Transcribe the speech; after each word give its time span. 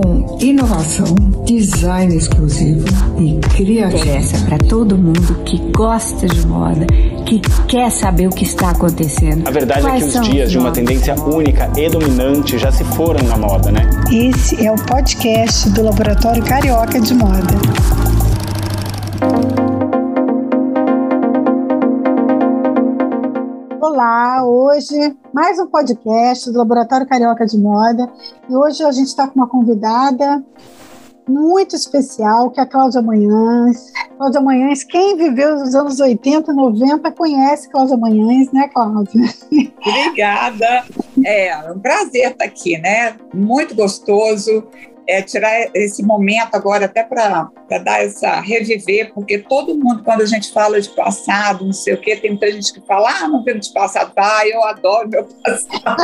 com 0.00 0.38
inovação, 0.40 1.12
design 1.44 2.14
exclusivo 2.14 2.86
e 3.18 3.34
criatividade. 3.56 4.08
Interessa 4.08 4.46
para 4.46 4.58
todo 4.58 4.96
mundo 4.96 5.42
que 5.44 5.58
gosta 5.72 6.28
de 6.28 6.46
moda, 6.46 6.86
que 7.26 7.40
quer 7.66 7.90
saber 7.90 8.28
o 8.28 8.30
que 8.30 8.44
está 8.44 8.70
acontecendo. 8.70 9.48
A 9.48 9.50
verdade 9.50 9.80
Quais 9.80 10.08
é 10.08 10.12
que 10.12 10.18
os 10.18 10.28
dias 10.28 10.46
os 10.46 10.52
de 10.52 10.58
uma 10.58 10.70
tendência 10.70 11.20
única 11.20 11.68
e 11.76 11.90
dominante 11.90 12.56
já 12.58 12.70
se 12.70 12.84
foram 12.84 13.26
na 13.26 13.36
moda, 13.36 13.72
né? 13.72 13.90
Esse 14.12 14.64
é 14.64 14.70
o 14.70 14.76
podcast 14.76 15.68
do 15.70 15.82
Laboratório 15.82 16.44
Carioca 16.44 17.00
de 17.00 17.14
Moda. 17.14 17.97
Olá, 23.98 24.44
hoje 24.44 24.94
mais 25.34 25.58
um 25.58 25.66
podcast 25.66 26.52
do 26.52 26.58
Laboratório 26.58 27.04
Carioca 27.04 27.44
de 27.44 27.58
Moda 27.58 28.08
e 28.48 28.54
hoje 28.54 28.84
a 28.84 28.92
gente 28.92 29.08
está 29.08 29.26
com 29.26 29.34
uma 29.34 29.48
convidada 29.48 30.40
muito 31.28 31.74
especial, 31.74 32.48
que 32.48 32.60
é 32.60 32.62
a 32.62 32.66
Cláudia 32.66 33.02
Manhães. 33.02 33.92
Cláudia 34.16 34.40
Manhães, 34.40 34.84
quem 34.84 35.16
viveu 35.16 35.56
os 35.56 35.74
anos 35.74 35.98
80 35.98 36.52
e 36.52 36.54
90 36.54 37.10
conhece 37.10 37.68
Cláudia 37.70 37.96
Manhães, 37.96 38.52
né, 38.52 38.68
Cláudia? 38.68 39.20
Obrigada. 39.84 40.84
É 41.24 41.72
um 41.72 41.80
prazer 41.80 42.30
estar 42.30 42.44
aqui, 42.44 42.78
né? 42.78 43.16
Muito 43.34 43.74
gostoso. 43.74 44.62
É, 45.08 45.22
tirar 45.22 45.70
esse 45.74 46.02
momento 46.02 46.54
agora 46.54 46.84
até 46.84 47.02
para 47.02 47.50
dar 47.82 48.04
essa 48.04 48.40
reviver, 48.40 49.10
porque 49.14 49.38
todo 49.38 49.74
mundo, 49.74 50.02
quando 50.04 50.20
a 50.20 50.26
gente 50.26 50.52
fala 50.52 50.78
de 50.78 50.88
passado, 50.90 51.64
não 51.64 51.72
sei 51.72 51.94
o 51.94 52.00
quê, 52.00 52.14
tem 52.14 52.32
muita 52.32 52.52
gente 52.52 52.74
que 52.74 52.80
fala, 52.86 53.08
ah, 53.08 53.26
não 53.26 53.42
vivo 53.42 53.58
de 53.58 53.72
passado, 53.72 54.12
ah, 54.16 54.46
eu 54.46 54.62
adoro 54.64 55.08
meu 55.08 55.24
passado. 55.24 55.96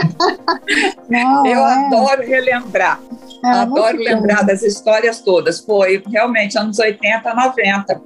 Não, 1.08 1.46
eu 1.46 1.58
é, 1.58 1.86
adoro 1.86 2.22
relembrar, 2.26 2.98
é 3.44 3.48
adoro 3.48 3.98
lembrar 3.98 4.40
bom. 4.40 4.46
das 4.46 4.62
histórias 4.62 5.20
todas. 5.20 5.60
Foi 5.60 6.02
realmente 6.10 6.58
anos 6.58 6.78
80, 6.78 7.34
90. 7.34 8.00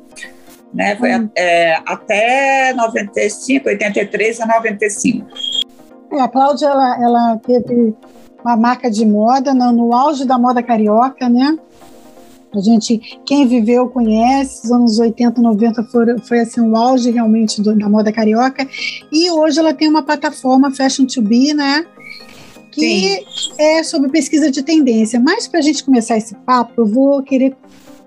Né? 0.74 0.96
Foi 0.96 1.14
Hum. 1.14 1.30
é, 1.36 1.80
até 1.86 2.72
95, 2.74 3.68
83 3.68 4.40
a 4.40 4.46
95. 4.46 5.26
É, 6.12 6.20
a 6.20 6.28
Cláudia, 6.28 6.66
ela, 6.66 7.02
ela 7.02 7.36
teve 7.38 7.94
uma 8.44 8.56
marca 8.56 8.90
de 8.90 9.04
moda 9.04 9.52
no, 9.54 9.72
no 9.72 9.92
auge 9.94 10.24
da 10.24 10.38
moda 10.38 10.62
carioca, 10.62 11.28
né? 11.28 11.58
A 12.54 12.60
gente, 12.60 12.98
quem 13.26 13.46
viveu 13.46 13.88
conhece, 13.90 14.64
os 14.64 14.72
anos 14.72 14.98
80, 14.98 15.40
90 15.40 15.82
foram, 15.84 16.18
foi 16.18 16.40
assim 16.40 16.60
o 16.60 16.74
auge 16.76 17.10
realmente 17.10 17.60
do- 17.60 17.76
da 17.76 17.88
moda 17.88 18.10
carioca. 18.10 18.66
E 19.12 19.30
hoje 19.30 19.58
ela 19.58 19.74
tem 19.74 19.86
uma 19.88 20.02
plataforma 20.02 20.70
Fashion 20.74 21.04
to 21.04 21.20
Be, 21.20 21.52
né? 21.52 21.84
Que 22.72 23.22
é 23.58 23.82
sobre 23.82 24.08
pesquisa 24.10 24.50
de 24.50 24.62
tendência. 24.62 25.20
Mas 25.20 25.46
para 25.46 25.58
a 25.60 25.62
gente 25.62 25.84
começar 25.84 26.16
esse 26.16 26.34
papo, 26.36 26.72
eu 26.78 26.86
vou 26.86 27.22
querer 27.22 27.54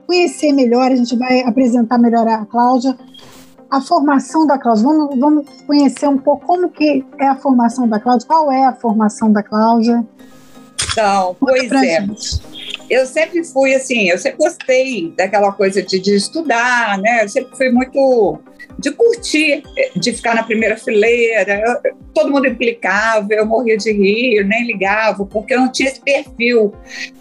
conhecer 0.08 0.52
melhor, 0.54 0.92
a 0.92 0.96
gente 0.96 1.16
vai 1.16 1.42
apresentar 1.42 2.00
melhor 2.00 2.28
a 2.28 2.44
Cláudia, 2.46 2.98
a 3.70 3.80
formação 3.80 4.48
da 4.48 4.58
Cláudia. 4.58 4.84
Vamos, 4.84 5.20
vamos 5.20 5.46
conhecer 5.68 6.08
um 6.08 6.18
pouco 6.18 6.46
como 6.48 6.68
que 6.70 7.06
é 7.20 7.28
a 7.28 7.36
formação 7.36 7.88
da 7.88 8.00
Cláudia, 8.00 8.26
qual 8.28 8.52
é 8.52 8.66
a 8.66 8.74
formação 8.74 9.32
da 9.32 9.44
Cláudia. 9.44 10.04
Então, 10.92 11.36
pois 11.40 11.72
é. 11.72 12.06
Eu 12.90 13.06
sempre 13.06 13.44
fui 13.44 13.74
assim, 13.74 14.10
eu 14.10 14.18
sempre 14.18 14.38
gostei 14.40 15.14
daquela 15.16 15.52
coisa 15.54 15.82
de, 15.82 16.00
de 16.00 16.16
estudar, 16.16 16.98
né? 16.98 17.24
Eu 17.24 17.30
sempre 17.30 17.56
fui 17.56 17.70
muito 17.70 18.40
de 18.78 18.92
curtir, 18.92 19.64
de 19.96 20.12
ficar 20.14 20.36
na 20.36 20.44
primeira 20.44 20.76
fileira. 20.76 21.62
Eu- 21.86 21.94
todo 22.14 22.30
mundo 22.32 22.48
implicava, 22.48 23.28
eu 23.32 23.46
morria 23.46 23.78
de 23.78 23.92
rir, 23.92 24.36
eu 24.40 24.46
nem 24.46 24.66
ligava, 24.66 25.26
porque 25.26 25.54
eu 25.54 25.60
não 25.62 25.72
tinha 25.72 25.90
esse 25.90 26.02
perfil. 26.02 26.74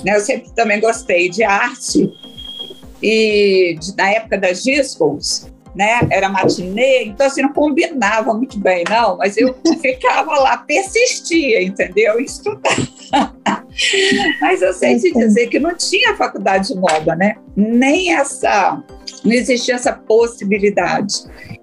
Né? 0.05 0.17
Eu 0.17 0.21
sempre 0.21 0.51
também 0.57 0.81
gostei 0.81 1.29
de 1.29 1.45
arte. 1.45 2.11
E 3.03 3.77
de- 3.81 3.97
na 3.97 4.11
época 4.11 4.37
das 4.39 4.63
discos, 4.65 5.47
né? 5.75 6.01
Era 6.11 6.29
matinê, 6.29 7.05
então 7.05 7.27
assim 7.27 7.43
não 7.43 7.53
combinava 7.53 8.35
muito 8.35 8.59
bem, 8.59 8.85
não, 8.91 9.17
mas 9.17 9.37
eu 9.37 9.55
ficava 9.81 10.33
lá, 10.41 10.57
persistia, 10.59 11.63
entendeu? 11.63 12.19
Em 12.21 12.25
estudar. 12.25 12.77
Mas 14.41 14.63
eu 14.63 14.73
sei 14.73 14.99
te 14.99 15.09
Entendi. 15.09 15.27
dizer 15.27 15.47
que 15.49 15.59
não 15.59 15.75
tinha 15.77 16.17
faculdade 16.17 16.69
de 16.69 16.75
moda, 16.75 17.15
né? 17.17 17.37
Nem 17.57 18.15
essa, 18.15 18.83
não 19.25 19.33
existia 19.33 19.75
essa 19.75 19.93
possibilidade. 19.93 21.15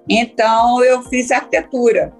Então 0.08 0.82
eu 0.82 1.02
fiz 1.02 1.30
arquitetura, 1.30 2.12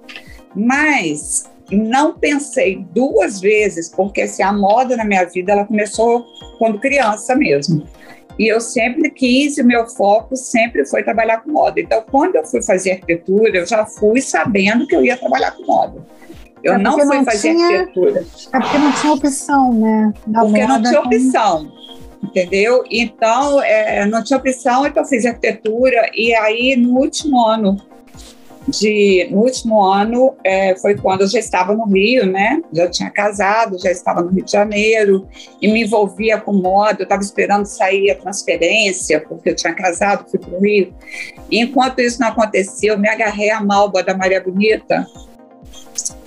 mas 0.55 1.45
não 1.71 2.19
pensei 2.19 2.85
duas 2.95 3.41
vezes, 3.41 3.89
porque 3.89 4.23
assim, 4.23 4.43
a 4.43 4.53
moda 4.53 4.97
na 4.97 5.05
minha 5.05 5.25
vida 5.25 5.53
ela 5.53 5.65
começou 5.65 6.25
quando 6.59 6.81
criança 6.81 7.35
mesmo. 7.35 7.87
E 8.39 8.47
eu 8.47 8.61
sempre 8.61 9.11
quis, 9.11 9.59
o 9.59 9.65
meu 9.65 9.87
foco 9.89 10.37
sempre 10.37 10.87
foi 10.87 11.03
trabalhar 11.03 11.39
com 11.39 11.51
moda. 11.51 11.81
Então, 11.81 12.05
quando 12.09 12.37
eu 12.37 12.45
fui 12.45 12.63
fazer 12.63 12.93
arquitetura, 12.93 13.59
eu 13.59 13.67
já 13.67 13.85
fui 13.85 14.21
sabendo 14.21 14.87
que 14.87 14.95
eu 14.95 15.05
ia 15.05 15.17
trabalhar 15.17 15.51
com 15.51 15.67
moda. 15.67 16.07
Eu 16.63 16.75
É 16.75 16.79
não 16.79 16.93
fui 16.93 17.05
não 17.05 17.25
fazer 17.25 17.55
tinha- 17.55 17.67
arquitetura 17.81 18.25
É 18.53 18.59
porque 18.61 18.79
não 18.79 18.93
tinha 18.93 19.13
opção, 19.13 19.73
né? 19.75 20.13
Da 20.27 20.41
porque 20.41 20.67
não 20.67 20.83
tinha 20.83 21.01
opção, 21.01 21.73
entendeu? 22.23 22.85
Então, 22.91 23.63
é, 23.63 24.05
não 24.07 24.23
tinha 24.25 24.37
opção, 24.39 24.87
então 24.87 25.03
eu 25.03 25.09
fiz 25.09 25.25
arquitetura 25.25 26.11
e 26.15 26.35
aí 26.35 26.77
no 26.77 26.99
último 26.99 27.45
ano 27.47 27.77
de, 28.67 29.27
no 29.31 29.39
último 29.39 29.83
ano 29.83 30.35
é, 30.45 30.77
foi 30.77 30.95
quando 30.95 31.23
eu 31.23 31.27
já 31.29 31.39
estava 31.39 31.75
no 31.75 31.87
Rio, 31.87 32.27
né? 32.27 32.61
Já 32.71 32.87
tinha 32.91 33.09
casado, 33.11 33.79
já 33.81 33.91
estava 33.91 34.21
no 34.21 34.29
Rio 34.31 34.45
de 34.45 34.53
Janeiro 34.53 35.27
e 35.63 35.69
me 35.73 35.85
envolvia 35.85 36.39
com 36.39 36.53
moda. 36.53 36.99
Eu 37.01 37.05
estava 37.05 37.23
esperando 37.23 37.65
sair 37.65 38.11
a 38.11 38.15
transferência 38.17 39.25
porque 39.27 39.49
eu 39.51 39.57
tinha 39.57 39.73
casado, 39.75 40.29
fui 40.31 40.39
para 40.39 40.51
o 40.55 40.61
Rio. 40.61 40.93
E 41.51 41.61
enquanto 41.63 42.01
isso 42.01 42.21
não 42.21 42.29
acontecia, 42.29 42.91
eu 42.91 42.99
me 42.99 43.09
agarrei 43.09 43.49
à 43.51 43.63
malba 43.63 44.03
da 44.03 44.15
Maria 44.15 44.43
Bonita 44.43 45.07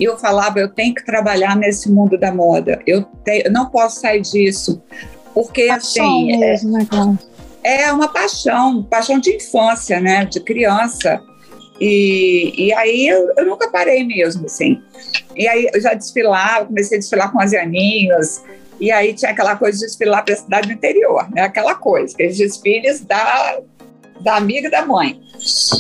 e 0.02 0.04
eu 0.04 0.18
falava, 0.18 0.60
eu 0.60 0.68
tenho 0.68 0.96
que 0.96 1.06
trabalhar 1.06 1.56
nesse 1.56 1.88
mundo 1.92 2.18
da 2.18 2.34
moda. 2.34 2.82
Eu, 2.88 3.04
te- 3.24 3.44
eu 3.46 3.52
não 3.52 3.68
posso 3.70 4.00
sair 4.02 4.22
disso. 4.22 4.82
Porque, 5.32 5.68
Paixão 5.68 6.04
assim, 6.04 6.34
é, 6.34 6.38
mesmo, 6.38 6.72
né, 6.72 6.88
Cláudia? 6.90 7.20
é 7.64 7.94
uma 7.94 8.08
paixão, 8.08 8.82
paixão 8.82 9.20
de 9.20 9.36
infância, 9.36 10.00
né? 10.00 10.26
De 10.26 10.40
criança. 10.40 11.22
E, 11.80 12.52
e 12.58 12.74
aí 12.74 13.08
eu, 13.08 13.32
eu 13.38 13.46
nunca 13.46 13.70
parei 13.70 14.04
mesmo, 14.04 14.48
assim. 14.48 14.82
E 15.36 15.48
aí 15.48 15.70
eu 15.72 15.80
já 15.80 15.94
desfilava, 15.94 16.66
comecei 16.66 16.98
a 16.98 17.00
desfilar 17.00 17.32
com 17.32 17.40
as 17.40 17.54
aninhas. 17.54 18.44
E 18.80 18.92
aí 18.92 19.14
tinha 19.14 19.30
aquela 19.30 19.56
coisa 19.56 19.78
de 19.78 19.86
desfilar 19.86 20.26
para 20.26 20.34
a 20.34 20.38
cidade 20.38 20.68
do 20.68 20.74
interior, 20.74 21.30
né? 21.30 21.44
Aquela 21.44 21.76
coisa, 21.76 22.16
aqueles 22.16 22.40
desfiles 22.40 23.02
da, 23.02 23.60
da 24.22 24.36
amiga 24.38 24.68
e 24.68 24.72
da 24.72 24.86
mãe. 24.86 25.20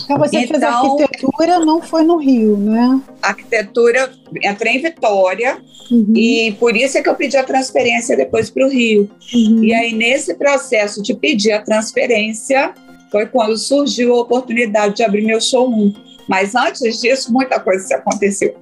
Então 0.05 0.17
você 0.17 0.47
fez 0.47 0.51
Então- 0.51 0.97
arquitetura, 0.97 1.59
não 1.59 1.81
foi 1.81 2.03
no 2.03 2.17
Rio, 2.17 2.57
né? 2.57 2.99
Arquitetura, 3.21 4.11
entrei 4.43 4.77
em 4.77 4.81
Vitória, 4.81 5.57
Uhum, 5.91 6.13
e 6.15 6.53
por 6.59 6.75
isso 6.75 6.97
é 6.97 7.01
que 7.01 7.09
eu 7.09 7.15
pedi 7.15 7.35
a 7.37 7.43
transferência 7.43 8.15
depois 8.15 8.49
para 8.49 8.65
o 8.65 8.69
Rio. 8.69 9.09
uhum. 9.33 9.63
E 9.63 9.73
aí, 9.73 9.93
nesse 9.93 10.33
processo 10.35 11.01
de 11.03 11.13
pedir 11.13 11.51
a 11.51 11.61
transferência, 11.61 12.73
foi 13.11 13.25
quando 13.25 13.57
surgiu 13.57 14.13
a 14.15 14.21
oportunidade 14.21 14.95
de 14.95 15.03
abrir 15.03 15.21
meu 15.25 15.41
showroom. 15.41 15.93
Mas 16.27 16.55
antes 16.55 17.01
disso, 17.01 17.31
muita 17.33 17.59
coisa 17.59 17.95
aconteceu. 17.95 18.55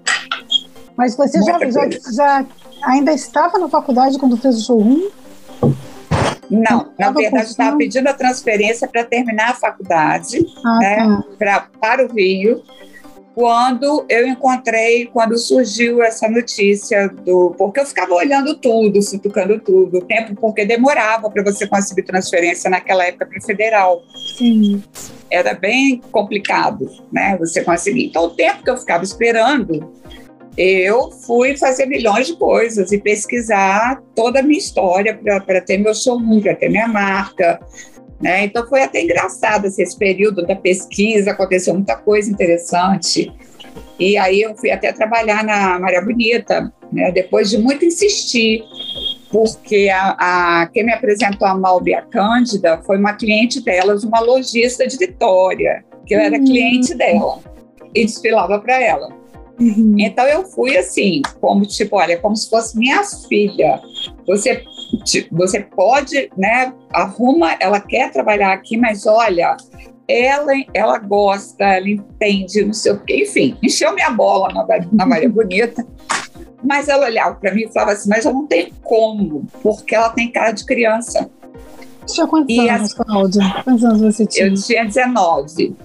Mas 0.97 1.15
você 1.15 1.39
já, 1.43 1.59
já, 1.69 1.89
já 2.11 2.45
ainda 2.83 3.13
estava 3.13 3.59
na 3.59 3.69
faculdade 3.69 4.17
quando 4.17 4.35
fez 4.37 4.57
o 4.57 4.65
showroom? 4.65 5.09
Não, 6.49 6.91
na 6.97 7.11
verdade, 7.11 7.47
estava 7.49 7.77
pedindo 7.77 8.07
a 8.07 8.13
transferência 8.13 8.87
para 8.87 9.03
terminar 9.03 9.51
a 9.51 9.53
faculdade 9.53 10.45
Ah, 10.65 10.79
É. 10.83 10.95
tá. 10.97 11.23
pra, 11.37 11.67
para 11.79 12.05
o 12.05 12.11
Rio, 12.13 12.63
quando 13.35 14.05
eu 14.09 14.27
encontrei, 14.27 15.05
quando 15.05 15.37
surgiu 15.37 16.01
essa 16.03 16.27
notícia 16.27 17.07
do. 17.07 17.55
Porque 17.57 17.79
eu 17.79 17.85
ficava 17.85 18.13
olhando 18.13 18.55
tudo, 18.57 19.01
futucando 19.01 19.59
tudo, 19.59 19.99
o 19.99 20.01
tempo, 20.01 20.35
porque 20.35 20.65
demorava 20.65 21.29
para 21.29 21.43
você 21.43 21.65
conseguir 21.67 22.03
transferência 22.03 22.69
naquela 22.69 23.05
época 23.05 23.25
para 23.27 23.41
federal. 23.41 24.01
Sim. 24.37 24.83
era 25.31 25.53
bem 25.53 26.01
complicado, 26.11 26.89
né? 27.13 27.37
Você 27.37 27.63
conseguir. 27.63 28.07
Então, 28.07 28.23
o 28.25 28.29
tempo 28.31 28.63
que 28.63 28.69
eu 28.71 28.77
ficava 28.77 29.03
esperando, 29.03 29.93
eu 30.61 31.09
fui 31.09 31.55
fazer 31.55 31.85
milhões 31.85 32.27
de 32.27 32.35
coisas 32.35 32.91
e 32.91 32.97
pesquisar 32.97 34.01
toda 34.13 34.41
a 34.41 34.43
minha 34.43 34.57
história 34.59 35.17
para 35.45 35.61
ter 35.61 35.77
meu 35.77 35.95
showroom, 35.95 36.41
para 36.41 36.53
ter 36.53 36.67
minha 36.69 36.87
marca. 36.87 37.61
Né? 38.21 38.43
Então, 38.43 38.67
foi 38.67 38.83
até 38.83 39.01
engraçado 39.01 39.67
assim, 39.67 39.81
esse 39.81 39.97
período 39.97 40.45
da 40.45 40.57
pesquisa, 40.57 41.31
aconteceu 41.31 41.73
muita 41.73 41.95
coisa 41.95 42.29
interessante. 42.29 43.31
E 43.97 44.17
aí, 44.17 44.41
eu 44.41 44.53
fui 44.57 44.69
até 44.69 44.91
trabalhar 44.91 45.45
na 45.45 45.79
Maria 45.79 46.01
Bonita, 46.01 46.73
né? 46.91 47.09
depois 47.11 47.49
de 47.49 47.57
muito 47.57 47.85
insistir 47.85 48.61
porque 49.31 49.87
a, 49.93 50.15
a- 50.63 50.67
quem 50.73 50.83
me 50.83 50.91
apresentou 50.91 51.47
a 51.47 51.55
Malbi 51.55 51.93
a 51.93 52.01
Cândida 52.01 52.81
foi 52.85 52.97
uma 52.97 53.13
cliente 53.13 53.61
delas, 53.63 54.03
uma 54.03 54.19
lojista 54.19 54.85
de 54.87 54.97
Vitória, 54.97 55.85
que 56.05 56.15
eu 56.15 56.19
era 56.19 56.35
Hum. 56.35 56.43
cliente 56.43 56.95
dela 56.95 57.39
e 57.95 58.03
desfilava 58.05 58.59
para 58.59 58.81
ela. 58.83 59.07
Uhum. 59.59 59.95
Então 59.97 60.25
eu 60.25 60.45
fui 60.45 60.77
assim, 60.77 61.21
como 61.41 61.65
tipo, 61.65 61.97
olha, 61.97 62.17
como 62.17 62.35
se 62.35 62.49
fosse 62.49 62.77
minha 62.77 63.03
filha. 63.03 63.81
Você 64.25 64.63
você 65.31 65.59
pode, 65.59 66.31
né? 66.37 66.73
Arruma, 66.91 67.55
ela 67.59 67.79
quer 67.79 68.11
trabalhar 68.11 68.53
aqui, 68.53 68.77
mas 68.77 69.05
olha, 69.05 69.55
ela, 70.07 70.51
ela 70.73 70.97
gosta, 70.97 71.63
ela 71.63 71.89
entende, 71.89 72.65
não 72.65 72.73
sei 72.73 72.93
o 72.93 72.99
quê, 72.99 73.23
enfim, 73.23 73.57
encheu 73.61 73.93
minha 73.93 74.09
bola 74.09 74.51
na, 74.51 74.65
na 74.91 75.05
Maria 75.05 75.29
Bonita. 75.29 75.85
Mas 76.63 76.89
ela 76.89 77.05
olhava 77.05 77.35
para 77.35 77.53
mim 77.53 77.61
e 77.61 77.71
falava 77.71 77.93
assim: 77.93 78.09
Mas 78.09 78.25
eu 78.25 78.33
não 78.33 78.45
tenho 78.45 78.73
como, 78.83 79.45
porque 79.61 79.95
ela 79.95 80.09
tem 80.09 80.31
cara 80.31 80.51
de 80.51 80.65
criança. 80.65 81.29
Tinha 82.05 82.27
quantos 82.27 82.55
e 82.55 82.67
anos, 82.67 82.99
a... 82.99 83.03
Cláudia? 83.03 83.61
Quantos 83.63 83.83
anos 83.83 84.01
você 84.01 84.25
tinha? 84.25 84.47
Eu 84.47 84.53
tinha 84.55 84.85
19. 84.85 85.75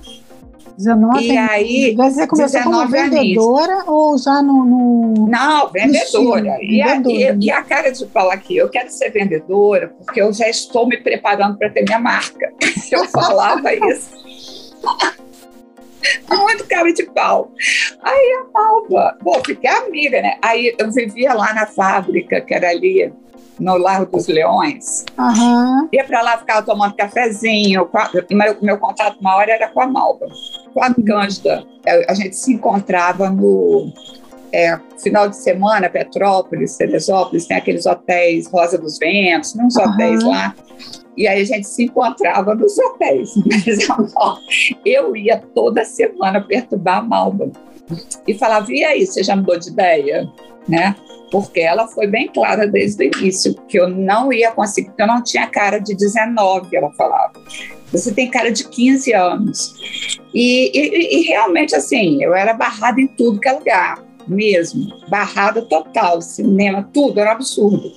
19 0.77 1.25
e 1.25 1.39
aí, 1.39 1.95
você 1.95 2.27
começou 2.27 2.63
como 2.63 2.89
vendedora 2.89 3.75
anos. 3.75 3.85
ou 3.89 4.19
já 4.19 4.43
no, 4.43 4.65
no... 4.65 5.29
Não, 5.29 5.71
vendedora. 5.71 6.59
E, 6.61 6.83
vendedora. 6.83 7.33
A, 7.33 7.37
e, 7.37 7.47
e, 7.47 7.51
a 7.51 7.63
cara 7.63 7.91
de 7.91 8.05
pau 8.07 8.31
aqui, 8.31 8.57
eu 8.57 8.69
quero 8.69 8.91
ser 8.91 9.11
vendedora 9.11 9.95
porque 9.99 10.21
eu 10.21 10.33
já 10.33 10.49
estou 10.49 10.87
me 10.87 10.97
preparando 10.97 11.57
para 11.57 11.71
ter 11.71 11.85
minha 11.85 11.99
marca. 11.99 12.53
Eu 12.91 13.07
falava 13.07 13.73
isso. 13.73 14.11
Muito 16.29 16.67
cara 16.67 16.93
de 16.93 17.03
pau. 17.05 17.51
Aí 18.03 18.39
a 18.39 18.47
Malva, 18.53 19.17
bom, 19.23 19.41
fiquei 19.45 19.71
amiga, 19.71 20.21
né? 20.21 20.37
Aí 20.43 20.75
eu 20.79 20.91
vivia 20.93 21.33
lá 21.33 21.55
na 21.55 21.67
fábrica, 21.67 22.41
que 22.43 22.53
era 22.53 22.69
ali 22.69 23.11
no 23.59 23.77
Largo 23.77 24.17
dos 24.17 24.27
Leões. 24.29 25.05
Uhum. 25.19 25.89
Ia 25.93 26.05
para 26.05 26.23
lá, 26.23 26.39
ficava 26.39 26.63
tomando 26.63 26.95
cafezinho. 26.95 27.89
Meu, 28.31 28.57
meu 28.61 28.79
contato 28.79 29.23
maior 29.23 29.49
era 29.49 29.69
com 29.69 29.81
a 29.81 29.87
Malva. 29.87 30.27
Com 30.75 30.83
a 30.83 30.93
Cândida, 30.93 31.65
a 32.09 32.15
gente 32.15 32.37
se 32.37 32.53
encontrava 32.53 33.31
no 33.31 33.93
é, 34.53 34.79
final 35.01 35.29
de 35.29 35.37
semana, 35.37 35.89
Petrópolis, 35.89 36.77
Teresópolis, 36.77 37.47
tem 37.47 37.57
aqueles 37.57 37.87
hotéis 37.87 38.49
Rosa 38.49 38.77
dos 38.77 38.99
Ventos, 38.99 39.55
uns 39.55 39.77
uhum. 39.77 39.85
hotéis 39.85 40.23
lá. 40.25 40.55
E 41.17 41.29
aí 41.29 41.43
a 41.43 41.45
gente 41.45 41.69
se 41.69 41.85
encontrava 41.85 42.55
nos 42.57 42.77
hotéis. 42.77 43.31
Mas 43.47 44.69
eu 44.85 45.17
ia 45.17 45.39
toda 45.55 45.85
semana 45.85 46.41
perturbar 46.41 46.99
a 46.99 47.03
Malva. 47.03 47.53
E 48.27 48.35
falava, 48.35 48.73
e 48.73 48.83
aí, 48.83 49.07
você 49.07 49.23
já 49.23 49.37
mudou 49.37 49.59
de 49.59 49.69
ideia? 49.69 50.29
Né? 50.67 50.97
porque 51.35 51.59
ela 51.59 51.89
foi 51.89 52.07
bem 52.07 52.29
clara 52.29 52.65
desde 52.65 53.05
o 53.05 53.11
início 53.19 53.55
que 53.67 53.77
eu 53.77 53.89
não 53.89 54.33
ia 54.33 54.53
conseguir, 54.53 54.91
porque 54.91 55.03
eu 55.03 55.07
não 55.09 55.21
tinha 55.21 55.49
cara 55.49 55.81
de 55.81 55.93
19, 55.93 56.77
ela 56.77 56.93
falava. 56.93 57.33
Você 57.95 58.13
tem 58.13 58.31
cara 58.31 58.51
de 58.51 58.69
15 58.69 59.13
anos. 59.15 59.75
E, 60.35 60.71
e, 60.75 61.21
e 61.21 61.23
realmente, 61.23 61.75
assim, 61.75 62.23
eu 62.23 62.35
era 62.35 62.53
barrada 62.53 63.01
em 63.01 63.07
tudo 63.07 63.41
que 63.41 63.49
é 63.49 63.53
lugar, 63.53 64.05
mesmo. 64.27 64.89
Barrada 65.09 65.63
total, 65.63 66.21
cinema, 66.21 66.89
tudo, 66.93 67.21
era 67.21 67.31
um 67.31 67.35
absurdo. 67.35 67.93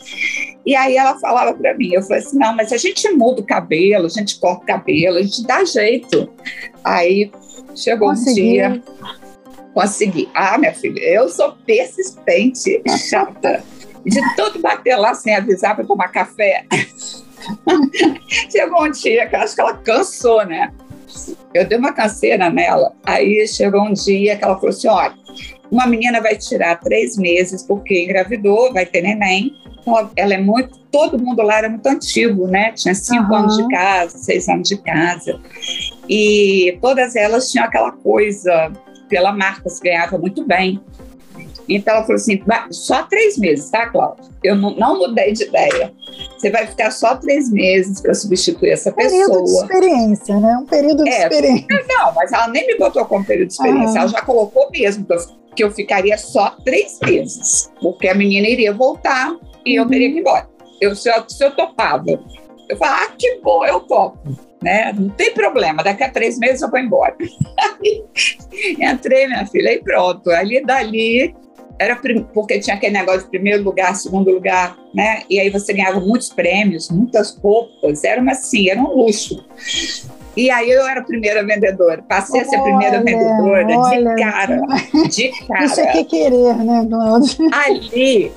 E 0.65 0.75
aí 0.75 0.97
ela 0.97 1.17
falava 1.19 1.53
para 1.53 1.73
mim, 1.75 1.93
eu 1.93 2.01
falei 2.03 2.21
assim, 2.21 2.37
não, 2.37 2.55
mas 2.55 2.71
a 2.71 2.77
gente 2.77 3.09
muda 3.11 3.41
o 3.41 3.45
cabelo, 3.45 4.05
a 4.05 4.09
gente 4.09 4.39
corta 4.39 4.63
o 4.63 4.67
cabelo, 4.67 5.17
a 5.17 5.21
gente 5.23 5.45
dá 5.45 5.65
jeito. 5.65 6.31
Aí 6.83 7.31
chegou 7.75 8.09
Consegui. 8.09 8.41
um 8.41 8.43
dia 8.43 8.83
consegui. 9.77 10.27
Ah, 10.33 10.57
minha 10.57 10.73
filha, 10.73 10.99
eu 10.99 11.29
sou 11.29 11.51
persistente, 11.63 12.81
chata. 13.07 13.63
De 14.03 14.19
tudo 14.35 14.59
bater 14.59 14.95
lá 14.95 15.13
sem 15.13 15.35
avisar 15.35 15.75
para 15.75 15.85
tomar 15.85 16.07
café. 16.07 16.65
chegou 18.51 18.83
um 18.83 18.91
dia 18.91 19.27
que 19.27 19.35
acho 19.35 19.55
que 19.55 19.61
ela 19.61 19.73
cansou, 19.73 20.45
né? 20.45 20.71
Eu 21.53 21.67
dei 21.67 21.77
uma 21.77 21.93
canseira 21.93 22.49
nela. 22.49 22.93
Aí 23.05 23.47
chegou 23.47 23.81
um 23.81 23.93
dia 23.93 24.35
que 24.35 24.43
ela 24.43 24.55
falou 24.55 24.69
assim: 24.69 24.87
olha, 24.87 25.13
uma 25.71 25.85
menina 25.85 26.21
vai 26.21 26.35
tirar 26.35 26.79
três 26.79 27.17
meses 27.17 27.63
porque 27.63 28.03
engravidou, 28.03 28.73
vai 28.73 28.85
ter 28.85 29.01
neném. 29.01 29.55
Então, 29.79 30.09
ela 30.15 30.33
é 30.33 30.37
muito. 30.37 30.77
Todo 30.91 31.21
mundo 31.21 31.41
lá 31.41 31.59
era 31.59 31.69
muito 31.69 31.85
antigo, 31.87 32.47
né? 32.47 32.71
Tinha 32.73 32.93
cinco 32.93 33.31
uhum. 33.31 33.39
anos 33.39 33.57
de 33.57 33.67
casa, 33.69 34.17
seis 34.17 34.47
anos 34.49 34.67
de 34.67 34.77
casa. 34.77 35.39
E 36.09 36.77
todas 36.81 37.15
elas 37.15 37.51
tinham 37.51 37.65
aquela 37.65 37.91
coisa 37.91 38.71
pela 39.07 39.31
marca, 39.31 39.69
se 39.69 39.81
ganhava 39.81 40.17
muito 40.17 40.45
bem. 40.45 40.81
Então 41.67 41.95
ela 41.95 42.03
falou 42.03 42.15
assim: 42.15 42.41
só 42.71 43.03
três 43.03 43.37
meses, 43.37 43.69
tá, 43.69 43.87
Cláudia? 43.89 44.23
Eu 44.43 44.55
não, 44.55 44.71
não, 44.75 44.97
mudei 44.97 45.33
de 45.33 45.43
ideia. 45.43 45.93
Você 46.37 46.49
vai 46.49 46.65
ficar 46.67 46.91
só 46.91 47.15
três 47.15 47.51
meses 47.51 47.99
para 47.99 48.13
substituir 48.13 48.71
essa 48.71 48.91
período 48.91 49.43
pessoa. 49.43 49.67
Período 49.67 49.89
de 49.89 49.95
experiência, 49.95 50.39
né? 50.39 50.57
Um 50.57 50.65
período 50.65 51.03
de 51.03 51.09
é, 51.09 51.23
experiência. 51.23 51.67
Não, 51.87 52.13
mas 52.13 52.31
ela 52.31 52.47
nem 52.47 52.65
me 52.65 52.77
botou 52.77 53.03
como 53.05 53.25
período 53.25 53.47
de 53.47 53.53
experiência, 53.53 53.99
ela 53.99 54.07
já 54.07 54.21
colocou 54.21 54.69
mesmo 54.71 55.05
que 55.05 55.13
eu, 55.13 55.17
que 55.55 55.63
eu 55.63 55.71
ficaria 55.71 56.17
só 56.17 56.55
três 56.63 56.99
meses, 57.03 57.71
porque 57.81 58.07
a 58.07 58.15
menina 58.15 58.47
iria 58.47 58.73
voltar 58.73 59.35
e 59.65 59.77
uhum. 59.77 59.85
eu 59.85 59.89
teria 59.89 60.09
que 60.09 60.17
ir 60.17 60.19
embora. 60.19 60.47
Eu, 60.79 60.95
se, 60.95 61.09
eu, 61.09 61.23
se 61.27 61.43
eu 61.43 61.55
topava, 61.55 62.05
eu 62.69 62.77
falava, 62.77 63.03
ah, 63.03 63.11
que 63.17 63.39
bom, 63.41 63.65
eu 63.65 63.79
topo 63.81 64.47
né? 64.61 64.91
Não 64.93 65.09
tem 65.09 65.33
problema, 65.33 65.83
daqui 65.83 66.03
a 66.03 66.09
três 66.09 66.37
meses 66.37 66.61
eu 66.61 66.69
vou 66.69 66.79
embora. 66.79 67.15
Entrei, 68.79 69.27
minha 69.27 69.45
filha, 69.45 69.73
e 69.73 69.81
pronto. 69.81 70.29
Ali 70.31 70.63
dali 70.63 71.35
era 71.79 71.95
porque 72.33 72.59
tinha 72.59 72.75
aquele 72.75 72.93
negócio 72.93 73.21
de 73.21 73.29
primeiro 73.29 73.63
lugar, 73.63 73.95
segundo 73.95 74.31
lugar, 74.31 74.77
né? 74.93 75.23
E 75.29 75.39
aí 75.39 75.49
você 75.49 75.73
ganhava 75.73 75.99
muitos 75.99 76.29
prêmios, 76.29 76.89
muitas 76.89 77.35
roupas, 77.37 78.03
era 78.03 78.21
uma 78.21 78.31
assim, 78.31 78.69
era 78.69 78.79
um 78.79 78.95
luxo. 78.95 79.45
E 80.35 80.51
aí 80.51 80.69
eu 80.69 80.87
era 80.87 80.99
a 80.99 81.03
primeira 81.03 81.43
vendedora, 81.45 82.03
passei 82.07 82.39
olha, 82.39 82.47
a 82.47 82.49
ser 82.49 82.55
a 82.57 82.61
primeira 82.61 83.03
vendedora 83.03 83.67
olha, 83.67 84.15
de 84.15 84.21
cara, 84.21 84.61
de 85.09 85.47
cara. 85.47 85.65
Isso 85.65 85.79
é 85.81 85.85
que 85.87 86.03
querer, 86.03 86.55
né, 86.57 86.85
Cláudia? 86.87 87.37
Ali 87.51 88.31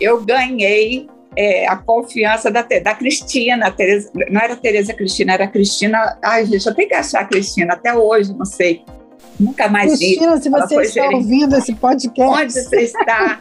eu 0.00 0.22
ganhei 0.22 1.08
é, 1.36 1.66
a 1.66 1.76
confiança 1.76 2.50
da, 2.50 2.62
da 2.62 2.94
Cristina, 2.94 3.70
Tereza, 3.70 4.10
não 4.30 4.40
era 4.40 4.56
Tereza 4.56 4.94
Cristina, 4.94 5.34
era 5.34 5.46
Cristina. 5.46 6.18
Ai, 6.22 6.46
gente, 6.46 6.66
eu 6.66 6.74
tenho 6.74 6.88
que 6.88 6.94
achar 6.94 7.20
a 7.20 7.24
Cristina 7.24 7.74
até 7.74 7.94
hoje, 7.94 8.34
não 8.34 8.46
sei. 8.46 8.82
Nunca 9.38 9.68
mais 9.68 9.98
Cristina, 9.98 10.36
vi. 10.36 10.42
se 10.42 10.48
você 10.48 10.82
está 10.82 11.02
gerente. 11.02 11.14
ouvindo 11.14 11.56
esse 11.56 11.74
podcast. 11.74 12.42
Onde 12.42 12.52
você 12.52 12.76
está? 12.82 13.40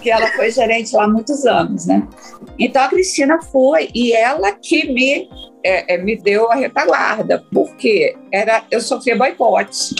que 0.00 0.10
ela 0.10 0.28
foi 0.28 0.50
gerente 0.50 0.94
lá 0.96 1.04
há 1.04 1.08
muitos 1.08 1.44
anos, 1.44 1.86
né? 1.86 2.06
Então 2.58 2.82
a 2.82 2.88
Cristina 2.88 3.40
foi 3.42 3.90
e 3.94 4.12
ela 4.12 4.52
que 4.52 4.90
me, 4.92 5.28
é, 5.64 5.94
é, 5.94 5.98
me 5.98 6.16
deu 6.16 6.50
a 6.50 6.54
retaguarda, 6.54 7.44
porque 7.52 8.16
era, 8.32 8.64
eu 8.70 8.80
sofria 8.80 9.16
boicote. 9.16 9.94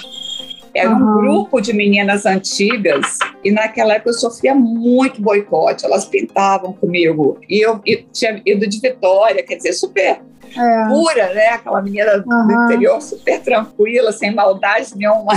Era 0.72 0.90
uhum. 0.90 1.02
um 1.02 1.16
grupo 1.20 1.60
de 1.60 1.72
meninas 1.72 2.24
antigas 2.24 3.18
e 3.44 3.50
naquela 3.50 3.94
época 3.94 4.10
eu 4.10 4.14
sofria 4.14 4.54
muito 4.54 5.20
boicote. 5.20 5.84
Elas 5.84 6.04
pintavam 6.04 6.72
comigo 6.72 7.38
e 7.48 7.60
eu, 7.60 7.80
eu 7.84 8.04
tinha 8.12 8.40
ido 8.46 8.66
de 8.66 8.80
Vitória, 8.80 9.42
quer 9.42 9.56
dizer, 9.56 9.72
super 9.72 10.22
é. 10.56 10.88
pura, 10.88 11.34
né? 11.34 11.48
Aquela 11.48 11.82
menina 11.82 12.24
uhum. 12.26 12.46
do 12.46 12.64
interior 12.64 13.00
super 13.00 13.40
tranquila, 13.40 14.12
sem 14.12 14.34
maldade 14.34 14.96
nenhuma. 14.96 15.32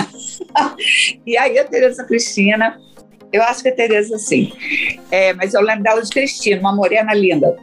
e 1.25 1.37
aí 1.37 1.57
a 1.57 1.65
Tereza 1.65 2.03
Cristina, 2.03 2.79
eu 3.31 3.41
acho 3.43 3.63
que 3.63 3.69
a 3.69 3.75
Tereza 3.75 4.17
sim, 4.17 4.53
é, 5.11 5.33
mas 5.33 5.53
eu 5.53 5.61
lembro 5.61 5.83
dela 5.83 6.01
de 6.01 6.09
Cristina, 6.09 6.59
uma 6.59 6.75
morena 6.75 7.13
linda. 7.13 7.57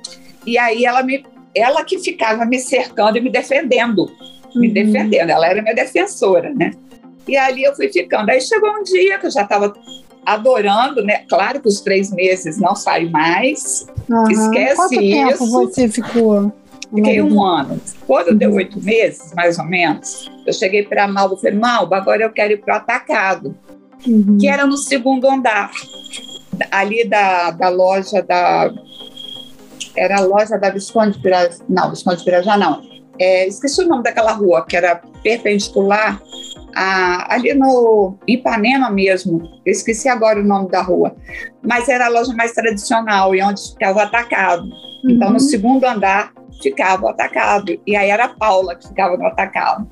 E 0.47 0.59
aí 0.59 0.85
ela 0.85 1.03
me, 1.03 1.25
ela 1.55 1.85
que 1.85 1.99
ficava 1.99 2.45
me 2.45 2.59
cercando 2.59 3.19
e 3.19 3.21
me 3.21 3.31
defendendo, 3.31 4.11
me 4.55 4.69
uhum. 4.69 4.75
defendendo. 4.75 5.31
Ela 5.31 5.49
era 5.49 5.63
minha 5.63 5.75
defensora, 5.75 6.53
né? 6.55 6.73
E 7.29 7.37
ali 7.37 7.63
eu 7.63 7.75
fui 7.75 7.89
ficando. 7.89 8.31
Aí 8.31 8.41
chegou 8.41 8.71
um 8.71 8.83
dia 8.83 9.19
que 9.19 9.27
eu 9.27 9.31
já 9.31 9.43
estava 9.43 9.73
adorando, 10.25 11.05
né? 11.05 11.25
Claro 11.29 11.61
que 11.61 11.69
os 11.69 11.81
três 11.81 12.11
meses 12.13 12.59
não 12.59 12.75
sai 12.75 13.09
mais. 13.09 13.87
Uhum. 14.09 14.31
Esquece 14.31 14.77
Quanto 14.77 14.95
isso. 14.95 15.39
Tempo 15.39 15.47
você 15.47 15.89
ficou? 15.89 16.53
Fiquei 16.95 17.23
um 17.23 17.43
ano. 17.43 17.81
Quando 18.07 18.35
deu 18.35 18.53
oito 18.55 18.83
meses, 18.83 19.33
mais 19.35 19.59
ou 19.59 19.65
menos, 19.65 20.31
eu 20.47 20.53
cheguei 20.53 20.83
para 20.83 21.05
a 21.05 21.09
Malba 21.09 21.37
e 21.37 21.41
falei, 21.41 21.59
Malba, 21.59 21.97
agora 21.97 22.23
eu 22.23 22.33
quero 22.33 22.53
ir 22.55 22.61
para 22.61 22.75
o 22.75 22.77
atacado, 22.79 23.57
uhum. 24.07 24.39
que 24.39 24.49
era 24.49 24.67
no 24.67 24.77
segundo 24.77 25.29
andar, 25.29 25.71
ali 26.71 27.09
da, 27.09 27.53
da 27.53 27.69
loja 27.69 28.23
da. 28.23 28.71
Era 29.97 30.19
a 30.19 30.21
loja 30.21 30.57
da 30.59 30.71
Visconde 30.71 31.19
Pirajá. 31.21 31.59
Não, 31.69 31.91
Visconde 31.91 32.25
Pirajá 32.25 32.57
não. 32.57 32.90
É, 33.21 33.47
esqueci 33.47 33.83
o 33.83 33.87
nome 33.87 34.03
daquela 34.03 34.33
rua, 34.33 34.65
que 34.67 34.75
era 34.75 35.03
perpendicular 35.23 36.19
a, 36.75 37.35
ali 37.35 37.53
no 37.55 38.17
Ipanema 38.27 38.91
mesmo, 38.91 39.61
eu 39.65 39.73
esqueci 39.73 40.09
agora 40.09 40.41
o 40.41 40.45
nome 40.45 40.71
da 40.71 40.81
rua, 40.81 41.15
mas 41.63 41.89
era 41.89 42.07
a 42.07 42.09
loja 42.09 42.33
mais 42.35 42.53
tradicional 42.53 43.35
e 43.35 43.43
onde 43.43 43.61
ficava 43.73 43.99
o 43.99 44.03
atacado. 44.03 44.65
Uhum. 44.65 45.11
Então, 45.11 45.29
no 45.29 45.35
uhum. 45.35 45.41
segundo 45.41 45.85
andar 45.85 46.33
ficava 46.63 47.07
o 47.07 47.09
atacado, 47.09 47.79
e 47.87 47.97
aí 47.97 48.11
era 48.11 48.25
a 48.25 48.29
Paula 48.29 48.75
que 48.75 48.89
ficava 48.89 49.17
no 49.17 49.27
atacado. 49.27 49.87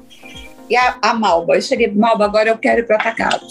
E 0.68 0.76
a, 0.76 0.98
a 1.00 1.14
Malba, 1.14 1.56
eu 1.56 1.62
cheguei, 1.62 1.90
Malba, 1.90 2.26
agora 2.26 2.48
eu 2.48 2.58
quero 2.58 2.80
ir 2.80 2.86
para 2.86 2.96
o 2.96 3.00
atacado, 3.00 3.46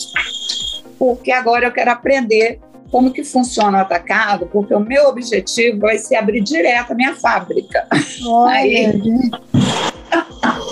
porque 0.99 1.31
agora 1.31 1.65
eu 1.65 1.71
quero 1.71 1.91
aprender 1.91 2.59
como 2.91 3.11
que 3.11 3.23
funciona 3.23 3.79
o 3.79 3.81
atacado, 3.81 4.47
porque 4.51 4.73
o 4.73 4.79
meu 4.79 5.07
objetivo 5.07 5.79
vai 5.79 5.97
ser 5.97 6.15
abrir 6.15 6.41
direto 6.41 6.91
a 6.91 6.95
minha 6.95 7.15
fábrica. 7.15 7.87
Olha, 8.25 8.53
aí, 8.53 9.01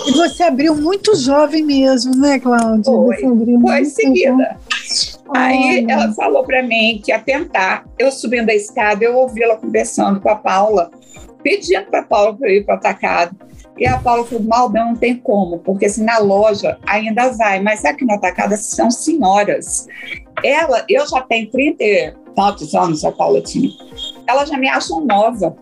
e 0.06 0.12
você 0.12 0.44
abriu 0.44 0.74
muito 0.74 1.14
jovem 1.16 1.64
mesmo, 1.64 2.16
né, 2.16 2.38
Cláudia? 2.38 2.84
Foi, 2.84 3.16
foi 3.16 3.80
em 3.80 3.84
seguida. 3.84 4.56
Aí 5.34 5.84
ela 5.88 6.12
falou 6.12 6.44
para 6.44 6.62
mim 6.62 7.00
que 7.04 7.10
ia 7.10 7.18
tentar. 7.18 7.84
Eu 7.98 8.12
subindo 8.12 8.48
a 8.48 8.54
escada, 8.54 9.04
eu 9.04 9.16
ouvi 9.16 9.42
ela 9.42 9.56
conversando 9.56 10.20
com 10.20 10.28
a 10.28 10.36
Paula. 10.36 10.90
pedindo 11.42 11.86
para 11.86 12.00
a 12.00 12.04
Paula 12.04 12.36
para 12.36 12.50
ir 12.50 12.64
para 12.64 12.76
o 12.76 12.78
atacado. 12.78 13.36
E 13.76 13.86
a 13.86 13.98
Paula 13.98 14.24
falou, 14.24 14.44
Malda, 14.44 14.84
não 14.84 14.96
tem 14.96 15.16
como, 15.16 15.58
porque 15.58 15.86
assim, 15.86 16.04
na 16.04 16.18
loja 16.18 16.78
ainda 16.86 17.30
vai, 17.32 17.60
mas 17.60 17.84
aqui 17.84 18.04
no 18.04 18.14
atacado 18.14 18.56
são 18.56 18.90
senhoras. 18.90 19.86
Ela, 20.42 20.84
eu 20.88 21.06
já 21.06 21.20
tenho 21.22 21.50
30 21.50 21.84
e 21.84 22.14
tantos 22.34 22.74
anos, 22.74 23.04
a 23.04 23.12
Paula 23.12 23.40
tinha. 23.40 23.70
Ela 24.26 24.44
já 24.44 24.56
me 24.56 24.68
acha 24.68 24.98
nova. 25.00 25.56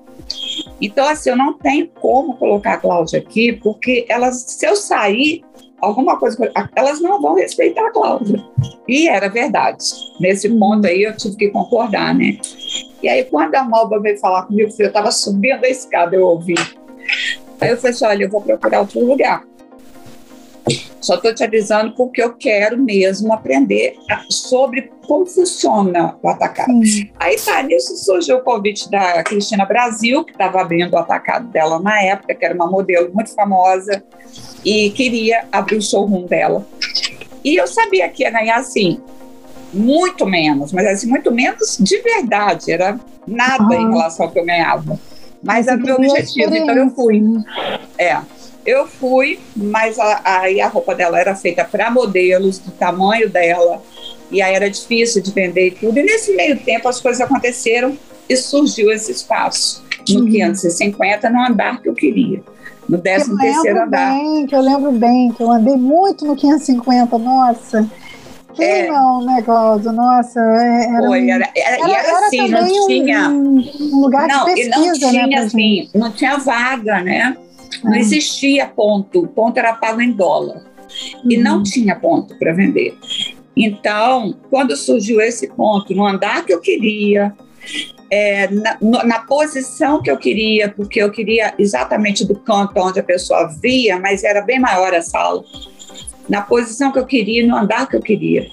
Então, 0.80 1.08
assim, 1.08 1.30
eu 1.30 1.36
não 1.36 1.54
tenho 1.54 1.88
como 2.00 2.36
colocar 2.36 2.74
a 2.74 2.78
Cláudia 2.78 3.18
aqui, 3.18 3.52
porque 3.52 4.06
elas, 4.08 4.44
se 4.46 4.66
eu 4.66 4.76
sair, 4.76 5.44
alguma 5.80 6.18
coisa, 6.18 6.50
elas 6.74 7.00
não 7.00 7.20
vão 7.20 7.34
respeitar 7.34 7.86
a 7.86 7.92
Cláudia. 7.92 8.42
E 8.88 9.08
era 9.08 9.28
verdade. 9.28 9.84
Nesse 10.20 10.48
ponto 10.48 10.86
aí 10.86 11.02
eu 11.02 11.16
tive 11.16 11.36
que 11.36 11.48
concordar, 11.48 12.14
né? 12.14 12.38
E 13.02 13.08
aí, 13.08 13.24
quando 13.24 13.54
a 13.54 13.64
Malba 13.64 14.00
veio 14.00 14.18
falar 14.18 14.44
comigo, 14.44 14.70
eu 14.78 14.86
estava 14.86 15.10
subindo 15.10 15.64
a 15.64 15.68
escada, 15.68 16.16
eu 16.16 16.26
ouvi. 16.26 16.54
Aí 17.60 17.70
eu 17.70 17.76
falei 17.76 17.92
assim: 17.92 18.04
olha, 18.04 18.24
eu 18.24 18.30
vou 18.30 18.40
procurar 18.40 18.80
outro 18.80 19.04
lugar. 19.04 19.44
Só 21.00 21.16
estou 21.16 21.34
te 21.34 21.44
avisando 21.44 21.94
porque 21.94 22.22
eu 22.22 22.34
quero 22.34 22.78
mesmo 22.78 23.30
aprender 23.30 23.94
sobre 24.30 24.90
como 25.06 25.26
funciona 25.26 26.16
o 26.22 26.28
atacado. 26.28 26.72
Sim. 26.82 27.10
Aí 27.20 27.36
tá, 27.36 27.62
nisso 27.62 27.94
surgiu 27.98 28.38
o 28.38 28.40
convite 28.40 28.90
da 28.90 29.22
Cristina 29.22 29.66
Brasil, 29.66 30.24
que 30.24 30.32
estava 30.32 30.62
abrindo 30.62 30.94
o 30.94 30.98
atacado 30.98 31.48
dela 31.48 31.78
na 31.78 32.00
época, 32.00 32.34
que 32.34 32.42
era 32.42 32.54
uma 32.54 32.66
modelo 32.66 33.12
muito 33.12 33.34
famosa, 33.34 34.02
e 34.64 34.88
queria 34.90 35.44
abrir 35.52 35.76
o 35.76 35.82
showroom 35.82 36.24
dela. 36.24 36.66
E 37.44 37.54
eu 37.56 37.66
sabia 37.66 38.08
que 38.08 38.22
ia 38.22 38.30
ganhar 38.30 38.56
assim, 38.56 38.98
muito 39.74 40.24
menos, 40.24 40.72
mas 40.72 40.86
assim, 40.86 41.06
muito 41.06 41.30
menos 41.30 41.76
de 41.78 41.98
verdade, 41.98 42.72
era 42.72 42.98
nada 43.26 43.76
uhum. 43.76 43.88
em 43.88 43.90
relação 43.90 44.24
ao 44.24 44.32
que 44.32 44.38
eu 44.38 44.46
ganhava. 44.46 44.98
Mas, 45.44 45.66
era 45.66 45.76
o 45.76 45.80
meu 45.80 45.96
objetivo, 45.96 46.54
então 46.54 46.74
eu 46.74 46.90
fui. 46.90 47.22
É. 47.98 48.18
Eu 48.64 48.86
fui, 48.86 49.38
mas 49.54 49.98
aí 50.24 50.60
a, 50.60 50.66
a, 50.66 50.68
roupa 50.70 50.94
dela 50.94 51.20
era 51.20 51.34
feita 51.34 51.62
para 51.64 51.90
modelos 51.90 52.58
do 52.58 52.70
tamanho 52.70 53.28
dela, 53.28 53.82
e 54.30 54.40
aí 54.40 54.54
era 54.54 54.70
difícil 54.70 55.22
de 55.22 55.30
vender 55.32 55.68
e 55.68 55.70
tudo. 55.72 55.98
E 55.98 56.02
nesse 56.02 56.34
meio 56.34 56.58
tempo 56.58 56.88
as 56.88 56.98
coisas 56.98 57.20
aconteceram 57.20 57.96
e 58.26 58.36
surgiu 58.36 58.90
esse 58.90 59.12
espaço 59.12 59.84
no 60.08 60.20
uhum. 60.20 60.30
550, 60.30 61.28
no 61.28 61.40
andar 61.40 61.82
que 61.82 61.90
eu 61.90 61.94
queria. 61.94 62.42
No 62.88 62.98
13 62.98 63.36
terceiro 63.36 63.82
andar. 63.82 64.10
Bem, 64.10 64.46
que 64.46 64.54
eu 64.54 64.60
lembro 64.60 64.92
bem, 64.92 65.32
que 65.32 65.42
eu 65.42 65.50
andei 65.50 65.76
muito 65.76 66.24
no 66.24 66.34
550, 66.34 67.18
nossa. 67.18 67.90
Quem 68.54 68.66
é. 68.66 68.86
não, 68.88 69.24
né, 69.24 69.42
Cláudio? 69.42 69.92
Nossa, 69.92 70.40
é, 70.40 70.86
era, 70.86 71.06
Foi, 71.06 71.30
era, 71.30 71.50
era, 71.56 71.76
era, 71.76 72.06
era 72.06 72.26
assim, 72.26 72.48
não 72.48 72.86
tinha. 72.86 73.28
Um, 73.28 73.70
um 73.80 74.00
lugar 74.00 74.28
não, 74.28 74.44
de 74.44 74.54
pesquisa, 74.54 74.78
não 74.78 74.92
tinha, 74.92 75.26
né, 75.26 75.36
assim, 75.36 75.90
não 75.94 76.12
tinha 76.12 76.36
vaga, 76.38 77.00
né? 77.02 77.36
Não 77.82 77.94
existia 77.94 78.66
ponto, 78.66 79.20
o 79.20 79.28
ponto 79.28 79.58
era 79.58 79.74
pago 79.74 80.00
em 80.00 80.12
dólar. 80.12 80.62
Uhum. 81.24 81.30
E 81.30 81.36
não 81.36 81.62
tinha 81.62 81.96
ponto 81.96 82.38
para 82.38 82.52
vender. 82.52 82.96
Então, 83.56 84.34
quando 84.50 84.76
surgiu 84.76 85.20
esse 85.20 85.48
ponto, 85.48 85.94
no 85.94 86.06
andar 86.06 86.44
que 86.44 86.52
eu 86.52 86.60
queria, 86.60 87.34
é, 88.10 88.48
na, 88.48 89.04
na, 89.04 89.18
posição 89.20 90.02
que 90.02 90.10
eu 90.10 90.16
queria, 90.16 90.68
porque 90.70 91.02
eu 91.02 91.10
queria 91.10 91.54
exatamente 91.58 92.24
do 92.24 92.34
canto 92.34 92.78
onde 92.78 93.00
a 93.00 93.02
pessoa 93.02 93.48
via, 93.60 93.98
mas 93.98 94.24
era 94.24 94.40
bem 94.40 94.58
maior 94.58 94.92
a 94.94 95.02
sala, 95.02 95.42
na 96.28 96.42
posição 96.42 96.92
que 96.92 96.98
eu 96.98 97.06
queria, 97.06 97.46
no 97.46 97.56
andar 97.56 97.88
que 97.88 97.96
eu 97.96 98.00
queria. 98.00 98.48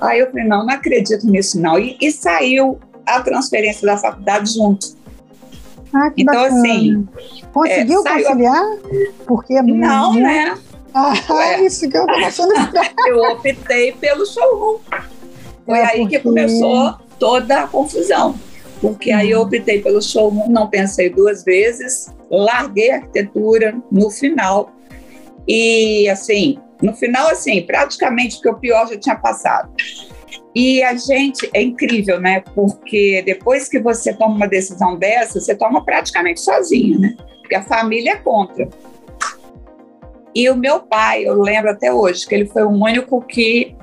Aí 0.00 0.20
eu 0.20 0.30
falei, 0.30 0.44
não, 0.44 0.64
não 0.64 0.74
acredito 0.74 1.26
nisso 1.26 1.60
não. 1.60 1.78
E, 1.78 1.96
e 2.00 2.10
saiu 2.10 2.78
a 3.04 3.20
transferência 3.20 3.86
da 3.86 3.96
faculdade 3.96 4.52
junto. 4.54 4.96
Ah, 5.92 6.10
que 6.10 6.22
então, 6.22 6.34
bacana. 6.34 6.60
assim. 6.60 7.08
Conseguiu 7.52 8.06
é, 8.06 8.12
conciliar? 8.12 8.64
Porque 9.26 9.54
é 9.54 9.62
Não, 9.62 10.14
né? 10.14 10.58
Ah, 10.92 11.14
Ué. 11.30 11.60
isso 11.62 11.88
que 11.88 11.96
eu 11.96 12.04
estava 12.06 12.26
achando. 12.26 12.52
eu 13.06 13.18
optei 13.32 13.92
pelo 13.92 14.26
showroom. 14.26 14.78
Foi 15.64 15.78
é 15.78 15.84
aí 15.84 16.00
porque... 16.00 16.18
que 16.18 16.22
começou 16.22 16.94
toda 17.18 17.62
a 17.62 17.66
confusão. 17.66 18.34
Porque 18.80 19.10
aí 19.10 19.30
eu 19.30 19.40
optei 19.40 19.80
pelo 19.80 20.02
showroom, 20.02 20.48
não 20.50 20.68
pensei 20.68 21.08
duas 21.08 21.44
vezes, 21.44 22.12
larguei 22.30 22.90
a 22.90 22.96
arquitetura 22.96 23.74
no 23.90 24.10
final. 24.10 24.72
E 25.48 26.08
assim, 26.08 26.58
no 26.82 26.94
final, 26.94 27.28
assim, 27.28 27.62
praticamente 27.62 28.40
que 28.40 28.48
o 28.48 28.54
pior 28.54 28.88
já 28.88 28.98
tinha 28.98 29.16
passado. 29.16 29.70
E 30.54 30.82
a 30.82 30.94
gente 30.94 31.48
é 31.52 31.62
incrível, 31.62 32.20
né? 32.20 32.42
Porque 32.54 33.22
depois 33.24 33.68
que 33.68 33.78
você 33.78 34.14
toma 34.14 34.34
uma 34.34 34.48
decisão 34.48 34.96
dessa, 34.96 35.40
você 35.40 35.54
toma 35.54 35.84
praticamente 35.84 36.40
sozinho, 36.40 36.98
né? 36.98 37.14
Porque 37.40 37.54
a 37.54 37.62
família 37.62 38.12
é 38.12 38.16
contra. 38.16 38.68
E 40.34 40.48
o 40.50 40.56
meu 40.56 40.80
pai, 40.80 41.26
eu 41.26 41.40
lembro 41.40 41.70
até 41.70 41.92
hoje, 41.92 42.26
que 42.26 42.34
ele 42.34 42.46
foi 42.46 42.62
o 42.62 42.70
único 42.70 43.22
que 43.22 43.76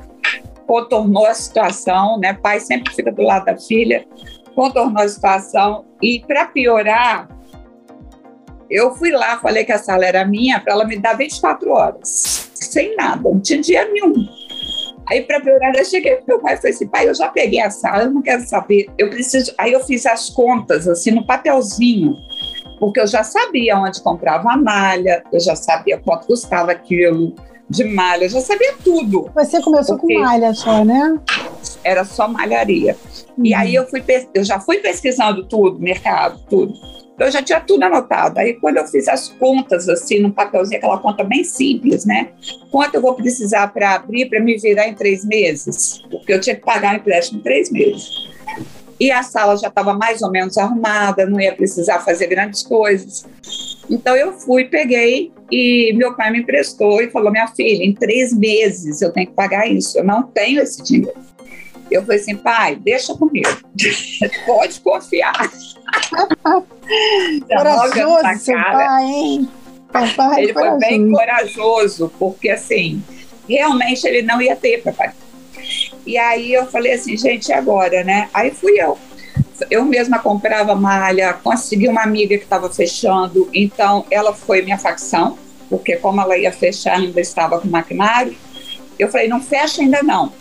contornou 0.65 1.25
a 1.25 1.33
situação, 1.33 2.19
né? 2.19 2.33
Pai 2.33 2.59
sempre 2.59 2.93
fica 2.93 3.11
do 3.11 3.21
lado 3.21 3.45
da 3.45 3.57
filha, 3.57 4.05
contornou 4.55 5.03
a 5.03 5.07
situação. 5.07 5.85
E 6.01 6.19
para 6.25 6.45
piorar, 6.45 7.27
eu 8.73 8.95
fui 8.95 9.11
lá, 9.11 9.37
falei 9.37 9.63
que 9.63 9.71
a 9.71 9.77
sala 9.77 10.03
era 10.03 10.25
minha, 10.25 10.59
para 10.59 10.73
ela 10.73 10.85
me 10.85 10.97
dar 10.97 11.15
24 11.15 11.69
horas, 11.71 12.49
sem 12.55 12.95
nada, 12.95 13.29
não 13.29 13.39
tinha 13.39 13.61
dinheiro 13.61 13.93
nenhum. 13.93 14.27
Aí, 15.09 15.21
para 15.21 15.39
piorar, 15.41 15.75
eu 15.75 15.85
cheguei 15.85 16.15
pro 16.15 16.25
meu 16.27 16.39
pai 16.39 16.53
e 16.55 16.57
falei 16.57 16.71
assim: 16.71 16.87
pai, 16.87 17.07
eu 17.07 17.13
já 17.13 17.27
peguei 17.29 17.59
a 17.59 17.69
sala, 17.69 18.03
eu 18.03 18.11
não 18.11 18.21
quero 18.21 18.47
saber, 18.47 18.87
eu 18.97 19.09
preciso. 19.09 19.53
Aí, 19.57 19.73
eu 19.73 19.81
fiz 19.81 20.05
as 20.05 20.29
contas, 20.29 20.87
assim, 20.87 21.11
no 21.11 21.25
papelzinho, 21.25 22.17
porque 22.79 22.99
eu 22.99 23.07
já 23.07 23.23
sabia 23.23 23.77
onde 23.77 24.01
comprava 24.01 24.51
a 24.51 24.57
malha, 24.57 25.23
eu 25.31 25.39
já 25.39 25.55
sabia 25.55 25.99
quanto 25.99 26.25
custava 26.25 26.71
aquilo 26.71 27.35
de 27.69 27.83
malha, 27.83 28.25
eu 28.25 28.29
já 28.29 28.41
sabia 28.41 28.73
tudo. 28.83 29.29
Você 29.35 29.61
começou 29.61 29.97
com 29.97 30.19
malha 30.19 30.53
só, 30.53 30.83
né? 30.83 31.19
Era 31.83 32.05
só 32.05 32.27
malharia. 32.27 32.95
Uhum. 33.37 33.45
E 33.45 33.53
aí, 33.53 33.75
eu, 33.75 33.85
fui, 33.87 34.03
eu 34.33 34.43
já 34.43 34.59
fui 34.59 34.77
pesquisando 34.77 35.45
tudo, 35.45 35.79
mercado, 35.79 36.39
tudo. 36.49 36.73
Então, 37.13 37.27
eu 37.27 37.31
já 37.31 37.41
tinha 37.43 37.59
tudo 37.59 37.83
anotado. 37.83 38.39
Aí, 38.39 38.53
quando 38.53 38.77
eu 38.77 38.87
fiz 38.87 39.07
as 39.07 39.29
contas, 39.29 39.87
assim, 39.87 40.19
no 40.19 40.31
papelzinho, 40.31 40.77
aquela 40.77 40.97
conta 40.97 41.23
bem 41.23 41.43
simples, 41.43 42.05
né? 42.05 42.29
Quanto 42.71 42.95
eu 42.95 43.01
vou 43.01 43.13
precisar 43.13 43.67
para 43.67 43.93
abrir, 43.93 44.27
para 44.29 44.39
me 44.39 44.57
virar 44.57 44.87
em 44.87 44.95
três 44.95 45.23
meses? 45.23 46.01
Porque 46.09 46.33
eu 46.33 46.41
tinha 46.41 46.55
que 46.55 46.65
pagar 46.65 46.95
o 46.95 46.97
empréstimo 46.97 47.39
em 47.39 47.43
três 47.43 47.71
meses. 47.71 48.09
E 48.99 49.11
a 49.11 49.21
sala 49.21 49.57
já 49.57 49.67
estava 49.67 49.93
mais 49.93 50.21
ou 50.21 50.31
menos 50.31 50.57
arrumada, 50.57 51.25
não 51.25 51.39
ia 51.39 51.53
precisar 51.53 51.99
fazer 51.99 52.27
grandes 52.27 52.63
coisas. 52.63 53.25
Então, 53.89 54.15
eu 54.15 54.33
fui, 54.33 54.65
peguei 54.65 55.31
e 55.51 55.93
meu 55.93 56.15
pai 56.15 56.31
me 56.31 56.39
emprestou 56.39 57.01
e 57.01 57.11
falou: 57.11 57.31
minha 57.31 57.47
filha, 57.47 57.83
em 57.83 57.93
três 57.93 58.33
meses 58.35 59.01
eu 59.01 59.11
tenho 59.11 59.27
que 59.27 59.33
pagar 59.33 59.67
isso, 59.67 59.97
eu 59.97 60.03
não 60.03 60.23
tenho 60.23 60.61
esse 60.61 60.81
dinheiro. 60.81 61.13
Eu 61.91 62.01
falei 62.01 62.19
assim, 62.19 62.35
pai, 62.35 62.75
deixa 62.75 63.13
comigo, 63.13 63.47
pode 64.47 64.79
confiar. 64.79 65.51
Corajoso 67.47 68.51
pai, 68.53 69.03
hein? 69.05 69.49
Papai 69.91 70.43
ele 70.43 70.53
foi 70.53 70.77
bem 70.79 71.11
corajoso, 71.11 72.11
porque 72.17 72.49
assim, 72.49 73.03
realmente 73.47 74.05
ele 74.07 74.21
não 74.21 74.41
ia 74.41 74.55
ter 74.55 74.81
papai. 74.81 75.11
E 76.05 76.17
aí 76.17 76.53
eu 76.53 76.65
falei 76.65 76.93
assim, 76.93 77.15
gente, 77.15 77.53
agora, 77.53 78.03
né? 78.03 78.29
Aí 78.33 78.51
fui 78.51 78.73
eu. 78.79 78.97
Eu 79.69 79.85
mesma 79.85 80.19
comprava 80.19 80.75
malha, 80.75 81.33
consegui 81.33 81.87
uma 81.87 82.01
amiga 82.01 82.37
que 82.37 82.43
estava 82.43 82.69
fechando, 82.69 83.49
então 83.53 84.05
ela 84.11 84.33
foi 84.33 84.61
minha 84.61 84.77
facção, 84.77 85.37
porque 85.69 85.95
como 85.95 86.19
ela 86.19 86.37
ia 86.37 86.51
fechar, 86.51 86.97
ainda 86.97 87.21
estava 87.21 87.59
com 87.59 87.67
maquinário. 87.67 88.35
Eu 88.99 89.09
falei, 89.09 89.27
não 89.27 89.41
fecha 89.41 89.81
ainda 89.81 90.03
não. 90.03 90.33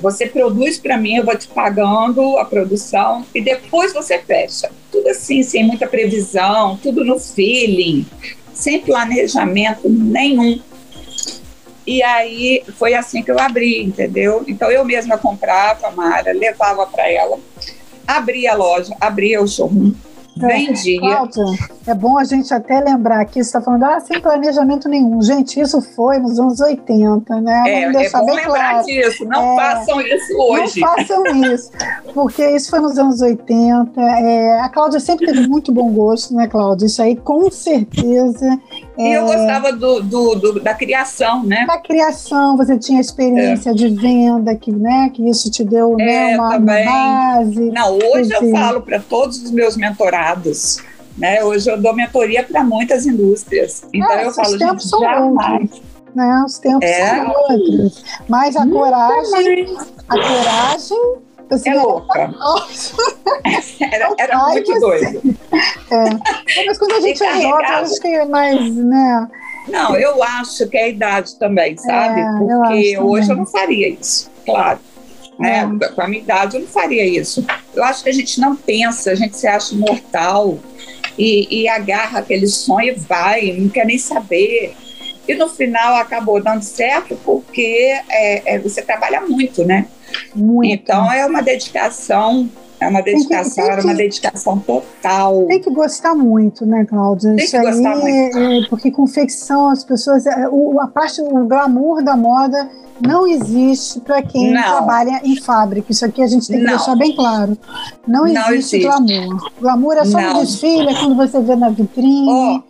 Você 0.00 0.26
produz 0.26 0.78
para 0.78 0.98
mim, 0.98 1.16
eu 1.16 1.24
vou 1.24 1.36
te 1.36 1.48
pagando 1.48 2.36
a 2.36 2.44
produção 2.44 3.24
e 3.34 3.40
depois 3.40 3.92
você 3.92 4.18
fecha. 4.18 4.70
Tudo 4.92 5.08
assim, 5.08 5.42
sem 5.42 5.64
muita 5.64 5.86
previsão, 5.86 6.78
tudo 6.82 7.04
no 7.04 7.18
feeling, 7.18 8.06
sem 8.52 8.80
planejamento 8.80 9.88
nenhum. 9.88 10.60
E 11.86 12.02
aí 12.02 12.62
foi 12.76 12.94
assim 12.94 13.22
que 13.22 13.30
eu 13.30 13.38
abri, 13.38 13.82
entendeu? 13.82 14.44
Então 14.46 14.70
eu 14.70 14.84
mesma 14.84 15.16
comprava 15.16 15.86
a 15.86 15.90
Mara, 15.90 16.32
levava 16.32 16.86
para 16.86 17.10
ela, 17.10 17.38
abria 18.06 18.52
a 18.52 18.56
loja, 18.56 18.94
abria 19.00 19.40
o 19.40 19.46
showroom, 19.46 19.94
Vendia. 20.36 21.00
Cláudia, 21.00 21.44
é 21.86 21.94
bom 21.94 22.18
a 22.18 22.24
gente 22.24 22.52
até 22.52 22.80
lembrar 22.80 23.24
que 23.24 23.34
você 23.34 23.40
está 23.40 23.60
falando, 23.60 23.84
ah, 23.84 24.00
sem 24.00 24.20
planejamento 24.20 24.88
nenhum. 24.88 25.22
Gente, 25.22 25.58
isso 25.58 25.80
foi 25.80 26.18
nos 26.18 26.38
anos 26.38 26.60
80, 26.60 27.40
né? 27.40 27.62
É, 27.66 27.80
Vamos 27.80 27.98
deixar 27.98 28.18
é 28.18 28.20
bom 28.20 28.26
bem 28.26 28.36
lembrar 28.36 28.70
claro. 28.70 28.86
disso, 28.86 29.24
não 29.24 29.42
é, 29.42 29.56
façam 29.56 30.00
isso 30.00 30.38
hoje. 30.38 30.80
Não 30.80 30.88
façam 30.88 31.26
isso, 31.54 31.70
porque 32.12 32.50
isso 32.50 32.70
foi 32.70 32.80
nos 32.80 32.98
anos 32.98 33.20
80. 33.22 34.00
É, 34.00 34.60
a 34.60 34.68
Cláudia 34.68 35.00
sempre 35.00 35.26
teve 35.26 35.48
muito 35.48 35.72
bom 35.72 35.90
gosto, 35.90 36.34
né, 36.34 36.46
Cláudia? 36.46 36.86
Isso 36.86 37.00
aí, 37.00 37.16
com 37.16 37.50
certeza. 37.50 38.60
E 38.98 39.12
eu 39.12 39.22
é, 39.22 39.36
gostava 39.36 39.72
do, 39.72 40.00
do, 40.00 40.34
do, 40.34 40.60
da 40.60 40.74
criação, 40.74 41.44
né? 41.44 41.66
Da 41.66 41.78
criação, 41.78 42.56
você 42.56 42.78
tinha 42.78 43.00
experiência 43.00 43.70
é. 43.70 43.74
de 43.74 43.88
venda, 43.88 44.54
que, 44.54 44.72
né, 44.72 45.10
que 45.12 45.28
isso 45.28 45.50
te 45.50 45.62
deu 45.62 45.96
né, 45.96 46.36
uma, 46.36 46.56
uma 46.56 46.58
base. 46.58 47.70
Não, 47.70 47.98
hoje 47.98 48.32
eu 48.32 48.50
falo 48.50 48.80
para 48.80 48.98
todos 48.98 49.42
os 49.42 49.50
meus 49.50 49.76
mentorados 49.76 50.78
Né? 51.16 51.42
Hoje 51.42 51.70
eu 51.70 51.80
dou 51.80 51.94
mentoria 51.94 52.42
para 52.42 52.62
muitas 52.62 53.06
indústrias. 53.06 53.84
Então 53.92 54.10
É, 54.12 54.26
eu 54.26 54.32
falo, 54.32 54.58
tempos 54.58 54.82
gente, 54.82 54.90
são 54.90 55.00
jamais. 55.00 55.70
Né? 56.14 56.44
Os 56.46 56.58
tempos 56.58 56.88
É. 56.88 57.16
são 57.16 57.34
outros. 57.50 58.04
Mas 58.28 58.56
a 58.56 58.66
coragem, 58.66 59.76
a 60.08 60.14
coragem. 60.14 61.25
Você 61.50 61.70
É 61.70 61.74
louca. 61.74 62.34
Era, 63.92 64.14
era 64.18 64.38
Ai, 64.38 64.52
muito 64.54 64.72
você. 64.72 64.80
doido. 64.80 65.38
Mas 66.66 66.78
quando 66.78 66.92
a 66.92 67.00
gente 67.00 67.22
é 67.22 67.40
jovem, 67.40 67.66
acho 67.66 68.00
que 68.00 68.08
é 68.08 68.24
mais, 68.24 68.74
né? 68.74 69.28
Não, 69.68 69.96
eu 69.96 70.22
acho 70.22 70.68
que 70.68 70.76
é 70.76 70.84
a 70.84 70.88
idade 70.88 71.36
também, 71.38 71.76
sabe? 71.76 72.20
É, 72.20 72.24
eu 72.24 72.38
Porque 72.38 72.94
acho 72.96 73.06
hoje 73.06 73.28
também. 73.28 73.30
eu 73.30 73.36
não 73.36 73.46
faria 73.46 73.88
isso, 73.88 74.30
claro. 74.44 74.78
Né? 75.38 75.68
Com 75.94 76.00
a 76.02 76.08
minha 76.08 76.22
idade 76.22 76.56
eu 76.56 76.62
não 76.62 76.68
faria 76.68 77.04
isso. 77.04 77.44
Eu 77.74 77.84
acho 77.84 78.02
que 78.02 78.08
a 78.10 78.12
gente 78.12 78.40
não 78.40 78.56
pensa, 78.56 79.10
a 79.10 79.14
gente 79.14 79.36
se 79.36 79.46
acha 79.46 79.74
mortal 79.74 80.58
e, 81.18 81.62
e 81.62 81.68
agarra 81.68 82.20
aquele 82.20 82.46
sonho 82.46 82.88
e 82.88 82.98
vai, 82.98 83.52
não 83.52 83.68
quer 83.68 83.86
nem 83.86 83.98
saber. 83.98 84.74
E 85.28 85.34
no 85.34 85.48
final 85.48 85.96
acabou 85.96 86.40
dando 86.42 86.62
certo 86.62 87.16
porque 87.24 87.92
é, 88.08 88.54
é, 88.54 88.58
você 88.58 88.80
trabalha 88.82 89.20
muito, 89.22 89.64
né? 89.64 89.86
Muito. 90.34 90.72
Então 90.72 91.10
é 91.12 91.26
uma 91.26 91.42
dedicação, 91.42 92.48
é 92.80 92.88
uma 92.88 93.00
dedicação, 93.02 93.64
era 93.64 93.82
uma 93.82 93.92
que- 93.92 93.96
dedicação 93.98 94.58
total. 94.58 95.44
Tem 95.46 95.60
que 95.60 95.70
gostar 95.70 96.14
muito, 96.14 96.64
né, 96.66 96.84
Cláudia? 96.84 97.34
Tem 97.34 97.44
Isso 97.44 97.56
que 97.58 97.62
gostar 97.62 97.96
aí, 97.96 98.30
é, 98.34 98.68
porque 98.68 98.90
confecção, 98.90 99.68
as 99.70 99.82
pessoas. 99.84 100.26
é, 100.26 100.48
o, 100.50 100.80
a 100.80 100.86
parte, 100.86 101.20
o 101.22 101.46
glamour 101.46 102.02
da 102.02 102.16
moda 102.16 102.68
não 103.00 103.26
existe 103.26 104.00
para 104.00 104.22
quem 104.22 104.52
Não. 104.52 104.62
trabalha 104.62 105.20
em 105.22 105.36
fábrica. 105.36 105.92
Isso 105.92 106.04
aqui 106.04 106.22
a 106.22 106.26
gente 106.26 106.48
tem 106.48 106.58
que 106.60 106.64
Não. 106.64 106.76
deixar 106.76 106.96
bem 106.96 107.14
claro. 107.14 107.56
Não, 108.06 108.24
Não 108.24 108.26
existe, 108.54 108.76
existe. 108.76 108.80
glamour. 108.82 109.50
Glamour 109.60 109.96
é 109.98 110.04
só 110.06 110.20
Não. 110.20 110.40
desfile, 110.40 110.88
é 110.88 110.94
quando 110.94 111.14
você 111.16 111.40
vê 111.40 111.56
na 111.56 111.68
vitrine. 111.68 112.28
Ó, 112.28 112.60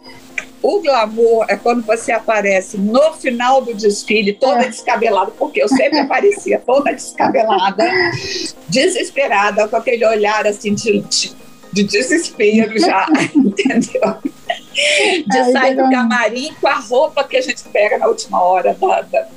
o 0.69 0.81
glamour 0.83 1.47
é 1.49 1.57
quando 1.57 1.85
você 1.85 2.11
aparece 2.13 2.77
no 2.79 3.13
final 3.15 3.63
do 3.63 3.75
desfile, 3.75 4.33
toda 4.33 4.63
É. 4.65 4.69
descabelada, 4.69 5.31
porque 5.39 5.63
eu 5.63 5.69
sempre 5.69 5.99
aparecia 6.01 6.59
toda 6.59 6.93
descabelada, 6.93 7.85
desesperada, 8.69 9.69
com 9.69 9.77
aquele 9.77 10.05
olhar 10.07 10.47
assim 10.47 10.75
de, 10.75 11.01
de, 11.01 11.33
de 11.73 11.83
desespero 11.85 12.79
já, 12.79 13.07
entendeu? 13.35 14.17
De 15.27 15.53
sair 15.53 15.75
do 15.77 15.89
camarim 15.91 16.53
com 16.61 16.69
a 16.69 16.75
roupa 16.81 17.25
que 17.25 17.37
a 17.37 17.41
gente 17.41 17.63
pega 17.73 17.99
na 17.99 18.07
última 18.09 18.43
hora 18.43 18.75
da, 18.75 19.01
da- 19.03 19.29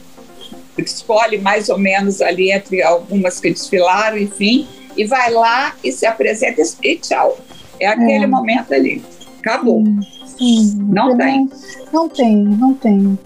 escolhe 0.78 1.38
mais 1.38 1.70
ou 1.70 1.78
menos 1.78 2.22
ali 2.22 2.52
entre 2.52 2.82
algumas 2.82 3.40
que 3.40 3.50
desfilaram, 3.52 4.18
enfim, 4.18 4.68
e 4.98 5.06
vai 5.06 5.32
lá 5.32 5.76
e 5.84 5.92
se 5.92 6.06
apresenta 6.06 6.62
e 6.84 6.96
tchau. 6.98 7.38
É 7.80 7.88
aquele 7.88 8.24
É. 8.26 8.28
momento 8.28 8.74
ali. 8.74 9.02
Acabou. 9.40 9.84
Sim, 9.86 10.00
Não 10.42 11.10
porque 11.10 11.24
tem. 11.24 11.50
Não 11.94 12.10
tem, 12.10 12.36
não 12.38 12.74
tem. 12.74 13.20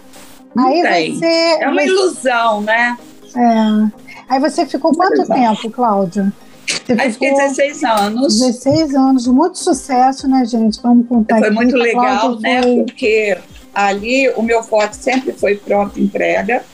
Não 0.54 0.66
aí 0.68 0.82
tem. 0.82 1.14
você. 1.14 1.26
É 1.60 1.68
uma 1.68 1.82
ilusão, 1.82 2.60
né? 2.62 2.96
é. 3.36 4.04
Aí 4.28 4.40
você 4.40 4.64
ficou 4.66 4.92
quanto 4.94 5.26
tempo, 5.26 5.70
Cláudia? 5.70 6.32
Você 6.66 6.92
Aí 6.92 7.12
fiquei 7.12 7.28
ficou 7.30 7.42
16 7.44 7.84
anos. 7.84 8.38
16 8.40 8.94
anos, 8.94 9.26
muito 9.26 9.58
sucesso, 9.58 10.26
né, 10.26 10.44
gente? 10.46 10.80
Vamos 10.82 11.06
contar 11.06 11.38
Foi 11.38 11.48
aqui. 11.48 11.56
muito 11.56 11.76
legal, 11.76 12.40
né? 12.40 12.62
foi- 12.62 12.84
Porque 12.84 13.38
ali 13.74 14.30
o 14.30 14.42
meu 14.42 14.62
forte 14.62 14.96
sempre 14.96 15.32
foi 15.32 15.56
pronta 15.56 16.00
entrega. 16.00 16.64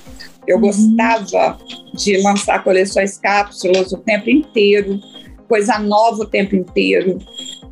Eu 0.46 0.56
Uhum. 0.56 0.62
gostava 0.62 1.58
de 1.94 2.22
lançar 2.22 2.62
coleções 2.62 3.18
cápsulas 3.18 3.92
o 3.92 3.98
tempo 3.98 4.30
inteiro, 4.30 4.98
coisa 5.48 5.78
nova 5.78 6.22
o 6.22 6.26
tempo 6.26 6.54
inteiro. 6.54 7.18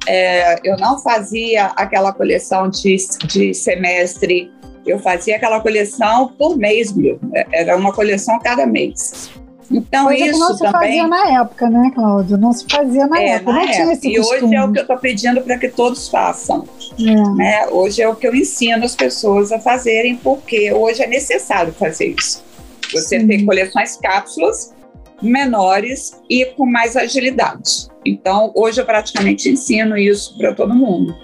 É, 0.08 0.56
eu 0.64 0.76
não 0.78 0.98
fazia 0.98 1.66
aquela 1.76 2.12
coleção 2.12 2.68
de, 2.68 2.96
de 3.26 3.52
semestre, 3.54 4.50
eu 4.86 4.98
fazia 4.98 5.36
aquela 5.36 5.60
coleção 5.60 6.28
por 6.38 6.56
mês 6.56 6.92
mesmo. 6.92 7.30
Era 7.52 7.76
uma 7.76 7.92
coleção 7.92 8.38
cada 8.38 8.64
mês. 8.66 9.30
Então, 9.70 10.06
Coisa 10.06 10.24
que 10.24 10.30
não 10.32 10.38
isso 10.48 10.56
se 10.56 10.64
também. 10.64 10.72
fazia 10.80 11.06
na 11.06 11.40
época, 11.42 11.68
né, 11.68 11.90
Cláudia? 11.94 12.36
Não 12.38 12.52
se 12.54 12.64
fazia 12.70 13.06
na 13.06 13.20
É, 13.20 13.28
época, 13.32 13.52
na 13.52 13.58
não 13.58 13.66
tinha 13.66 13.78
época. 13.80 13.92
esse 13.92 14.08
E 14.08 14.18
hoje 14.18 14.28
costume. 14.30 14.56
é 14.56 14.64
o 14.64 14.72
que 14.72 14.78
eu 14.78 14.82
estou 14.82 14.96
pedindo 14.96 15.42
para 15.42 15.58
que 15.58 15.68
todos 15.68 16.08
façam. 16.08 16.64
É. 16.98 17.12
né? 17.36 17.66
Hoje 17.68 18.00
é 18.00 18.08
o 18.08 18.16
que 18.16 18.26
eu 18.26 18.34
ensino 18.34 18.82
as 18.82 18.96
pessoas 18.96 19.52
a 19.52 19.58
fazerem, 19.60 20.16
porque 20.16 20.72
hoje 20.72 21.02
é 21.02 21.06
necessário 21.06 21.70
fazer 21.74 22.14
isso. 22.18 22.42
Você 22.90 23.20
Sim. 23.20 23.26
tem 23.26 23.44
coleções 23.44 23.96
cápsulas 23.98 24.72
menores 25.20 26.18
e 26.30 26.46
com 26.56 26.64
mais 26.64 26.96
agilidade. 26.96 27.88
Então, 28.08 28.52
hoje 28.54 28.80
eu 28.80 28.86
praticamente 28.86 29.48
ensino 29.48 29.96
isso 29.96 30.36
para 30.36 30.54
todo 30.54 30.74
mundo. 30.74 31.14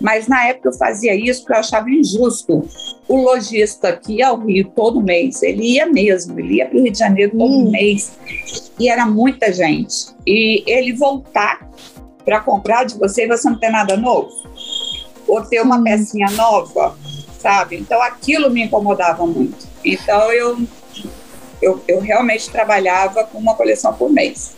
Mas 0.00 0.26
na 0.26 0.48
época 0.48 0.68
eu 0.68 0.72
fazia 0.72 1.14
isso 1.14 1.42
porque 1.42 1.54
eu 1.54 1.60
achava 1.60 1.88
injusto. 1.88 2.68
O 3.06 3.16
lojista 3.16 3.96
que 3.96 4.16
ia 4.16 4.28
ao 4.28 4.38
Rio 4.38 4.70
todo 4.74 5.00
mês, 5.00 5.42
ele 5.42 5.74
ia 5.74 5.86
mesmo, 5.86 6.38
ele 6.38 6.56
ia 6.56 6.66
para 6.66 6.78
o 6.78 6.82
Rio 6.82 6.92
de 6.92 6.98
Janeiro 6.98 7.32
todo 7.38 7.52
Hum. 7.52 7.70
mês. 7.70 8.18
E 8.78 8.88
era 8.88 9.06
muita 9.06 9.52
gente. 9.52 10.06
E 10.26 10.64
ele 10.66 10.92
voltar 10.92 11.68
para 12.24 12.40
comprar 12.40 12.84
de 12.84 12.98
você 12.98 13.24
e 13.24 13.28
você 13.28 13.48
não 13.48 13.58
tem 13.58 13.70
nada 13.70 13.96
novo. 13.96 14.30
Ou 15.26 15.42
ter 15.44 15.60
uma 15.62 15.82
pecinha 15.82 16.30
nova, 16.32 16.96
sabe? 17.38 17.76
Então 17.76 18.02
aquilo 18.02 18.50
me 18.50 18.64
incomodava 18.64 19.24
muito. 19.26 19.68
Então 19.84 20.32
eu, 20.32 20.58
eu, 21.60 21.80
eu 21.86 22.00
realmente 22.00 22.50
trabalhava 22.50 23.24
com 23.24 23.38
uma 23.38 23.54
coleção 23.54 23.94
por 23.94 24.10
mês. 24.10 24.56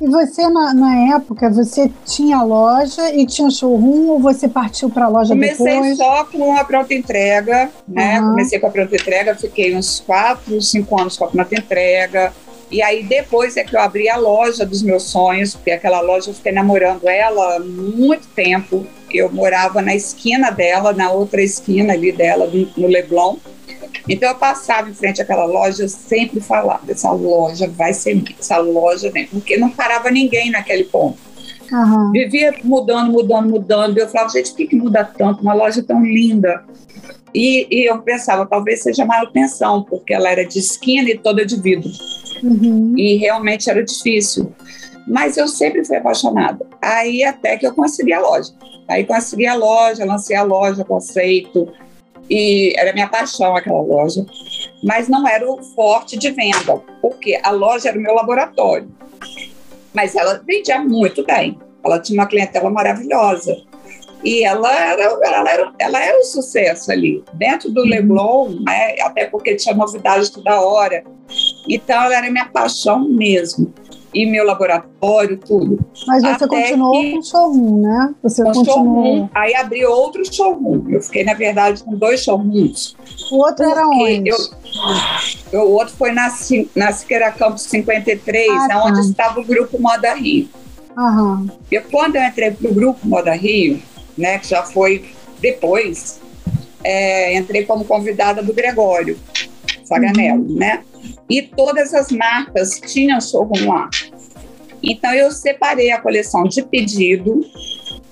E 0.00 0.06
você, 0.06 0.48
na, 0.48 0.74
na 0.74 1.16
época, 1.16 1.50
você 1.50 1.90
tinha 2.04 2.42
loja 2.42 3.14
e 3.14 3.26
tinha 3.26 3.50
showroom 3.50 4.08
ou 4.08 4.20
você 4.20 4.48
partiu 4.48 4.90
para 4.90 5.06
a 5.06 5.08
loja 5.08 5.34
Comecei 5.34 5.66
depois? 5.66 5.96
só 5.96 6.24
com 6.24 6.56
a 6.56 6.64
pronta 6.64 6.94
entrega, 6.94 7.70
né? 7.88 8.20
Uhum. 8.20 8.30
Comecei 8.30 8.58
com 8.58 8.66
a 8.66 8.70
pronta 8.70 8.94
entrega, 8.94 9.34
fiquei 9.34 9.74
uns 9.74 10.00
quatro, 10.00 10.60
cinco 10.60 11.00
anos 11.00 11.16
com 11.16 11.24
a 11.24 11.28
pronta 11.28 11.54
entrega. 11.54 12.32
E 12.70 12.82
aí 12.82 13.02
depois 13.04 13.56
é 13.56 13.64
que 13.64 13.76
eu 13.76 13.80
abri 13.80 14.08
a 14.08 14.16
loja 14.16 14.66
dos 14.66 14.82
meus 14.82 15.04
sonhos, 15.04 15.54
porque 15.54 15.70
aquela 15.70 16.00
loja 16.00 16.30
eu 16.30 16.34
fiquei 16.34 16.52
namorando 16.52 17.08
ela 17.08 17.56
há 17.56 17.60
muito 17.60 18.26
tempo. 18.28 18.86
Eu 19.12 19.32
morava 19.32 19.80
na 19.80 19.94
esquina 19.94 20.50
dela, 20.50 20.92
na 20.92 21.10
outra 21.10 21.40
esquina 21.40 21.92
ali 21.92 22.10
dela, 22.10 22.50
no 22.76 22.88
Leblon. 22.88 23.36
Então 24.08 24.28
eu 24.28 24.34
passava 24.34 24.88
em 24.88 24.94
frente 24.94 25.20
àquela 25.20 25.44
loja, 25.44 25.84
eu 25.84 25.88
sempre 25.88 26.40
falava, 26.40 26.82
essa 26.88 27.10
loja 27.10 27.68
vai 27.68 27.92
ser 27.92 28.22
essa 28.38 28.58
loja 28.58 29.10
vem, 29.10 29.26
porque 29.26 29.56
não 29.56 29.70
parava 29.70 30.10
ninguém 30.10 30.50
naquele 30.50 30.84
ponto. 30.84 31.18
Aham. 31.72 32.12
Vivia 32.12 32.54
mudando, 32.62 33.10
mudando, 33.10 33.50
mudando. 33.50 33.98
Eu 33.98 34.08
falava, 34.08 34.30
gente, 34.30 34.50
por 34.50 34.56
que, 34.56 34.66
que 34.68 34.76
muda 34.76 35.04
tanto? 35.04 35.42
Uma 35.42 35.54
loja 35.54 35.82
tão 35.82 36.04
linda. 36.04 36.64
E, 37.34 37.66
e 37.70 37.90
eu 37.90 38.00
pensava, 38.00 38.46
talvez 38.46 38.82
seja 38.82 39.04
manutenção, 39.04 39.82
porque 39.82 40.14
ela 40.14 40.30
era 40.30 40.44
de 40.44 40.58
esquina 40.58 41.10
e 41.10 41.18
toda 41.18 41.44
de 41.44 41.60
vidro. 41.60 41.90
Uhum. 42.42 42.94
E 42.96 43.16
realmente 43.16 43.68
era 43.68 43.84
difícil. 43.84 44.52
Mas 45.06 45.36
eu 45.36 45.46
sempre 45.46 45.84
fui 45.84 45.96
apaixonada. 45.96 46.66
Aí 46.80 47.22
até 47.22 47.56
que 47.56 47.66
eu 47.66 47.74
consegui 47.74 48.12
a 48.12 48.20
loja. 48.20 48.52
Aí 48.88 49.04
consegui 49.04 49.46
a 49.46 49.54
loja, 49.54 50.04
lancei 50.04 50.36
a 50.36 50.42
loja, 50.42 50.84
conceito. 50.84 51.68
E 52.28 52.74
era 52.78 52.92
minha 52.92 53.08
paixão 53.08 53.56
aquela 53.56 53.80
loja. 53.80 54.24
Mas 54.82 55.08
não 55.08 55.26
era 55.26 55.48
o 55.50 55.62
forte 55.62 56.18
de 56.18 56.30
venda, 56.30 56.76
porque 57.00 57.38
a 57.42 57.50
loja 57.50 57.88
era 57.88 57.98
o 57.98 58.02
meu 58.02 58.14
laboratório. 58.14 58.88
Mas 59.94 60.14
ela 60.14 60.42
vendia 60.46 60.80
muito 60.80 61.24
bem. 61.24 61.58
Ela 61.84 62.00
tinha 62.00 62.20
uma 62.20 62.26
clientela 62.26 62.68
maravilhosa. 62.68 63.56
E 64.24 64.44
ela 64.44 64.72
era, 64.72 65.02
ela 65.02 65.50
era, 65.50 65.72
ela 65.78 66.02
era 66.02 66.18
um 66.18 66.24
sucesso 66.24 66.90
ali. 66.90 67.22
Dentro 67.34 67.70
do 67.70 67.82
Leblon, 67.82 68.60
né, 68.60 68.96
até 69.00 69.26
porque 69.26 69.54
tinha 69.54 69.74
novidades 69.74 70.30
toda 70.30 70.60
hora. 70.60 71.04
Então, 71.68 72.02
ela 72.02 72.16
era 72.16 72.30
minha 72.30 72.46
paixão 72.46 73.08
mesmo. 73.08 73.72
E 74.18 74.24
meu 74.24 74.44
laboratório, 74.46 75.36
tudo. 75.36 75.78
Mas 76.06 76.22
você 76.22 76.28
Até 76.44 76.46
continuou 76.46 76.92
que- 77.02 77.12
com 77.12 77.22
showroom, 77.22 77.82
né? 77.82 78.14
Você 78.22 78.42
Um 78.42 78.46
continuou. 78.46 78.74
showroom, 79.04 79.28
aí 79.34 79.54
abri 79.54 79.84
outro 79.84 80.22
showroom. 80.24 80.84
Eu 80.88 81.02
fiquei, 81.02 81.22
na 81.22 81.34
verdade, 81.34 81.84
com 81.84 81.94
dois 81.96 82.22
showrooms. 82.22 82.96
O 83.30 83.36
outro 83.44 83.68
era 83.70 83.86
onde? 83.86 84.30
eu- 84.30 84.36
eu- 85.52 85.62
o 85.68 85.72
outro 85.72 85.94
foi 85.96 86.12
na, 86.12 86.32
na 86.74 86.92
Siqueira 86.92 87.30
Campos 87.30 87.62
53, 87.64 88.48
Ah, 88.50 88.68
tá. 88.68 88.84
onde 88.86 89.00
estava 89.00 89.38
o 89.40 89.44
Grupo 89.44 89.78
Moda 89.78 90.14
Rio. 90.14 90.48
Aham. 90.96 91.46
E 91.70 91.78
quando 91.80 92.16
eu 92.16 92.22
entrei 92.22 92.52
para 92.52 92.70
o 92.70 92.74
Grupo 92.74 93.06
Moda 93.06 93.32
Rio, 93.34 93.82
né, 94.16 94.38
que 94.38 94.48
já 94.48 94.62
foi 94.62 95.04
depois, 95.42 96.18
é, 96.82 97.36
entrei 97.36 97.66
como 97.66 97.84
convidada 97.84 98.42
do 98.42 98.54
Gregório 98.54 99.18
Faganello, 99.86 100.46
né? 100.56 100.82
E 101.28 101.42
todas 101.42 101.94
as 101.94 102.10
marcas 102.10 102.80
tinham 102.80 103.20
showroom 103.20 103.68
lá. 103.68 103.88
Então 104.82 105.12
eu 105.12 105.30
separei 105.30 105.90
a 105.90 106.00
coleção 106.00 106.44
de 106.44 106.62
pedido, 106.62 107.40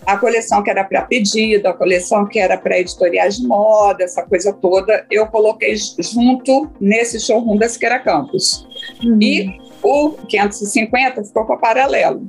a 0.06 0.18
coleção 0.18 0.62
que 0.62 0.70
era 0.70 0.84
para 0.84 1.02
pedido, 1.02 1.66
a 1.66 1.72
coleção 1.72 2.26
que 2.26 2.38
era 2.38 2.56
para 2.56 2.78
editoriais 2.78 3.36
de 3.36 3.46
moda, 3.46 4.04
essa 4.04 4.22
coisa 4.22 4.52
toda, 4.52 5.06
eu 5.10 5.26
coloquei 5.26 5.74
junto 5.76 6.70
nesse 6.80 7.20
showroom 7.20 7.56
da 7.56 7.68
Siqueira 7.68 7.98
Campos. 7.98 8.66
Uhum. 9.02 9.18
E 9.20 9.58
o 9.82 10.10
550 10.28 11.24
ficou 11.24 11.44
com 11.44 11.54
a 11.54 11.58
paralelo. 11.58 12.28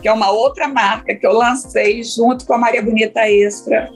Que 0.00 0.08
é 0.08 0.12
uma 0.12 0.30
outra 0.30 0.68
marca 0.68 1.14
que 1.14 1.26
eu 1.26 1.32
lancei 1.32 2.02
junto 2.02 2.46
com 2.46 2.54
a 2.54 2.58
Maria 2.58 2.82
Bonita 2.82 3.28
Extra, 3.28 3.90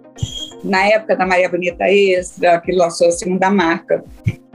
na 0.64 0.86
época 0.86 1.16
da 1.16 1.26
Maria 1.26 1.48
Bonita 1.48 1.84
Extra, 1.88 2.60
que 2.60 2.72
lançou 2.72 3.08
a 3.08 3.12
segunda 3.12 3.50
marca, 3.50 4.04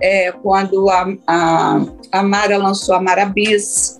é, 0.01 0.31
quando 0.31 0.89
a, 0.89 1.07
a, 1.25 1.85
a 2.11 2.23
Mara 2.23 2.57
lançou 2.57 2.95
a 2.95 3.01
Marabis, 3.01 3.99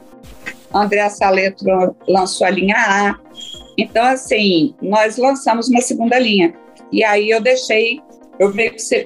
Andréa 0.73 1.09
Saletro 1.09 1.95
lançou 2.07 2.45
a 2.45 2.49
linha 2.49 2.75
A. 2.77 3.19
Então, 3.77 4.03
assim, 4.05 4.75
nós 4.81 5.17
lançamos 5.17 5.69
uma 5.69 5.81
segunda 5.81 6.19
linha. 6.19 6.53
E 6.91 7.03
aí 7.03 7.29
eu 7.29 7.41
deixei, 7.41 8.01
eu 8.39 8.53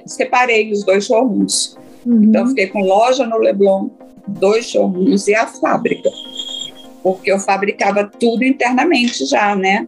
separei 0.06 0.70
os 0.72 0.84
dois 0.84 1.06
showrooms. 1.06 1.76
Uhum. 2.04 2.24
Então, 2.24 2.48
fiquei 2.48 2.66
com 2.68 2.80
loja 2.80 3.26
no 3.26 3.38
Leblon, 3.38 3.88
dois 4.26 4.66
showrooms 4.66 5.28
e 5.28 5.34
a 5.34 5.46
fábrica. 5.46 6.08
Porque 7.02 7.32
eu 7.32 7.38
fabricava 7.38 8.04
tudo 8.04 8.44
internamente 8.44 9.24
já, 9.26 9.56
né? 9.56 9.86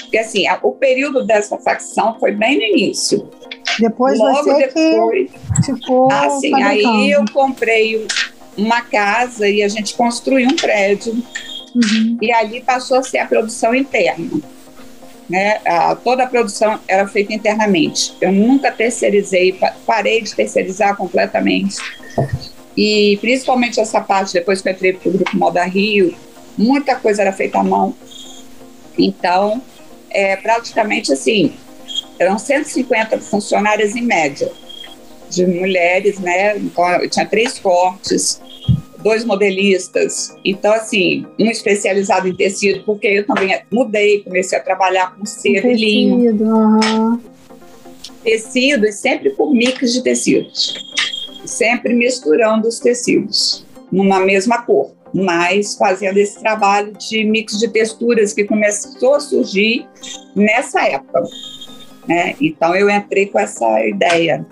Porque, 0.00 0.18
assim, 0.18 0.46
a, 0.46 0.58
o 0.62 0.72
período 0.72 1.24
dessa 1.24 1.58
facção 1.58 2.18
foi 2.18 2.32
bem 2.32 2.56
no 2.56 2.62
início. 2.62 3.30
Depois 3.78 4.18
Logo 4.18 4.42
você 4.42 4.66
depois, 4.66 5.30
ficou 5.64 6.10
assim, 6.10 6.54
aí 6.62 7.10
eu 7.10 7.24
comprei 7.32 8.06
uma 8.56 8.80
casa 8.80 9.48
e 9.48 9.62
a 9.62 9.68
gente 9.68 9.94
construiu 9.94 10.48
um 10.48 10.56
prédio. 10.56 11.12
Uhum. 11.74 12.18
E 12.22 12.32
ali 12.32 12.62
passou 12.62 12.98
a 12.98 13.02
ser 13.02 13.18
a 13.18 13.26
produção 13.26 13.74
interna. 13.74 14.40
Né? 15.28 15.60
A, 15.66 15.94
toda 15.94 16.22
a 16.22 16.26
produção 16.26 16.78
era 16.88 17.06
feita 17.06 17.34
internamente. 17.34 18.14
Eu 18.20 18.32
nunca 18.32 18.70
terceirizei, 18.70 19.58
parei 19.84 20.22
de 20.22 20.34
terceirizar 20.34 20.96
completamente. 20.96 21.76
E 22.76 23.18
principalmente 23.20 23.80
essa 23.80 24.00
parte, 24.00 24.32
depois 24.32 24.62
que 24.62 24.68
eu 24.68 24.72
entrei 24.72 24.92
para 24.92 25.08
o 25.08 25.12
Grupo 25.12 25.36
Moda 25.36 25.64
Rio, 25.64 26.14
muita 26.56 26.96
coisa 26.96 27.22
era 27.22 27.32
feita 27.32 27.58
à 27.58 27.64
mão. 27.64 27.94
Então, 28.98 29.62
é, 30.10 30.36
praticamente 30.36 31.12
assim, 31.12 31.52
eram 32.18 32.38
150 32.38 33.18
funcionárias 33.18 33.94
em 33.94 34.02
média, 34.02 34.50
de 35.28 35.46
mulheres, 35.46 36.18
né? 36.18 36.56
Então, 36.56 36.88
eu 37.02 37.10
tinha 37.10 37.26
três 37.26 37.58
cortes, 37.58 38.40
dois 39.02 39.24
modelistas. 39.24 40.36
Então, 40.44 40.72
assim, 40.72 41.26
um 41.38 41.46
especializado 41.46 42.26
em 42.28 42.34
tecido, 42.34 42.82
porque 42.84 43.06
eu 43.06 43.26
também 43.26 43.56
mudei, 43.70 44.22
comecei 44.22 44.58
a 44.58 44.62
trabalhar 44.62 45.14
com 45.14 45.24
seda 45.24 45.68
e 45.68 45.74
linho. 45.74 46.34
Uhum. 46.34 47.20
Tecido 48.24 48.86
e 48.86 48.92
sempre 48.92 49.30
com 49.30 49.52
mix 49.52 49.92
de 49.92 50.02
tecidos. 50.02 50.74
Sempre 51.44 51.94
misturando 51.94 52.66
os 52.66 52.80
tecidos 52.80 53.64
numa 53.92 54.18
mesma 54.18 54.62
cor, 54.62 54.95
mas 55.16 55.74
fazendo 55.76 56.18
esse 56.18 56.38
trabalho 56.38 56.92
de 56.92 57.24
mix 57.24 57.58
de 57.58 57.68
texturas 57.68 58.34
que 58.34 58.44
começou 58.44 59.14
a 59.14 59.20
surgir 59.20 59.86
nessa 60.34 60.82
época. 60.86 61.22
Né? 62.06 62.36
Então 62.40 62.74
eu 62.76 62.90
entrei 62.90 63.26
com 63.26 63.38
essa 63.38 63.84
ideia, 63.84 64.46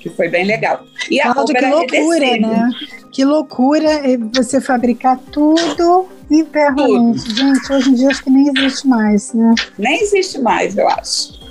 que 0.00 0.08
foi 0.10 0.28
bem 0.28 0.44
legal. 0.44 0.84
E 1.10 1.20
a 1.20 1.32
Cláudia, 1.32 1.54
que 1.56 1.66
loucura, 1.66 2.36
né? 2.38 2.70
Que 3.12 3.24
loucura 3.24 3.88
você 4.32 4.60
fabricar 4.60 5.18
tudo 5.32 6.08
internamente. 6.30 7.24
Tudo. 7.24 7.36
Gente, 7.36 7.72
hoje 7.72 7.90
em 7.90 7.94
dia 7.94 8.08
acho 8.08 8.22
que 8.22 8.30
nem 8.30 8.48
existe 8.48 8.86
mais, 8.86 9.32
né? 9.34 9.54
Nem 9.76 10.00
existe 10.00 10.38
mais, 10.40 10.76
eu 10.76 10.88
acho. 10.88 11.44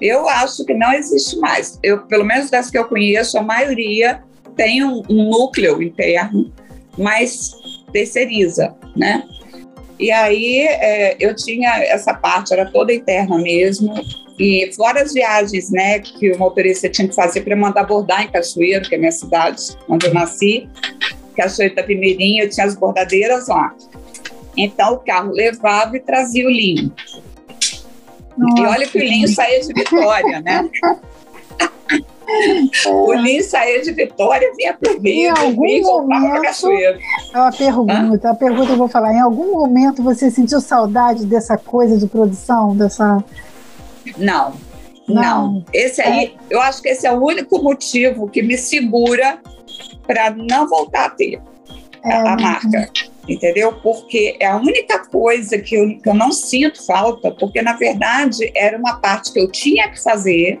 Eu 0.00 0.28
acho 0.28 0.64
que 0.64 0.74
não 0.74 0.92
existe 0.92 1.38
mais. 1.38 1.78
Eu, 1.82 1.98
pelo 2.06 2.24
menos 2.24 2.50
das 2.50 2.70
que 2.70 2.78
eu 2.78 2.84
conheço, 2.86 3.38
a 3.38 3.42
maioria 3.42 4.22
tem 4.56 4.84
um, 4.84 5.02
um 5.08 5.30
núcleo 5.30 5.82
interno, 5.82 6.52
mas 6.98 7.52
terceiriza, 7.92 8.74
né? 8.96 9.24
E 9.98 10.10
aí 10.10 10.66
é, 10.66 11.16
eu 11.20 11.36
tinha 11.36 11.70
essa 11.84 12.14
parte, 12.14 12.52
era 12.52 12.70
toda 12.70 12.92
interna 12.92 13.38
mesmo. 13.38 13.94
E 14.38 14.70
fora 14.74 15.02
as 15.02 15.12
viagens, 15.12 15.70
né, 15.70 15.98
que 15.98 16.32
o 16.32 16.38
motorista 16.38 16.88
tinha 16.88 17.06
que 17.06 17.14
fazer 17.14 17.42
para 17.42 17.54
mandar 17.54 17.84
bordar 17.84 18.22
em 18.22 18.28
Cachoeiro, 18.28 18.88
que 18.88 18.94
é 18.94 18.98
minha 18.98 19.12
cidade, 19.12 19.62
onde 19.86 20.06
eu 20.06 20.14
nasci, 20.14 20.66
Cachoeiro 21.36 21.74
da 21.74 21.82
Primeirinha, 21.82 22.44
eu 22.44 22.48
tinha 22.48 22.66
as 22.66 22.74
bordadeiras 22.74 23.48
lá. 23.48 23.74
Então 24.56 24.94
o 24.94 24.98
carro 24.98 25.32
levava 25.32 25.96
e 25.96 26.00
trazia 26.00 26.46
o 26.46 26.50
linho. 26.50 26.90
Nossa. 28.38 28.62
E 28.62 28.66
olha 28.66 28.86
que 28.86 28.98
o 28.98 29.02
linho 29.02 29.28
saía 29.28 29.60
de 29.60 29.74
Vitória, 29.74 30.40
né? 30.40 30.68
o 32.88 33.12
linho 33.14 33.42
saía 33.42 33.82
de 33.82 33.92
Vitória 33.92 34.46
e 34.46 34.56
vinha 34.56 34.74
para 34.74 34.92
o 34.92 35.00
Rio, 35.00 35.34
em 35.34 35.80
algum 35.80 36.08
para 36.08 36.40
Cachoeiro. 36.40 36.98
É 37.32 37.38
uma 37.38 37.52
pergunta, 37.52 38.28
Hã? 38.28 38.30
a 38.30 38.34
pergunta 38.34 38.66
que 38.66 38.72
eu 38.72 38.76
vou 38.76 38.88
falar. 38.88 39.12
Em 39.14 39.20
algum 39.20 39.52
momento 39.52 40.02
você 40.02 40.30
sentiu 40.30 40.60
saudade 40.60 41.26
dessa 41.26 41.56
coisa 41.56 41.96
de 41.96 42.06
produção, 42.06 42.76
dessa 42.76 43.22
não, 44.16 44.54
não. 45.08 45.22
não. 45.22 45.64
Esse 45.72 46.00
aí, 46.00 46.26
é. 46.26 46.54
eu 46.54 46.60
acho 46.60 46.82
que 46.82 46.88
esse 46.88 47.06
é 47.06 47.12
o 47.12 47.22
único 47.22 47.62
motivo 47.62 48.28
que 48.28 48.42
me 48.42 48.56
segura 48.56 49.38
para 50.06 50.30
não 50.30 50.68
voltar 50.68 51.06
a 51.06 51.10
ter 51.10 51.40
é. 52.04 52.12
a, 52.12 52.32
a, 52.32 52.36
marca. 52.36 52.90
Entendeu? 53.28 53.72
Porque 53.74 54.36
é 54.40 54.46
a 54.46 54.56
única 54.56 55.06
coisa 55.06 55.58
que 55.58 55.74
eu, 55.74 55.98
que 55.98 56.08
eu 56.08 56.14
não 56.14 56.32
sinto 56.32 56.84
falta, 56.84 57.30
porque 57.30 57.62
na 57.62 57.74
verdade 57.74 58.50
era 58.56 58.76
uma 58.76 58.96
parte 58.96 59.32
que 59.32 59.38
eu 59.38 59.50
tinha 59.50 59.88
que 59.88 60.02
fazer, 60.02 60.60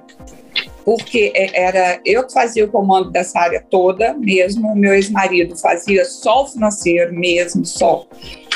porque 0.90 1.30
é, 1.36 1.62
era 1.66 2.00
eu 2.04 2.26
que 2.26 2.32
fazia 2.32 2.64
o 2.64 2.68
comando 2.68 3.12
dessa 3.12 3.38
área 3.38 3.64
toda 3.70 4.12
mesmo, 4.14 4.72
o 4.72 4.76
meu 4.76 4.92
ex-marido 4.92 5.56
fazia 5.56 6.04
só 6.04 6.42
o 6.42 6.48
financeiro 6.48 7.14
mesmo, 7.14 7.64
só. 7.64 8.04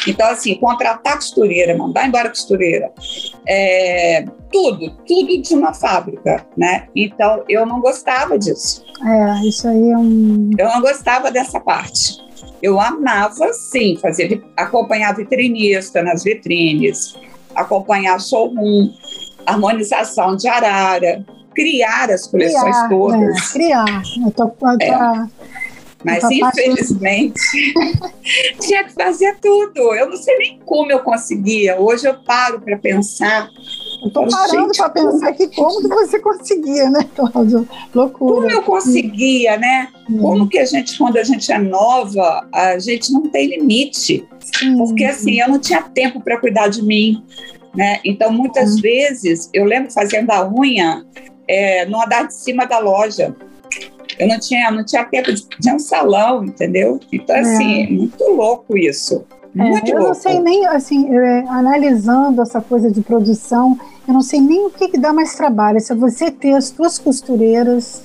Então, 0.05 0.27
assim, 0.27 0.57
contratar 0.57 1.15
costureira, 1.15 1.79
mandar 1.79 2.09
embora 2.09 2.29
costureira, 2.29 2.91
é, 3.47 4.25
tudo, 4.51 4.91
tudo 5.07 5.41
de 5.41 5.55
uma 5.55 5.73
fábrica, 5.75 6.45
né? 6.57 6.89
Então, 6.97 7.45
eu 7.49 7.65
não 7.65 7.81
gostava 7.81 8.37
disso. 8.37 8.85
É, 9.07 9.47
isso 9.47 9.69
aí 9.69 9.91
é 9.91 9.97
um... 9.97 10.51
Eu 10.59 10.69
não 10.71 10.81
gostava 10.81 11.31
dessa 11.31 11.61
parte. 11.61 12.19
Eu 12.61 12.81
amava, 12.81 13.53
sim, 13.53 13.97
fazer, 14.03 14.45
acompanhar 14.57 15.15
vitrinista 15.15 16.03
nas 16.03 16.25
vitrines, 16.25 17.15
acompanhar 17.55 18.21
showroom, 18.21 18.91
harmonização 19.47 20.35
de 20.35 20.49
arara, 20.49 21.25
criar 21.55 22.11
as 22.11 22.27
coleções 22.27 22.77
criar, 22.77 22.89
todas. 22.89 23.37
É, 23.37 23.53
criar. 23.53 24.03
Eu 24.25 24.31
tô, 24.33 24.45
eu 24.45 24.51
tô, 24.51 24.83
é. 24.83 25.29
Mas 26.05 26.23
infelizmente 26.31 27.41
tinha 28.61 28.85
que 28.85 28.93
fazer 28.93 29.39
tudo. 29.41 29.95
Eu 29.95 30.11
não 30.11 30.17
sei 30.17 30.37
nem 30.37 30.61
como 30.65 30.93
eu 30.93 31.01
conseguia. 31.01 31.81
Hoje 31.81 32.07
eu 32.07 32.15
paro 32.23 32.61
para 32.61 32.77
pensar. 32.77 33.49
Estou 34.05 34.29
parando 34.29 34.71
para 34.77 34.91
pensar 34.91 35.33
que 35.33 35.49
como 35.49 35.81
que 35.81 35.89
você 35.89 36.21
conseguia, 36.21 36.91
né, 36.91 37.09
Cláudia? 37.17 37.65
Loucura. 37.95 38.35
Como 38.35 38.51
eu 38.51 38.63
conseguia, 38.63 39.57
né? 39.57 39.89
Hum. 40.11 40.19
Como 40.19 40.49
que 40.49 40.59
a 40.59 40.67
gente, 40.67 40.99
quando 40.99 41.17
a 41.17 41.25
gente 41.25 41.51
é 41.51 41.59
nova, 41.59 42.47
a 42.53 42.79
gente 42.79 43.11
não 43.11 43.23
tem 43.31 43.57
limite. 43.57 44.29
Sim. 44.59 44.77
Porque 44.77 45.05
assim, 45.05 45.41
eu 45.41 45.49
não 45.49 45.59
tinha 45.59 45.81
tempo 45.83 46.21
para 46.21 46.39
cuidar 46.39 46.69
de 46.69 46.83
mim. 46.83 47.25
Né? 47.75 47.99
Então, 48.05 48.31
muitas 48.31 48.75
hum. 48.77 48.83
vezes, 48.83 49.49
eu 49.55 49.65
lembro 49.65 49.91
fazendo 49.91 50.31
a 50.31 50.47
unha 50.49 51.03
é, 51.49 51.87
no 51.87 52.03
andar 52.03 52.27
de 52.27 52.35
cima 52.35 52.67
da 52.67 52.79
loja. 52.79 53.35
Eu 54.19 54.29
não 54.29 54.39
tinha, 54.39 54.71
não 54.71 54.85
tinha 54.85 55.05
tempo 55.05 55.33
de, 55.33 55.47
de 55.59 55.73
um 55.73 55.79
salão, 55.79 56.45
entendeu? 56.45 57.01
Então, 57.13 57.37
assim, 57.37 57.85
é. 57.85 57.91
muito 57.91 58.25
louco 58.25 58.77
isso. 58.77 59.25
É, 59.57 59.63
muito 59.63 59.89
eu 59.89 59.95
louco. 59.95 60.09
não 60.09 60.15
sei 60.15 60.41
nem, 60.41 60.67
assim, 60.67 61.13
é, 61.17 61.45
analisando 61.49 62.43
essa 62.43 62.61
coisa 62.61 62.91
de 62.91 63.01
produção, 63.01 63.79
eu 64.07 64.15
não 64.15 64.23
sei 64.23 64.41
nem 64.41 64.67
o 64.67 64.71
que, 64.71 64.89
que 64.89 64.99
dá 64.99 65.13
mais 65.13 65.35
trabalho. 65.35 65.81
Se 65.81 65.95
você 65.95 66.31
ter 66.31 66.53
as 66.53 66.67
suas 66.67 66.99
costureiras, 66.99 68.03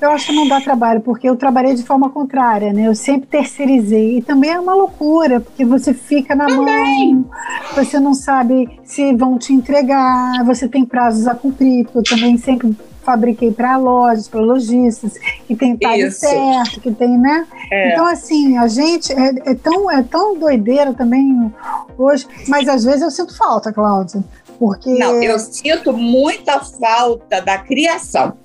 eu 0.00 0.10
acho 0.10 0.26
que 0.26 0.32
não 0.32 0.46
dá 0.46 0.60
trabalho, 0.60 1.00
porque 1.00 1.28
eu 1.28 1.36
trabalhei 1.36 1.74
de 1.74 1.82
forma 1.82 2.10
contrária, 2.10 2.72
né? 2.72 2.86
Eu 2.86 2.94
sempre 2.94 3.26
terceirizei. 3.26 4.18
E 4.18 4.22
também 4.22 4.50
é 4.50 4.60
uma 4.60 4.74
loucura, 4.74 5.40
porque 5.40 5.64
você 5.64 5.92
fica 5.92 6.34
na 6.34 6.46
também. 6.46 7.14
mão, 7.14 7.24
você 7.74 8.00
não 8.00 8.14
sabe 8.14 8.68
se 8.84 9.14
vão 9.14 9.38
te 9.38 9.52
entregar, 9.52 10.44
você 10.44 10.68
tem 10.68 10.84
prazos 10.84 11.26
a 11.26 11.34
cumprir, 11.34 11.86
eu 11.94 12.02
também 12.02 12.36
sempre 12.36 12.76
fabriquei 13.02 13.50
para 13.50 13.78
lojas, 13.78 14.28
para 14.28 14.40
lojistas, 14.40 15.14
que 15.46 15.56
tem 15.56 15.74
time 15.76 16.10
certo, 16.10 16.80
que 16.80 16.92
tem, 16.92 17.16
né? 17.16 17.46
É. 17.70 17.92
Então, 17.92 18.04
assim, 18.06 18.58
a 18.58 18.68
gente 18.68 19.10
é, 19.12 19.50
é, 19.50 19.54
tão, 19.54 19.90
é 19.90 20.02
tão 20.02 20.38
doideira 20.38 20.92
também 20.92 21.50
hoje, 21.96 22.26
mas 22.46 22.68
às 22.68 22.84
vezes 22.84 23.00
eu 23.00 23.10
sinto 23.10 23.34
falta, 23.34 23.72
Cláudia. 23.72 24.22
Porque... 24.58 24.92
Não, 24.98 25.22
eu 25.22 25.38
sinto 25.38 25.92
muita 25.92 26.60
falta 26.60 27.40
da 27.40 27.56
criação. 27.58 28.36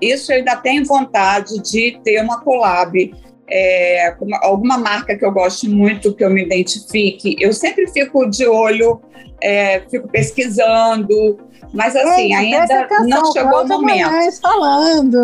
Isso 0.00 0.32
eu 0.32 0.38
ainda 0.38 0.56
tenho 0.56 0.84
vontade 0.86 1.60
de 1.60 2.00
ter 2.02 2.22
uma 2.22 2.40
collab 2.40 3.14
é, 3.54 4.14
alguma 4.40 4.78
marca 4.78 5.14
que 5.14 5.24
eu 5.24 5.30
gosto 5.30 5.68
muito, 5.68 6.14
que 6.14 6.24
eu 6.24 6.30
me 6.30 6.42
identifique, 6.42 7.36
eu 7.38 7.52
sempre 7.52 7.86
fico 7.86 8.24
de 8.24 8.46
olho, 8.46 8.98
é, 9.42 9.80
fico 9.90 10.08
pesquisando, 10.08 11.38
mas 11.70 11.94
assim, 11.94 12.32
Ei, 12.32 12.32
ainda 12.32 12.88
não 13.04 13.30
chegou 13.30 13.62
o 13.62 13.68
momento. 13.68 14.40
falando. 14.40 15.18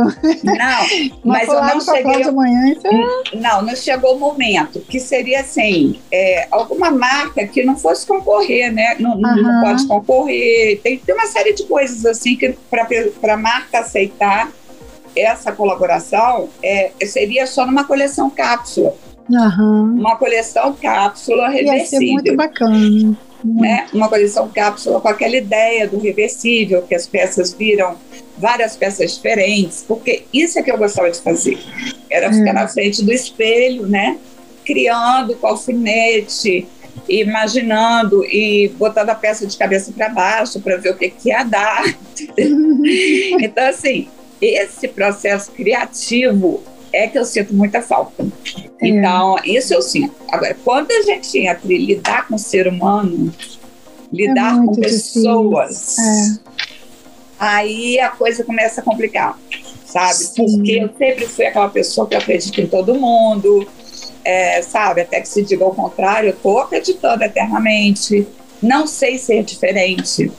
Não, 0.44 1.20
mas 1.24 1.48
eu 1.48 1.62
não 1.62 1.80
cheguei. 1.80 2.22
De 2.22 2.30
manhã, 2.30 2.68
então... 2.68 2.92
Não, 3.34 3.62
não 3.62 3.76
chegou 3.76 4.16
o 4.16 4.20
momento, 4.20 4.80
que 4.80 5.00
seria 5.00 5.40
assim, 5.40 5.98
é, 6.12 6.48
alguma 6.50 6.90
marca 6.90 7.46
que 7.46 7.62
não 7.62 7.76
fosse 7.76 8.06
concorrer, 8.06 8.70
né? 8.72 8.96
Não, 8.98 9.12
uhum. 9.12 9.20
não 9.20 9.60
pode 9.62 9.86
concorrer. 9.86 10.80
Tem, 10.82 10.98
tem 10.98 11.14
uma 11.14 11.26
série 11.26 11.54
de 11.54 11.64
coisas 11.64 12.04
assim 12.04 12.36
que 12.36 12.56
para 12.70 13.34
a 13.34 13.36
marca 13.36 13.78
aceitar 13.78 14.50
essa 15.18 15.52
colaboração 15.52 16.48
é, 16.62 16.92
seria 17.06 17.46
só 17.46 17.66
numa 17.66 17.84
coleção 17.84 18.30
cápsula. 18.30 18.94
Uhum. 19.28 19.98
Uma 19.98 20.16
coleção 20.16 20.74
cápsula 20.80 21.48
reversível. 21.48 21.76
Ia 21.76 21.86
ser 21.86 22.00
muito 22.00 22.36
bacana. 22.36 23.16
Né? 23.44 23.86
Uma 23.92 24.08
coleção 24.08 24.48
cápsula 24.48 25.00
com 25.00 25.08
aquela 25.08 25.36
ideia 25.36 25.86
do 25.86 25.98
reversível, 25.98 26.82
que 26.82 26.94
as 26.94 27.06
peças 27.06 27.52
viram 27.52 27.96
várias 28.36 28.76
peças 28.76 29.14
diferentes, 29.14 29.84
porque 29.86 30.24
isso 30.32 30.58
é 30.58 30.62
que 30.62 30.70
eu 30.70 30.78
gostava 30.78 31.10
de 31.10 31.20
fazer. 31.20 31.58
Era 32.10 32.32
ficar 32.32 32.52
na 32.52 32.66
frente 32.66 33.04
do 33.04 33.12
espelho, 33.12 33.86
né? 33.86 34.18
Criando 34.64 35.36
com 35.36 35.46
alfinete, 35.46 36.66
imaginando 37.08 38.24
e 38.24 38.68
botando 38.76 39.10
a 39.10 39.14
peça 39.14 39.46
de 39.46 39.56
cabeça 39.56 39.92
para 39.92 40.08
baixo 40.08 40.60
para 40.60 40.76
ver 40.76 40.90
o 40.90 40.96
que, 40.96 41.10
que 41.10 41.28
ia 41.28 41.44
dar. 41.44 41.84
então, 43.40 43.68
assim, 43.68 44.08
esse 44.40 44.88
processo 44.88 45.50
criativo 45.52 46.62
é 46.92 47.06
que 47.06 47.18
eu 47.18 47.24
sinto 47.24 47.54
muita 47.54 47.82
falta. 47.82 48.26
É. 48.80 48.88
Então, 48.88 49.36
isso 49.44 49.74
eu 49.74 49.82
sinto. 49.82 50.14
Agora, 50.30 50.56
quando 50.64 50.90
a 50.90 51.02
gente 51.02 51.38
entra 51.38 51.72
e 51.72 51.78
lidar 51.78 52.26
com 52.28 52.36
o 52.36 52.38
ser 52.38 52.68
humano, 52.68 53.32
lidar 54.12 54.56
é 54.56 54.66
com 54.66 54.74
pessoas, 54.74 55.98
é. 55.98 56.38
aí 57.38 58.00
a 58.00 58.08
coisa 58.10 58.44
começa 58.44 58.80
a 58.80 58.84
complicar, 58.84 59.38
sabe? 59.84 60.14
Sim. 60.14 60.34
Porque 60.34 60.72
eu 60.72 60.90
sempre 60.96 61.26
fui 61.26 61.46
aquela 61.46 61.68
pessoa 61.68 62.06
que 62.06 62.14
acredita 62.14 62.60
em 62.60 62.66
todo 62.66 62.94
mundo, 62.94 63.66
é, 64.24 64.62
sabe? 64.62 65.02
Até 65.02 65.20
que 65.20 65.28
se 65.28 65.42
diga 65.42 65.64
o 65.64 65.74
contrário, 65.74 66.30
eu 66.30 66.34
estou 66.34 66.60
acreditando 66.60 67.22
eternamente. 67.22 68.26
Não 68.62 68.86
sei 68.86 69.18
ser 69.18 69.44
diferente. 69.44 70.30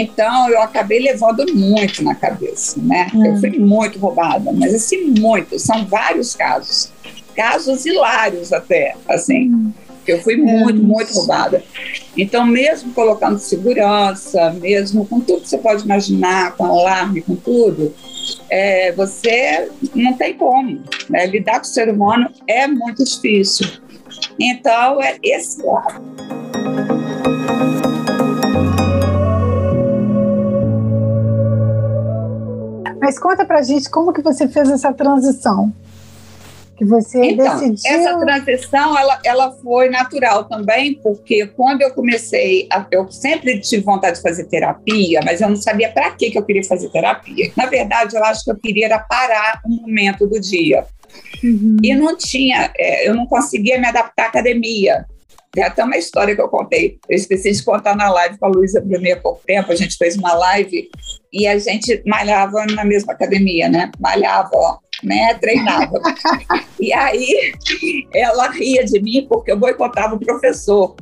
Então, 0.00 0.48
eu 0.50 0.60
acabei 0.60 1.00
levando 1.00 1.44
muito 1.54 2.02
na 2.02 2.14
cabeça, 2.14 2.80
né? 2.80 3.10
Hum. 3.14 3.24
Eu 3.24 3.36
fui 3.36 3.58
muito 3.58 3.98
roubada, 3.98 4.52
mas 4.52 4.74
assim, 4.74 5.14
muito. 5.18 5.58
São 5.58 5.86
vários 5.86 6.34
casos. 6.34 6.92
Casos 7.34 7.84
hilários 7.84 8.52
até, 8.52 8.94
assim. 9.08 9.50
Hum. 9.50 9.72
Eu 10.06 10.22
fui 10.22 10.36
muito, 10.36 10.82
muito 10.82 11.12
roubada. 11.14 11.62
Então, 12.16 12.46
mesmo 12.46 12.92
colocando 12.92 13.38
segurança, 13.38 14.50
mesmo 14.50 15.06
com 15.06 15.18
tudo 15.20 15.42
que 15.42 15.48
você 15.48 15.58
pode 15.58 15.84
imaginar, 15.84 16.54
com 16.56 16.66
alarme, 16.66 17.22
com 17.22 17.34
tudo, 17.34 17.94
é, 18.50 18.92
você 18.92 19.70
não 19.94 20.12
tem 20.12 20.34
como. 20.34 20.82
Né? 21.08 21.26
Lidar 21.26 21.60
com 21.60 21.64
o 21.64 21.68
ser 21.68 21.88
humano 21.88 22.30
é 22.46 22.66
muito 22.66 23.02
difícil. 23.02 23.66
Então, 24.38 25.02
é 25.02 25.16
esse 25.22 25.62
lado. 25.62 26.13
Mas 33.04 33.18
conta 33.18 33.44
pra 33.44 33.60
gente 33.60 33.90
como 33.90 34.14
que 34.14 34.22
você 34.22 34.48
fez 34.48 34.70
essa 34.70 34.90
transição. 34.90 35.70
Que 36.74 36.86
você 36.86 37.22
então, 37.22 37.58
decidiu... 37.58 37.92
Essa 37.92 38.18
transição, 38.18 38.98
ela, 38.98 39.20
ela 39.22 39.52
foi 39.52 39.90
natural 39.90 40.44
também, 40.44 40.94
porque 40.94 41.46
quando 41.48 41.82
eu 41.82 41.92
comecei, 41.92 42.66
a, 42.72 42.86
eu 42.90 43.06
sempre 43.12 43.60
tive 43.60 43.84
vontade 43.84 44.16
de 44.16 44.22
fazer 44.22 44.44
terapia, 44.44 45.20
mas 45.22 45.42
eu 45.42 45.50
não 45.50 45.56
sabia 45.56 45.92
para 45.92 46.12
que 46.12 46.32
eu 46.34 46.42
queria 46.42 46.64
fazer 46.64 46.88
terapia. 46.88 47.52
Na 47.54 47.66
verdade, 47.66 48.16
eu 48.16 48.24
acho 48.24 48.42
que 48.42 48.50
eu 48.50 48.56
queria 48.56 48.98
parar 48.98 49.60
um 49.66 49.82
momento 49.82 50.26
do 50.26 50.40
dia. 50.40 50.86
Uhum. 51.44 51.76
E 51.82 51.94
não 51.94 52.16
tinha, 52.16 52.72
é, 52.76 53.06
eu 53.06 53.14
não 53.14 53.26
conseguia 53.26 53.78
me 53.78 53.86
adaptar 53.86 54.24
à 54.24 54.28
academia. 54.28 55.04
Tem 55.54 55.62
até 55.62 55.84
uma 55.84 55.96
história 55.96 56.34
que 56.34 56.42
eu 56.42 56.48
contei, 56.48 56.98
eu 57.08 57.14
esqueci 57.14 57.52
de 57.52 57.62
contar 57.62 57.94
na 57.94 58.10
live 58.10 58.36
com 58.38 58.46
a 58.46 58.48
Luísa 58.48 58.80
Brunet 58.80 59.12
há 59.12 59.20
pouco 59.20 59.40
tempo, 59.46 59.70
a 59.70 59.76
gente 59.76 59.96
fez 59.96 60.16
uma 60.16 60.34
live 60.34 60.90
e 61.32 61.46
a 61.46 61.56
gente 61.58 62.02
malhava 62.04 62.66
na 62.66 62.84
mesma 62.84 63.12
academia, 63.12 63.68
né? 63.68 63.92
Malhava, 64.00 64.50
ó, 64.52 64.78
né? 65.00 65.34
Treinava. 65.34 66.02
e 66.80 66.92
aí 66.92 67.52
ela 68.12 68.50
ria 68.50 68.84
de 68.84 69.00
mim 69.00 69.28
porque 69.30 69.52
eu 69.52 69.56
boicotava 69.56 70.16
o 70.16 70.18
professor. 70.18 70.96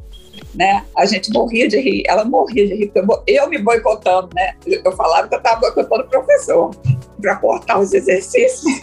Né? 0.55 0.85
A 0.95 1.07
gente 1.07 1.33
morria 1.33 1.67
de 1.67 1.79
rir, 1.79 2.03
ela 2.07 2.27
morria 2.27 2.67
de 2.67 2.75
rir, 2.75 2.93
eu, 2.95 3.07
eu 3.27 3.49
me 3.49 3.57
boicotando, 3.57 4.29
né? 4.35 4.55
Eu 4.67 4.93
falava 4.93 5.27
que 5.27 5.35
eu 5.35 5.39
estava 5.39 5.61
boicotando 5.61 6.03
o 6.05 6.09
professor 6.09 6.77
para 7.23 7.37
cortar 7.37 7.79
os 7.79 7.95
exercícios. 7.95 8.83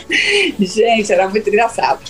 Gente, 0.58 1.12
era 1.12 1.28
muito 1.28 1.46
engraçado. 1.46 2.00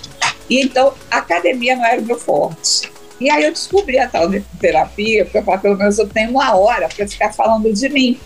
E 0.49 0.61
então, 0.61 0.93
a 1.09 1.17
academia 1.17 1.75
não 1.75 1.85
era 1.85 2.01
o 2.01 2.05
meu 2.05 2.17
forte. 2.17 2.89
E 3.21 3.29
aí 3.29 3.43
eu 3.43 3.51
descobri 3.51 3.99
a 3.99 4.07
tal 4.07 4.27
de 4.27 4.41
terapia, 4.59 5.23
porque 5.25 5.37
eu 5.37 5.43
falei, 5.43 5.61
pelo 5.61 5.77
menos 5.77 5.99
eu 5.99 6.07
tenho 6.07 6.31
uma 6.31 6.55
hora 6.55 6.89
para 6.89 7.07
ficar 7.07 7.31
falando 7.31 7.71
de 7.71 7.87
mim. 7.87 8.19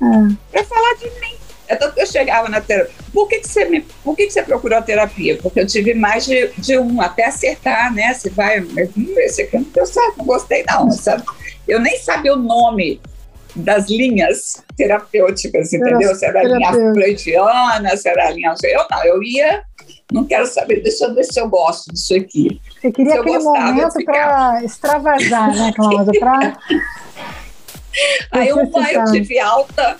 Ah. 0.00 0.28
Para 0.50 0.64
falar 0.64 0.94
de 0.94 1.10
mim. 1.20 1.34
É 1.68 1.76
tanto 1.76 1.94
que 1.94 2.00
eu 2.00 2.06
chegava 2.06 2.48
na 2.48 2.58
terapia. 2.58 2.94
Por 3.12 3.28
que, 3.28 3.40
que, 3.40 3.46
você, 3.46 3.66
me, 3.66 3.82
por 4.02 4.16
que, 4.16 4.26
que 4.26 4.32
você 4.32 4.42
procurou 4.42 4.78
a 4.78 4.82
terapia? 4.82 5.36
Porque 5.36 5.60
eu 5.60 5.66
tive 5.66 5.92
mais 5.92 6.24
de, 6.24 6.48
de 6.56 6.78
um, 6.78 7.02
até 7.02 7.26
acertar, 7.26 7.92
né? 7.92 8.14
Você 8.14 8.30
vai, 8.30 8.60
hum, 8.60 9.14
esse 9.18 9.42
aqui 9.42 9.58
não 9.58 9.64
deu 9.64 9.84
certo, 9.84 10.16
não 10.16 10.24
gostei, 10.24 10.64
não, 10.66 10.90
sabe? 10.90 11.22
Eu 11.68 11.78
nem 11.78 11.98
sabia 11.98 12.32
o 12.32 12.38
nome 12.38 12.98
das 13.56 13.88
linhas 13.88 14.62
terapêuticas, 14.76 15.72
entendeu? 15.72 16.14
Se 16.14 16.24
era 16.24 16.40
a 16.40 16.44
linha 16.44 16.72
freudiana, 16.72 17.96
se 17.96 18.08
era 18.08 18.28
a 18.28 18.30
linha. 18.30 18.54
Eu 18.62 18.86
não, 18.90 19.04
eu 19.04 19.22
ia, 19.22 19.62
não 20.12 20.24
quero 20.24 20.46
saber, 20.46 20.82
deixa 20.82 21.04
eu 21.04 21.14
ver 21.14 21.24
se 21.24 21.40
eu 21.40 21.48
gosto 21.48 21.92
disso 21.92 22.14
aqui. 22.14 22.60
Você 22.80 22.92
queria 22.92 23.20
aquele 23.20 23.36
gostava, 23.36 23.66
momento 23.66 24.04
para 24.04 24.64
extravasar, 24.64 25.56
né, 25.56 25.72
Cláudia? 25.74 26.20
Pra... 26.20 26.58
Aí 28.32 28.52
uma 28.52 28.92
eu 28.92 29.04
tive 29.06 29.38
alta 29.38 29.96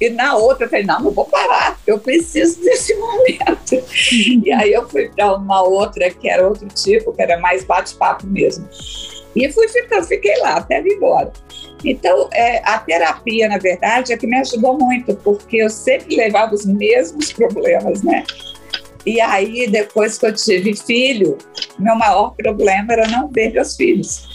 e 0.00 0.08
na 0.08 0.34
outra 0.34 0.64
eu 0.64 0.70
falei, 0.70 0.84
não, 0.84 1.00
não 1.00 1.10
vou 1.10 1.26
parar, 1.26 1.78
eu 1.86 1.98
preciso 1.98 2.60
desse 2.60 2.94
momento. 2.96 3.74
Uhum. 3.74 4.42
E 4.44 4.52
aí 4.52 4.72
eu 4.72 4.88
fui 4.88 5.10
para 5.10 5.36
uma 5.36 5.62
outra 5.62 6.10
que 6.10 6.28
era 6.28 6.46
outro 6.46 6.66
tipo, 6.68 7.12
que 7.12 7.20
era 7.20 7.38
mais 7.38 7.64
bate-papo 7.64 8.26
mesmo. 8.26 8.66
E 9.36 9.50
fui 9.52 9.68
ficando, 9.68 10.06
fiquei 10.06 10.36
lá 10.38 10.56
até 10.56 10.80
vir 10.80 10.94
embora. 10.94 11.30
Então, 11.84 12.28
é, 12.32 12.58
a 12.64 12.78
terapia, 12.78 13.48
na 13.48 13.58
verdade, 13.58 14.12
é 14.12 14.16
que 14.16 14.26
me 14.26 14.36
ajudou 14.38 14.78
muito, 14.78 15.14
porque 15.16 15.58
eu 15.58 15.70
sempre 15.70 16.14
levava 16.16 16.54
os 16.54 16.66
mesmos 16.66 17.32
problemas, 17.32 18.02
né? 18.02 18.24
E 19.06 19.20
aí, 19.20 19.66
depois 19.68 20.18
que 20.18 20.26
eu 20.26 20.34
tive 20.34 20.76
filho, 20.76 21.38
meu 21.78 21.96
maior 21.96 22.34
problema 22.34 22.92
era 22.92 23.08
não 23.08 23.28
ver 23.28 23.52
meus 23.52 23.76
filhos. 23.76 24.28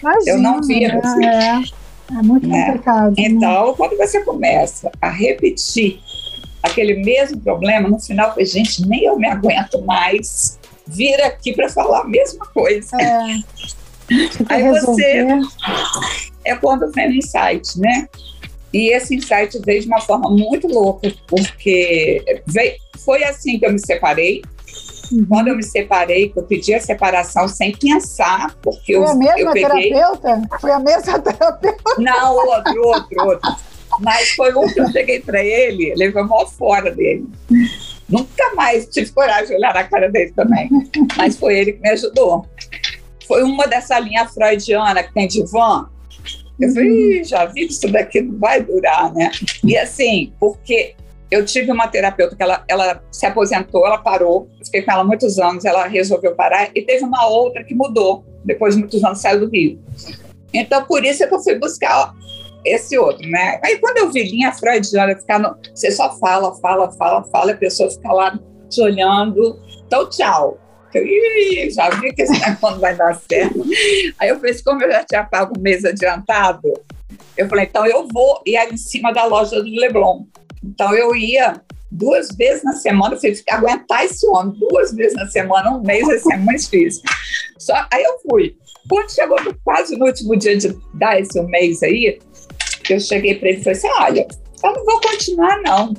Imagina, 0.00 0.30
eu 0.30 0.38
não 0.38 0.62
via 0.62 0.92
meus 0.92 1.12
filhos. 1.12 1.74
É, 2.10 2.18
é 2.18 2.22
muito 2.22 2.46
né? 2.46 2.66
complicado. 2.66 3.14
Né? 3.16 3.24
Então, 3.24 3.66
né? 3.68 3.74
quando 3.76 3.96
você 3.96 4.24
começa 4.24 4.90
a 5.00 5.10
repetir 5.10 6.00
aquele 6.62 6.94
mesmo 7.04 7.38
problema, 7.40 7.88
no 7.88 8.00
final, 8.00 8.34
gente, 8.38 8.86
nem 8.86 9.04
eu 9.04 9.18
me 9.18 9.28
aguento 9.28 9.82
mais 9.82 10.58
vir 10.86 11.20
aqui 11.22 11.52
para 11.52 11.68
falar 11.68 12.00
a 12.00 12.04
mesma 12.04 12.46
coisa. 12.46 12.96
É. 13.00 13.36
Aí 14.48 14.70
você 14.70 15.26
é 16.44 16.54
quando 16.56 16.90
vem 16.92 17.08
o 17.08 17.14
insight, 17.14 17.78
né? 17.78 18.08
E 18.72 18.92
esse 18.92 19.14
insight 19.14 19.56
veio 19.64 19.82
de 19.82 19.86
uma 19.86 20.00
forma 20.00 20.28
muito 20.28 20.66
louca, 20.66 21.12
porque 21.28 22.24
veio, 22.46 22.74
foi 23.04 23.22
assim 23.22 23.58
que 23.58 23.66
eu 23.66 23.72
me 23.72 23.78
separei. 23.78 24.42
Uhum. 25.12 25.26
Quando 25.28 25.48
eu 25.48 25.56
me 25.56 25.62
separei, 25.62 26.30
que 26.30 26.38
eu 26.38 26.42
pedi 26.42 26.74
a 26.74 26.80
separação 26.80 27.46
sem 27.46 27.76
pensar, 27.76 28.56
porque 28.62 28.94
foi 28.94 29.04
eu, 29.04 29.08
a 29.08 29.14
mesma 29.14 29.38
eu 29.38 29.52
peguei... 29.52 29.92
terapeuta? 29.92 30.42
Foi 30.60 30.70
a 30.72 30.80
mesma 30.80 31.18
terapeuta? 31.20 31.94
Não, 31.98 32.34
outro, 32.34 32.88
outro, 32.88 33.26
outro. 33.26 33.56
Mas 34.00 34.30
foi 34.30 34.52
um 34.54 34.66
que 34.66 34.80
eu 34.80 34.90
cheguei 34.90 35.20
para 35.20 35.42
ele, 35.42 35.94
levou 35.96 36.26
mó 36.26 36.44
fora 36.46 36.90
dele. 36.90 37.28
Nunca 38.08 38.54
mais 38.54 38.86
tive 38.88 39.10
coragem 39.12 39.46
de 39.46 39.54
olhar 39.54 39.72
na 39.72 39.84
cara 39.84 40.10
dele 40.10 40.32
também. 40.34 40.68
Mas 41.16 41.38
foi 41.38 41.58
ele 41.58 41.74
que 41.74 41.80
me 41.80 41.90
ajudou. 41.90 42.44
Foi 43.26 43.42
uma 43.42 43.66
dessa 43.66 43.98
linha 43.98 44.26
freudiana 44.26 45.02
que 45.02 45.14
tem 45.14 45.28
divã, 45.28 45.88
eu 46.60 46.70
falei, 46.72 47.24
já 47.24 47.44
vi 47.46 47.66
isso 47.66 47.90
daqui 47.90 48.20
não 48.20 48.38
vai 48.38 48.62
durar, 48.62 49.12
né? 49.12 49.30
E 49.64 49.76
assim, 49.76 50.32
porque 50.38 50.94
eu 51.30 51.44
tive 51.44 51.72
uma 51.72 51.88
terapeuta 51.88 52.36
que 52.36 52.42
ela, 52.42 52.64
ela 52.68 53.02
se 53.10 53.26
aposentou, 53.26 53.84
ela 53.86 53.98
parou, 53.98 54.48
fiquei 54.64 54.82
com 54.82 54.92
ela 54.92 55.02
muitos 55.02 55.38
anos, 55.38 55.64
ela 55.64 55.86
resolveu 55.86 56.34
parar, 56.34 56.70
e 56.74 56.82
teve 56.82 57.04
uma 57.04 57.26
outra 57.26 57.64
que 57.64 57.74
mudou, 57.74 58.24
depois 58.44 58.74
de 58.74 58.80
muitos 58.80 59.02
anos 59.02 59.20
saiu 59.20 59.40
do 59.40 59.50
Rio. 59.50 59.80
Então, 60.52 60.84
por 60.84 61.04
isso 61.04 61.24
é 61.24 61.26
que 61.26 61.34
eu 61.34 61.42
fui 61.42 61.58
buscar 61.58 62.14
esse 62.64 62.96
outro, 62.96 63.28
né? 63.28 63.60
Aí, 63.64 63.78
quando 63.78 63.98
eu 63.98 64.12
vi 64.12 64.22
linha 64.22 64.52
freudiana, 64.52 65.16
ficar 65.16 65.38
no, 65.40 65.56
você 65.74 65.90
só 65.90 66.16
fala, 66.18 66.54
fala, 66.60 66.90
fala, 66.92 67.24
fala, 67.24 67.52
a 67.52 67.56
pessoa 67.56 67.90
fica 67.90 68.12
lá 68.12 68.38
te 68.70 68.80
olhando, 68.80 69.60
Então, 69.86 70.08
tchau. 70.08 70.58
Eu 70.94 71.06
Ih, 71.06 71.70
já 71.70 71.90
vi 71.90 72.12
que 72.12 72.22
esse 72.22 72.38
negócio 72.40 72.80
vai 72.80 72.94
dar 72.94 73.14
certo. 73.14 73.64
Aí 74.18 74.28
eu 74.28 74.36
falei, 74.38 74.62
como 74.62 74.82
eu 74.82 74.90
já 74.90 75.04
tinha 75.04 75.24
pago 75.24 75.54
um 75.58 75.60
mês 75.60 75.84
adiantado, 75.84 76.72
eu 77.36 77.48
falei, 77.48 77.66
então 77.66 77.86
eu 77.86 78.06
vou, 78.08 78.42
e 78.46 78.56
em 78.56 78.76
cima 78.76 79.12
da 79.12 79.24
loja 79.24 79.62
do 79.62 79.70
Leblon. 79.70 80.24
Então 80.62 80.94
eu 80.94 81.14
ia 81.14 81.60
duas 81.90 82.28
vezes 82.36 82.64
na 82.64 82.72
semana, 82.72 83.14
eu 83.14 83.20
falei, 83.20 83.42
aguentar 83.50 84.04
esse 84.04 84.26
homem 84.26 84.58
duas 84.58 84.92
vezes 84.92 85.14
na 85.14 85.26
semana, 85.26 85.70
um 85.70 85.82
mês, 85.82 86.08
assim, 86.08 86.32
é 86.32 86.36
muito 86.36 86.62
difícil. 86.62 87.02
Só, 87.58 87.86
aí 87.92 88.02
eu 88.02 88.18
fui. 88.28 88.56
Quando 88.88 89.10
chegou 89.10 89.38
quase 89.62 89.96
no 89.96 90.06
último 90.06 90.36
dia 90.36 90.56
de 90.56 90.76
dar 90.94 91.20
esse 91.20 91.38
um 91.40 91.46
mês 91.46 91.82
aí, 91.82 92.18
eu 92.90 93.00
cheguei 93.00 93.36
para 93.36 93.48
ele 93.48 93.60
e 93.60 93.64
falei 93.64 93.78
assim: 93.78 93.88
olha, 93.88 94.26
eu 94.62 94.72
não 94.72 94.84
vou 94.84 95.00
continuar, 95.00 95.62
não. 95.62 95.94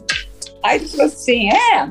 Aí 0.64 0.78
ele 0.78 0.88
falou 0.88 1.06
assim: 1.08 1.50
é. 1.50 1.90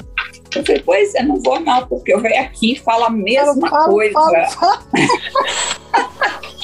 Eu 0.54 0.64
falei, 0.64 0.82
pois 0.84 1.14
é, 1.14 1.22
não 1.22 1.40
vou 1.40 1.60
não, 1.60 1.86
porque 1.86 2.12
eu 2.12 2.20
venho 2.20 2.42
aqui 2.42 2.72
e 2.72 2.78
falo 2.78 3.04
a 3.04 3.10
mesma 3.10 3.68
falo, 3.68 3.92
coisa. 3.92 4.12
Falo, 4.12 4.50
falo. 4.50 4.84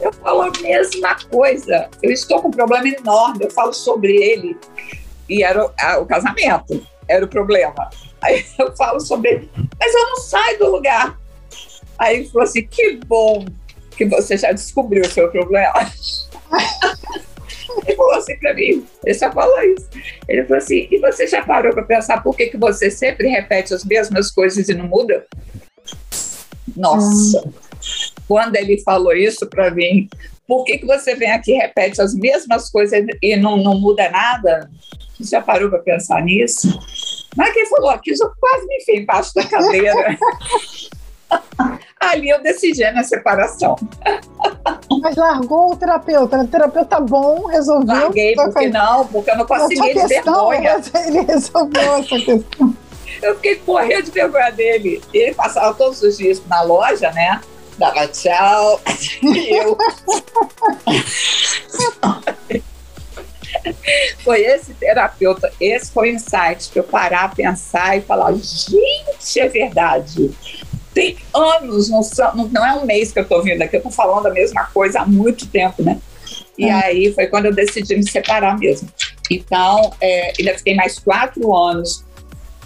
eu 0.00 0.12
falo 0.12 0.42
a 0.42 0.52
mesma 0.60 1.16
coisa. 1.30 1.88
Eu 2.02 2.10
estou 2.10 2.42
com 2.42 2.48
um 2.48 2.52
problema 2.52 2.88
enorme, 2.88 3.44
eu 3.44 3.50
falo 3.50 3.72
sobre 3.72 4.16
ele. 4.16 4.56
E 5.28 5.42
era 5.42 5.64
o, 5.64 5.70
a, 5.80 5.98
o 5.98 6.06
casamento, 6.06 6.86
era 7.08 7.24
o 7.24 7.28
problema. 7.28 7.90
Aí 8.22 8.44
eu 8.58 8.74
falo 8.76 9.00
sobre 9.00 9.30
ele, 9.30 9.50
mas 9.78 9.94
eu 9.94 10.06
não 10.06 10.16
saio 10.16 10.58
do 10.58 10.70
lugar. 10.70 11.18
Aí 11.98 12.18
ele 12.18 12.28
falou 12.28 12.42
assim: 12.42 12.66
que 12.66 13.00
bom 13.06 13.44
que 13.96 14.04
você 14.04 14.36
já 14.36 14.52
descobriu 14.52 15.02
o 15.02 15.10
seu 15.10 15.30
problema. 15.30 15.90
Ele 17.86 17.96
falou 17.96 18.14
assim 18.14 18.38
para 18.38 18.54
mim, 18.54 18.86
ele 19.04 19.14
só 19.14 19.30
falou 19.30 19.60
isso. 19.62 19.88
Ele 20.28 20.42
falou 20.44 20.58
assim, 20.58 20.88
e 20.90 20.98
você 20.98 21.26
já 21.26 21.44
parou 21.44 21.72
para 21.72 21.84
pensar 21.84 22.22
por 22.22 22.36
que, 22.36 22.46
que 22.46 22.56
você 22.56 22.90
sempre 22.90 23.28
repete 23.28 23.74
as 23.74 23.84
mesmas 23.84 24.30
coisas 24.30 24.68
e 24.68 24.74
não 24.74 24.86
muda? 24.86 25.26
Nossa, 26.76 27.40
hum. 27.46 27.52
quando 28.26 28.56
ele 28.56 28.80
falou 28.82 29.12
isso 29.12 29.46
para 29.46 29.70
mim, 29.70 30.08
por 30.46 30.64
que, 30.64 30.78
que 30.78 30.86
você 30.86 31.14
vem 31.14 31.30
aqui 31.30 31.52
e 31.52 31.58
repete 31.58 32.00
as 32.00 32.14
mesmas 32.14 32.70
coisas 32.70 33.04
e 33.22 33.36
não, 33.36 33.56
não 33.56 33.78
muda 33.78 34.08
nada? 34.10 34.70
Você 35.18 35.30
já 35.30 35.40
parou 35.40 35.70
para 35.70 35.78
pensar 35.78 36.22
nisso? 36.22 36.78
Mas 37.36 37.52
quem 37.52 37.66
falou 37.66 37.90
aqui, 37.90 38.10
eu 38.10 38.30
quase 38.40 38.66
me 38.66 38.76
enfiei 38.76 38.98
embaixo 39.00 39.34
da 39.34 39.44
cadeira. 39.44 40.18
Ali 42.00 42.28
eu 42.28 42.42
decidi 42.42 42.84
a 42.84 42.92
minha 42.92 43.04
separação. 43.04 43.76
Mas 45.00 45.16
largou 45.16 45.72
o 45.72 45.76
terapeuta. 45.76 46.38
O 46.38 46.46
terapeuta 46.46 47.00
bom 47.00 47.46
resolveu. 47.46 47.94
Larguei, 47.94 48.34
porque 48.34 48.68
não, 48.68 49.06
porque 49.06 49.30
eu 49.30 49.36
não 49.36 49.46
conseguia 49.46 49.94
de 49.94 50.06
vergonha. 50.06 50.80
Ele 51.06 51.20
resolveu 51.20 51.96
essa 51.96 52.18
questão. 52.20 52.74
Eu 53.22 53.34
fiquei 53.36 53.56
correndo 53.56 54.04
de 54.04 54.10
vergonha 54.10 54.50
dele. 54.52 55.02
Ele 55.12 55.34
passava 55.34 55.74
todos 55.74 56.02
os 56.02 56.18
dias 56.18 56.42
na 56.46 56.62
loja, 56.62 57.10
né? 57.12 57.40
Dava 57.78 58.06
tchau. 58.08 58.80
E 59.22 59.56
eu. 59.56 59.76
foi 64.22 64.40
esse 64.42 64.74
terapeuta, 64.74 65.52
esse 65.60 65.90
foi 65.90 66.10
o 66.10 66.14
insight 66.14 66.68
para 66.68 66.80
eu 66.80 66.84
parar, 66.84 67.34
pensar 67.34 67.96
e 67.96 68.00
falar: 68.00 68.32
gente, 68.34 69.40
é 69.40 69.48
verdade 69.48 70.34
tem 70.96 71.14
anos, 71.34 71.90
não, 71.90 72.00
não 72.50 72.66
é 72.66 72.72
um 72.72 72.86
mês 72.86 73.12
que 73.12 73.18
eu 73.18 73.22
estou 73.22 73.42
vindo 73.42 73.60
aqui, 73.60 73.76
eu 73.76 73.80
estou 73.80 73.92
falando 73.92 74.28
a 74.28 74.30
mesma 74.30 74.64
coisa 74.72 75.00
há 75.00 75.06
muito 75.06 75.46
tempo, 75.46 75.82
né? 75.82 75.98
E 76.56 76.64
é. 76.64 76.72
aí 76.72 77.12
foi 77.12 77.26
quando 77.26 77.44
eu 77.44 77.54
decidi 77.54 77.96
me 77.96 78.10
separar 78.10 78.58
mesmo. 78.58 78.88
Então, 79.30 79.92
é, 80.00 80.32
ainda 80.38 80.54
fiquei 80.56 80.74
mais 80.74 80.98
quatro 80.98 81.54
anos 81.54 82.02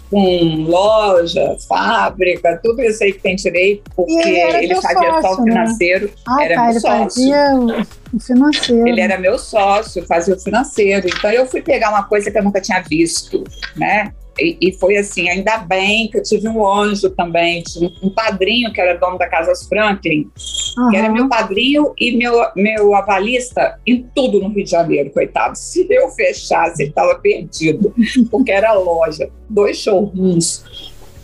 com 0.09 0.63
loja, 0.63 1.57
fábrica, 1.69 2.61
tudo 2.63 2.81
isso 2.83 3.03
aí 3.03 3.13
que 3.13 3.19
tem 3.19 3.35
direito, 3.35 3.83
porque 3.97 4.13
ele, 4.13 4.65
ele 4.65 4.75
fazia 4.77 5.11
sócio, 5.11 5.23
só 5.23 5.35
o 5.35 5.45
né? 5.45 5.53
financeiro. 5.53 6.07
Né? 6.07 6.13
Ah, 6.29 6.45
era 6.45 6.55
tá, 6.55 6.63
meu 6.63 6.71
ele 6.71 6.81
sócio. 6.81 7.03
fazia 7.03 7.87
o 8.13 8.21
financeiro. 8.21 8.89
Ele 8.89 9.01
era 9.01 9.19
meu 9.19 9.39
sócio, 9.41 10.07
fazia 10.07 10.37
o 10.37 10.39
financeiro. 10.39 11.09
Então 11.09 11.31
eu 11.33 11.47
fui 11.47 11.63
pegar 11.63 11.91
uma 11.91 12.05
coisa 12.05 12.31
que 12.31 12.39
eu 12.39 12.45
nunca 12.45 12.61
tinha 12.61 12.81
visto, 12.81 13.43
né? 13.77 14.13
E, 14.39 14.57
e, 14.61 14.73
foi 14.73 14.97
assim, 14.97 15.29
ainda 15.29 15.59
bem 15.59 16.09
que 16.09 16.19
eu 16.19 16.23
tive 16.23 16.49
um 16.49 16.67
anjo 16.67 17.11
também, 17.11 17.63
tive 17.63 17.93
um 18.03 18.11
padrinho 18.11 18.73
que 18.73 18.81
era 18.81 18.99
dono 18.99 19.19
da 19.19 19.29
Casas 19.29 19.67
Franklin, 19.67 20.31
uhum. 20.79 20.89
que 20.89 20.97
era 20.97 21.09
meu 21.11 21.29
padrinho 21.29 21.93
e 21.99 22.17
meu, 22.17 22.35
meu 22.55 22.95
avalista 22.95 23.79
em 23.87 24.07
tudo 24.15 24.41
no 24.41 24.49
Rio 24.49 24.65
de 24.65 24.71
Janeiro, 24.71 25.11
coitado. 25.11 25.57
Se 25.59 25.87
eu 25.91 26.09
fechasse, 26.11 26.83
ele 26.83 26.91
estava 26.91 27.17
perdido, 27.17 27.95
porque 28.31 28.51
era 28.51 28.73
loja, 28.73 29.29
dois 29.49 29.77
showrooms, 29.77 30.65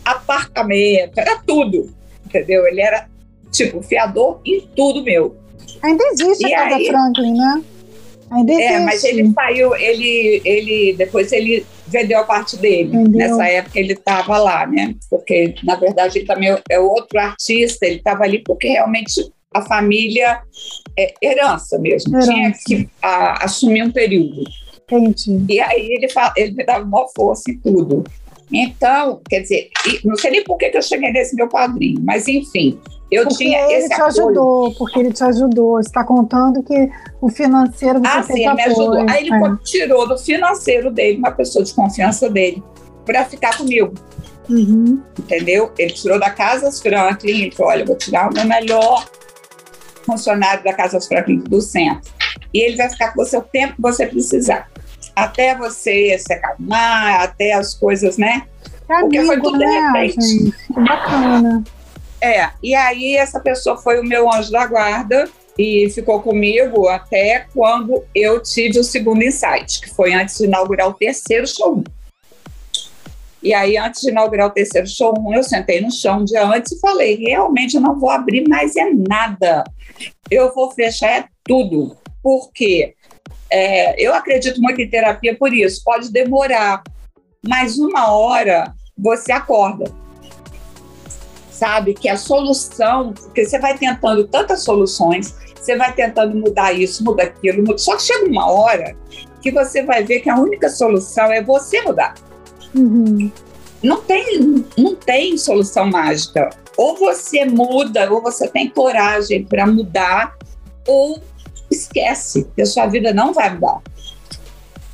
apartamento, 0.03 1.17
era 1.17 1.41
tudo, 1.45 1.89
entendeu? 2.25 2.67
Ele 2.67 2.81
era, 2.81 3.07
tipo, 3.51 3.81
fiador 3.81 4.39
em 4.45 4.61
tudo 4.75 5.03
meu. 5.03 5.35
Ainda 5.81 6.03
existe 6.11 6.47
e 6.47 6.53
a 6.53 6.63
Casa 6.63 6.75
aí, 6.75 6.87
Franklin, 6.87 7.33
né? 7.33 7.63
Ainda 8.31 8.51
existe. 8.51 8.73
É, 8.73 8.79
mas 8.79 9.03
ele 9.03 9.31
saiu, 9.31 9.75
ele, 9.75 10.41
ele, 10.43 10.95
depois 10.97 11.31
ele 11.31 11.65
vendeu 11.87 12.19
a 12.19 12.23
parte 12.23 12.57
dele. 12.57 12.89
Vendeu. 12.89 13.11
Nessa 13.11 13.47
época 13.47 13.79
ele 13.79 13.93
estava 13.93 14.37
lá, 14.37 14.65
né? 14.67 14.95
Porque, 15.09 15.55
na 15.63 15.75
verdade, 15.75 16.19
ele 16.19 16.27
também 16.27 16.55
é 16.69 16.79
outro 16.79 17.19
artista, 17.19 17.85
ele 17.85 17.97
estava 17.97 18.23
ali 18.23 18.43
porque 18.43 18.69
realmente 18.69 19.31
a 19.53 19.61
família 19.61 20.41
é 20.97 21.13
herança 21.21 21.79
mesmo, 21.79 22.15
herança. 22.15 22.31
tinha 22.31 22.53
que 22.65 22.89
a, 23.01 23.45
assumir 23.45 23.83
um 23.83 23.91
período. 23.91 24.43
Entendi. 24.89 25.55
E 25.55 25.59
aí 25.59 25.93
ele, 25.93 26.09
fala, 26.09 26.33
ele 26.37 26.53
me 26.53 26.65
dava 26.65 26.85
uma 26.85 27.07
força 27.15 27.51
em 27.51 27.57
tudo. 27.57 28.03
Então, 28.51 29.21
quer 29.29 29.41
dizer, 29.41 29.69
não 30.05 30.15
sei 30.15 30.31
nem 30.31 30.43
por 30.43 30.57
que 30.57 30.71
eu 30.73 30.81
cheguei 30.81 31.11
nesse 31.11 31.35
meu 31.35 31.49
padrinho, 31.49 31.99
mas 32.01 32.27
enfim, 32.27 32.79
eu 33.09 33.23
porque 33.23 33.45
tinha 33.45 33.61
ele 33.61 33.73
esse 33.73 33.87
te 33.89 33.93
apoio. 33.93 34.07
ajudou, 34.07 34.73
porque 34.75 34.99
ele 34.99 35.13
te 35.13 35.23
ajudou. 35.23 35.71
Você 35.77 35.89
está 35.89 36.03
contando 36.03 36.61
que 36.61 36.89
o 37.21 37.29
financeiro 37.29 37.99
você 37.99 38.07
ah, 38.07 38.23
sim, 38.23 38.45
ele 38.45 38.53
me 38.53 38.61
ajudou. 38.63 39.09
Aí 39.09 39.27
ele 39.27 39.33
é. 39.33 39.57
tirou 39.63 40.07
do 40.07 40.17
financeiro 40.17 40.91
dele 40.91 41.17
uma 41.17 41.31
pessoa 41.31 41.63
de 41.63 41.73
confiança 41.73 42.29
dele 42.29 42.61
para 43.05 43.23
ficar 43.25 43.57
comigo. 43.57 43.93
Uhum. 44.49 45.01
Entendeu? 45.17 45.71
Ele 45.77 45.93
tirou 45.93 46.19
da 46.19 46.29
Casas 46.29 46.81
Franklin. 46.81 47.29
Ele 47.29 47.51
falou: 47.51 47.71
olha, 47.71 47.85
vou 47.85 47.97
tirar 47.97 48.29
o 48.29 48.33
meu 48.33 48.45
melhor 48.45 49.05
funcionário 50.05 50.63
da 50.63 50.73
Casas 50.73 51.07
Franklin 51.07 51.39
do 51.39 51.61
centro. 51.61 52.11
E 52.53 52.61
ele 52.61 52.75
vai 52.75 52.89
ficar 52.89 53.13
com 53.13 53.23
você 53.23 53.37
o 53.37 53.41
tempo 53.41 53.75
que 53.75 53.81
você 53.81 54.05
precisar. 54.05 54.69
Até 55.15 55.55
você 55.55 56.17
se 56.19 56.33
acalmar, 56.33 57.21
até 57.21 57.53
as 57.53 57.73
coisas, 57.73 58.17
né? 58.17 58.43
É 58.89 58.99
Porque 58.99 59.17
amigo, 59.17 59.33
foi 59.33 59.41
tudo 59.41 59.57
né, 59.57 59.65
de 59.65 59.79
repente. 59.79 60.25
Gente? 60.25 60.67
Que 60.67 60.81
bacana. 60.81 61.63
É, 62.19 62.49
e 62.63 62.73
aí 62.73 63.15
essa 63.15 63.39
pessoa 63.39 63.77
foi 63.77 63.99
o 63.99 64.03
meu 64.03 64.31
anjo 64.31 64.51
da 64.51 64.65
guarda 64.65 65.29
e 65.57 65.89
ficou 65.89 66.21
comigo 66.21 66.87
até 66.87 67.47
quando 67.53 68.03
eu 68.13 68.41
tive 68.41 68.79
o 68.79 68.83
segundo 68.83 69.23
insight, 69.23 69.81
que 69.81 69.89
foi 69.89 70.13
antes 70.13 70.37
de 70.37 70.45
inaugurar 70.45 70.87
o 70.87 70.93
terceiro 70.93 71.47
showroom. 71.47 71.83
E 73.41 73.53
aí, 73.53 73.77
antes 73.77 74.01
de 74.01 74.09
inaugurar 74.09 74.47
o 74.47 74.51
terceiro 74.51 74.87
showroom, 74.87 75.33
eu 75.33 75.43
sentei 75.43 75.79
no 75.79 75.91
chão 75.91 76.19
um 76.19 76.25
dia 76.25 76.43
antes 76.43 76.71
e 76.71 76.79
falei: 76.79 77.15
realmente 77.15 77.75
eu 77.75 77.81
não 77.81 77.99
vou 77.99 78.09
abrir 78.09 78.47
mais 78.47 78.75
é 78.75 78.89
nada. 79.07 79.63
Eu 80.29 80.53
vou 80.53 80.71
fechar 80.71 81.19
é 81.19 81.25
tudo. 81.43 81.95
Porque 82.21 82.95
é, 83.49 84.03
eu 84.03 84.13
acredito 84.13 84.59
muito 84.59 84.81
em 84.81 84.89
terapia 84.89 85.35
por 85.37 85.53
isso. 85.53 85.83
Pode 85.83 86.11
demorar, 86.11 86.83
mas 87.47 87.77
uma 87.77 88.11
hora 88.11 88.73
você 88.97 89.31
acorda 89.31 89.91
sabe? 91.57 91.93
Que 91.93 92.07
a 92.07 92.17
solução, 92.17 93.13
porque 93.13 93.45
você 93.45 93.59
vai 93.59 93.77
tentando 93.77 94.27
tantas 94.27 94.63
soluções, 94.63 95.35
você 95.55 95.75
vai 95.75 95.93
tentando 95.93 96.35
mudar 96.35 96.71
isso, 96.73 97.03
mudar 97.03 97.23
aquilo, 97.23 97.65
muda, 97.65 97.77
só 97.77 97.95
que 97.95 98.03
chega 98.03 98.25
uma 98.27 98.49
hora 98.49 98.95
que 99.41 99.51
você 99.51 99.83
vai 99.83 100.03
ver 100.03 100.19
que 100.19 100.29
a 100.29 100.37
única 100.37 100.69
solução 100.69 101.31
é 101.31 101.41
você 101.41 101.81
mudar. 101.81 102.13
Uhum. 102.75 103.31
Não 103.81 104.01
tem, 104.01 104.65
não 104.77 104.95
tem 104.95 105.37
solução 105.37 105.87
mágica. 105.87 106.49
Ou 106.75 106.95
você 106.95 107.43
muda, 107.45 108.11
ou 108.11 108.21
você 108.21 108.47
tem 108.47 108.69
coragem 108.69 109.43
para 109.43 109.65
mudar, 109.65 110.37
ou 110.87 111.19
esquece, 111.71 112.47
que 112.55 112.61
a 112.61 112.65
sua 112.65 112.85
vida 112.85 113.13
não 113.13 113.33
vai 113.33 113.53
mudar. 113.53 113.81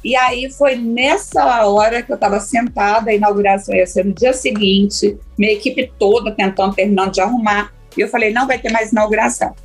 E 0.03 0.15
aí 0.17 0.51
foi 0.51 0.75
nessa 0.75 1.65
hora 1.65 2.03
que 2.03 2.11
eu 2.11 2.15
estava 2.15 2.39
sentada, 2.39 3.09
a 3.09 3.13
inauguração 3.13 3.73
ia 3.73 3.87
ser 3.87 4.03
no 4.03 4.11
dia 4.11 4.33
seguinte, 4.33 5.17
minha 5.37 5.53
equipe 5.53 5.91
toda 5.97 6.31
tentando, 6.31 6.75
terminando 6.75 7.13
de 7.13 7.21
arrumar. 7.21 7.73
E 7.97 8.01
eu 8.01 8.09
falei: 8.09 8.33
não 8.33 8.45
vai 8.45 8.59
ter 8.59 8.69
mais 8.71 8.91
inauguração. 8.91 9.55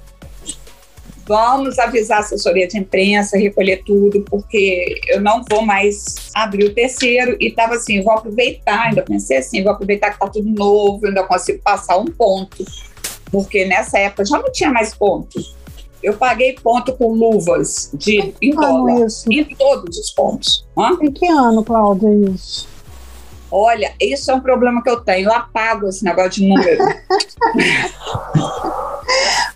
Vamos 1.27 1.79
avisar 1.79 2.19
a 2.19 2.21
assessoria 2.21 2.67
de 2.67 2.79
imprensa, 2.79 3.37
recolher 3.37 3.83
tudo, 3.85 4.25
porque 4.31 4.99
eu 5.09 5.21
não 5.21 5.45
vou 5.51 5.61
mais 5.61 6.31
abrir 6.33 6.65
o 6.65 6.75
terceiro. 6.75 7.37
E 7.41 7.49
estava 7.49 7.75
assim: 7.75 8.01
vou 8.03 8.13
aproveitar, 8.13 8.87
ainda 8.87 9.03
pensei 9.03 9.39
assim: 9.39 9.63
vou 9.63 9.73
aproveitar 9.73 10.11
que 10.11 10.15
está 10.15 10.29
tudo 10.29 10.49
novo, 10.49 11.07
ainda 11.07 11.25
consigo 11.25 11.59
passar 11.63 11.99
um 11.99 12.07
ponto. 12.07 12.65
Porque 13.31 13.65
nessa 13.67 13.99
época 13.99 14.25
já 14.25 14.39
não 14.39 14.51
tinha 14.53 14.71
mais 14.71 14.95
pontos 14.95 15.58
eu 16.03 16.15
paguei 16.17 16.55
ponto 16.55 16.93
com 16.93 17.13
luvas 17.13 17.91
de 17.95 18.35
em 18.41 18.55
dólar, 18.55 19.07
isso? 19.07 19.31
em 19.31 19.45
todos 19.45 19.99
os 19.99 20.11
pontos. 20.11 20.67
Hã? 20.77 20.97
Em 21.01 21.11
que 21.11 21.27
ano, 21.27 21.65
Cláudia, 21.65 22.09
isso? 22.31 22.69
Olha, 23.51 23.95
isso 24.01 24.31
é 24.31 24.35
um 24.35 24.41
problema 24.41 24.83
que 24.83 24.91
eu 24.91 25.01
tenho. 25.01 25.29
Eu 25.29 25.33
apago 25.33 25.89
esse 25.89 26.05
negócio 26.05 26.33
de 26.33 26.49
número. 26.49 26.85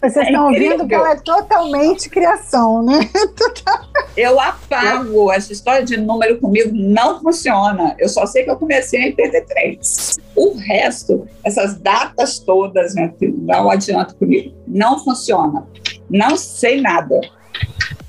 Vocês 0.00 0.16
É 0.16 0.22
estão 0.22 0.46
ouvindo 0.46 0.88
que 0.88 0.94
ela 0.94 1.12
é 1.12 1.16
totalmente 1.16 2.08
criação, 2.08 2.82
né? 2.82 3.08
Eu 4.16 4.40
apago. 4.40 5.30
Essa 5.30 5.52
história 5.52 5.84
de 5.84 5.96
número 5.96 6.38
comigo 6.40 6.70
não 6.72 7.20
funciona. 7.20 7.94
Eu 7.98 8.08
só 8.08 8.26
sei 8.26 8.44
que 8.44 8.50
eu 8.50 8.56
comecei 8.56 9.00
em 9.00 9.06
83. 9.06 10.18
O 10.36 10.54
resto, 10.54 11.26
essas 11.44 11.78
datas 11.78 12.38
todas, 12.38 12.92
filha, 13.18 13.32
não 13.46 13.70
adianta 13.70 14.14
comigo. 14.14 14.54
Não 14.66 14.98
funciona. 14.98 15.66
Não 16.10 16.36
sei 16.36 16.80
nada. 16.80 17.20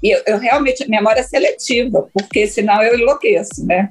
E 0.01 0.11
eu, 0.11 0.21
eu 0.27 0.37
realmente, 0.37 0.87
memória 0.89 1.21
é 1.21 1.23
seletiva, 1.23 2.07
porque 2.13 2.47
senão 2.47 2.81
eu 2.81 2.99
enlouqueço, 2.99 3.65
né? 3.65 3.89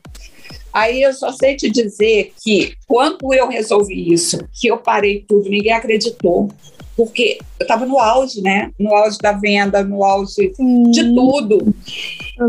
Aí 0.73 1.03
eu 1.03 1.13
só 1.13 1.31
sei 1.33 1.57
te 1.57 1.71
dizer 1.71 2.33
que 2.43 2.75
quando 2.87 3.33
eu 3.35 3.49
resolvi 3.49 4.13
isso, 4.13 4.39
que 4.53 4.69
eu 4.69 4.79
parei 4.79 5.25
tudo, 5.29 5.51
ninguém 5.51 5.73
acreditou. 5.73 6.49
Porque 6.97 7.39
eu 7.59 7.65
estava 7.65 7.87
no 7.87 7.99
auge, 7.99 8.43
né? 8.43 8.71
No 8.79 8.95
auge 8.95 9.19
da 9.19 9.33
venda, 9.33 9.83
no 9.83 10.05
auge 10.05 10.53
Sim, 10.55 10.91
de 10.91 11.15
tudo. 11.15 11.75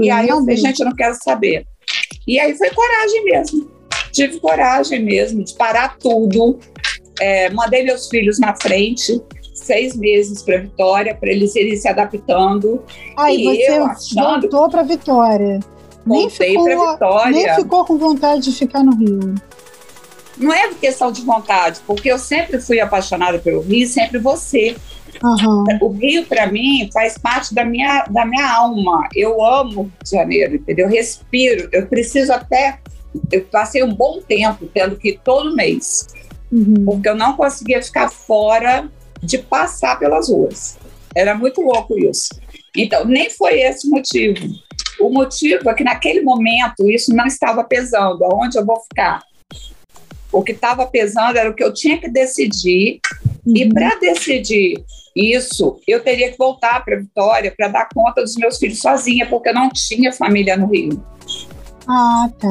E 0.01 0.09
aí 0.09 0.27
eu 0.27 0.39
falei, 0.39 0.57
gente, 0.57 0.79
eu 0.79 0.85
não 0.85 0.95
quero 0.95 1.15
saber. 1.15 1.65
E 2.27 2.39
aí 2.39 2.55
foi 2.57 2.69
coragem 2.69 3.25
mesmo. 3.25 3.71
Tive 4.11 4.39
coragem 4.39 5.01
mesmo 5.01 5.43
de 5.43 5.53
parar 5.55 5.97
tudo. 5.97 6.59
É, 7.19 7.49
mandei 7.49 7.83
meus 7.83 8.07
filhos 8.07 8.39
na 8.39 8.55
frente, 8.55 9.21
seis 9.63 9.95
meses 9.95 10.41
para 10.41 10.57
Vitória, 10.59 11.15
para 11.15 11.29
eles 11.31 11.55
irem 11.55 11.75
se 11.75 11.87
adaptando. 11.87 12.83
Aí 13.17 13.37
e 13.37 13.43
você 13.43 13.77
eu 13.77 13.85
achando- 13.85 14.41
voltou 14.41 14.69
para 14.69 14.83
Vitória. 14.83 15.59
Nem 16.05 16.29
ficou, 16.29 16.65
Vitória. 16.65 17.31
nem 17.31 17.55
ficou 17.55 17.85
com 17.85 17.97
vontade 17.97 18.41
de 18.41 18.51
ficar 18.51 18.83
no 18.83 18.95
Rio. 18.95 19.35
Não 20.37 20.51
é 20.53 20.73
questão 20.73 21.11
de 21.11 21.21
vontade, 21.21 21.79
porque 21.85 22.11
eu 22.11 22.17
sempre 22.17 22.59
fui 22.59 22.79
apaixonada 22.79 23.37
pelo 23.39 23.61
Rio, 23.61 23.87
sempre 23.87 24.17
você. 24.19 24.75
Aham. 25.23 25.63
O 25.79 25.89
Rio, 25.89 26.25
para 26.25 26.47
mim, 26.51 26.89
faz 26.91 27.17
parte 27.17 27.53
da 27.53 27.63
minha, 27.63 28.03
da 28.09 28.25
minha 28.25 28.51
alma. 28.51 29.07
Eu 29.15 29.43
amo 29.45 29.71
o 29.81 29.83
Rio 29.83 29.91
de 30.03 30.09
Janeiro, 30.09 30.55
entendeu? 30.55 30.87
Eu 30.87 30.91
respiro. 30.91 31.69
Eu 31.71 31.85
preciso 31.87 32.33
até. 32.33 32.79
Eu 33.31 33.43
passei 33.45 33.83
um 33.83 33.93
bom 33.93 34.19
tempo 34.27 34.65
tendo 34.73 34.95
que 34.97 35.09
ir 35.09 35.19
todo 35.23 35.55
mês, 35.55 36.07
Uhum. 36.51 36.83
porque 36.83 37.07
eu 37.07 37.15
não 37.15 37.33
conseguia 37.37 37.81
ficar 37.81 38.09
fora 38.09 38.89
de 39.23 39.37
passar 39.37 39.97
pelas 39.97 40.29
ruas. 40.29 40.77
Era 41.15 41.35
muito 41.35 41.61
louco 41.61 41.97
isso. 41.97 42.29
Então, 42.75 43.05
nem 43.05 43.29
foi 43.29 43.61
esse 43.61 43.87
o 43.87 43.91
motivo. 43.91 44.47
O 44.99 45.09
motivo 45.09 45.69
é 45.69 45.73
que 45.73 45.83
naquele 45.83 46.21
momento 46.21 46.89
isso 46.89 47.15
não 47.15 47.25
estava 47.25 47.63
pesando. 47.63 48.23
Aonde 48.25 48.57
eu 48.57 48.65
vou 48.65 48.79
ficar? 48.81 49.21
O 50.31 50.41
que 50.41 50.51
estava 50.51 50.85
pesando 50.87 51.37
era 51.37 51.49
o 51.49 51.53
que 51.53 51.63
eu 51.63 51.73
tinha 51.73 51.99
que 51.99 52.09
decidir 52.09 52.99
e 53.45 53.63
Uhum. 53.63 53.69
para 53.69 53.99
decidir 53.99 54.83
isso, 55.15 55.79
eu 55.87 56.01
teria 56.01 56.31
que 56.31 56.37
voltar 56.37 56.83
para 56.83 56.97
Vitória 56.97 57.53
para 57.55 57.67
dar 57.67 57.89
conta 57.93 58.21
dos 58.21 58.35
meus 58.35 58.57
filhos 58.57 58.79
sozinha, 58.79 59.27
porque 59.27 59.49
eu 59.49 59.53
não 59.53 59.69
tinha 59.69 60.11
família 60.11 60.57
no 60.57 60.67
Rio. 60.67 61.03
Ah, 61.87 62.29
tá. 62.39 62.49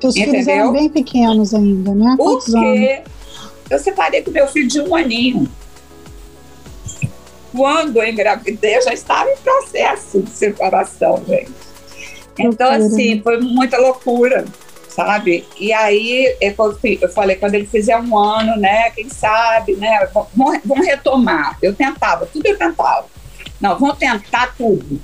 Teus 0.00 0.14
filhos 0.14 0.46
eram 0.46 0.72
bem 0.72 0.88
pequenos 0.88 1.54
ainda, 1.54 1.94
né? 1.94 2.14
Quantos 2.18 2.54
anos? 2.54 2.68
Porque 2.68 3.02
eu 3.70 3.78
separei 3.78 4.22
com 4.22 4.30
meu 4.30 4.46
filho 4.48 4.68
de 4.68 4.80
um 4.80 4.94
aninho. 4.94 5.48
Quando 7.52 7.96
eu 7.96 8.08
engravidei, 8.08 8.76
eu 8.76 8.82
já 8.82 8.92
estava 8.92 9.30
em 9.30 9.36
processo 9.36 10.20
de 10.20 10.30
separação, 10.30 11.22
gente. 11.26 11.52
Então, 12.38 12.70
assim, 12.70 13.20
foi 13.22 13.40
muita 13.40 13.78
loucura, 13.78 14.44
sabe? 14.88 15.46
E 15.58 15.72
aí, 15.72 16.36
eu 16.40 17.08
falei, 17.10 17.36
quando 17.36 17.54
ele 17.54 17.66
fizer 17.66 17.96
um 17.98 18.16
ano, 18.16 18.56
né, 18.56 18.90
quem 18.90 19.08
sabe, 19.08 19.74
né, 19.76 20.08
vamos, 20.14 20.60
vamos 20.64 20.86
retomar. 20.86 21.58
Eu 21.60 21.74
tentava, 21.74 22.26
tudo 22.26 22.46
eu 22.46 22.56
tentava. 22.56 23.06
Não, 23.60 23.78
vamos 23.78 23.98
tentar 23.98 24.54
tudo. 24.56 25.00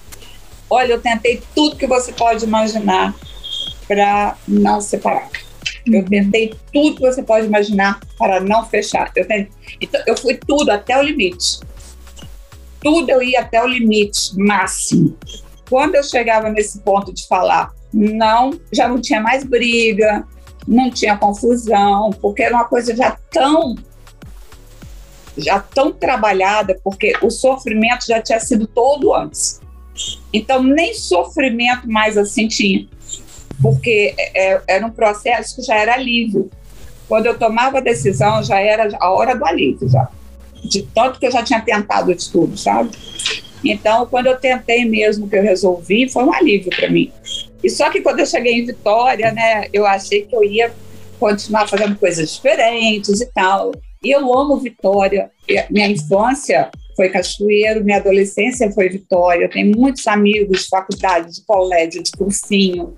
Olha, 0.70 0.92
eu 0.92 1.00
tentei 1.00 1.42
tudo 1.54 1.76
que 1.76 1.86
você 1.86 2.12
pode 2.12 2.44
imaginar 2.44 3.14
para 3.88 4.36
não 4.46 4.80
separar. 4.80 5.28
Eu 5.84 6.04
tentei 6.04 6.54
tudo 6.72 6.96
que 6.96 7.02
você 7.02 7.22
pode 7.22 7.46
imaginar 7.46 8.00
para 8.16 8.40
não 8.40 8.64
fechar. 8.64 9.10
Eu, 9.14 9.26
tentei, 9.26 9.48
então, 9.80 10.00
eu 10.06 10.16
fui 10.16 10.38
tudo 10.46 10.70
até 10.70 10.96
o 10.98 11.02
limite. 11.02 11.60
Tudo 12.84 13.10
eu 13.10 13.22
ia 13.22 13.40
até 13.40 13.60
o 13.62 13.66
limite 13.66 14.38
máximo. 14.38 15.18
Quando 15.68 15.96
eu 15.96 16.04
chegava 16.04 16.50
nesse 16.50 16.78
ponto 16.80 17.12
de 17.12 17.26
falar 17.26 17.72
não, 17.92 18.58
já 18.72 18.86
não 18.88 19.00
tinha 19.00 19.20
mais 19.20 19.44
briga, 19.44 20.26
não 20.66 20.90
tinha 20.90 21.16
confusão, 21.16 22.10
porque 22.20 22.42
era 22.42 22.54
uma 22.54 22.64
coisa 22.64 22.94
já 22.94 23.16
tão 23.30 23.74
já 25.36 25.58
tão 25.58 25.90
trabalhada, 25.90 26.78
porque 26.84 27.12
o 27.20 27.28
sofrimento 27.28 28.06
já 28.06 28.22
tinha 28.22 28.38
sido 28.38 28.68
todo 28.68 29.12
antes. 29.12 29.60
Então 30.32 30.62
nem 30.62 30.94
sofrimento 30.94 31.90
mais 31.90 32.16
assim 32.16 32.46
tinha 32.46 32.86
porque 33.60 34.14
é, 34.18 34.60
era 34.68 34.86
um 34.86 34.90
processo 34.90 35.56
que 35.56 35.62
já 35.62 35.76
era 35.76 35.94
alívio. 35.94 36.50
Quando 37.08 37.26
eu 37.26 37.38
tomava 37.38 37.78
a 37.78 37.80
decisão, 37.80 38.42
já 38.42 38.58
era 38.60 38.88
a 38.98 39.10
hora 39.10 39.34
do 39.34 39.44
alívio, 39.44 39.88
já. 39.88 40.08
De 40.64 40.82
tanto 40.82 41.18
que 41.18 41.26
eu 41.26 41.30
já 41.30 41.42
tinha 41.42 41.60
tentado 41.60 42.14
de 42.14 42.30
tudo, 42.30 42.56
sabe? 42.56 42.90
Então, 43.64 44.06
quando 44.06 44.26
eu 44.26 44.36
tentei 44.36 44.84
mesmo 44.84 45.28
que 45.28 45.36
eu 45.36 45.42
resolvi, 45.42 46.08
foi 46.08 46.24
um 46.24 46.32
alívio 46.32 46.70
para 46.70 46.90
mim. 46.90 47.10
E 47.62 47.70
só 47.70 47.90
que 47.90 48.00
quando 48.02 48.20
eu 48.20 48.26
cheguei 48.26 48.60
em 48.60 48.66
Vitória, 48.66 49.32
né, 49.32 49.66
eu 49.72 49.86
achei 49.86 50.22
que 50.22 50.36
eu 50.36 50.44
ia 50.44 50.70
continuar 51.18 51.66
fazendo 51.66 51.96
coisas 51.96 52.34
diferentes 52.34 53.20
e 53.20 53.26
tal. 53.32 53.72
E 54.02 54.10
eu 54.10 54.20
amo 54.36 54.58
Vitória. 54.58 55.30
Minha 55.70 55.88
infância 55.88 56.70
foi 56.94 57.08
Cachoeiro, 57.08 57.82
minha 57.82 57.96
adolescência 57.96 58.70
foi 58.70 58.90
Vitória. 58.90 59.46
Eu 59.46 59.50
tenho 59.50 59.74
muitos 59.74 60.06
amigos 60.06 60.62
de 60.62 60.68
faculdade, 60.68 61.32
de 61.32 61.44
colégio, 61.46 62.02
de 62.02 62.10
cursinho. 62.12 62.94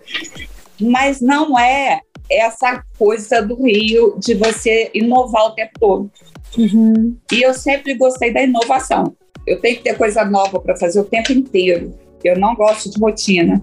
Mas 0.81 1.21
não 1.21 1.57
é 1.59 2.01
essa 2.29 2.83
coisa 2.99 3.41
do 3.41 3.63
Rio 3.65 4.19
de 4.19 4.35
você 4.35 4.91
inovar 4.93 5.47
o 5.47 5.55
tempo 5.55 5.73
todo. 5.79 6.11
Uhum. 6.57 7.17
E 7.33 7.43
eu 7.43 7.53
sempre 7.55 7.95
gostei 7.95 8.33
da 8.33 8.43
inovação. 8.43 9.15
Eu 9.47 9.61
tenho 9.61 9.77
que 9.77 9.83
ter 9.83 9.97
coisa 9.97 10.25
nova 10.25 10.59
para 10.59 10.77
fazer 10.77 11.01
o 11.01 11.05
tempo 11.05 11.33
inteiro. 11.33 11.95
Eu 12.25 12.39
não 12.39 12.55
gosto 12.55 12.91
de 12.91 12.99
rotina. 12.99 13.63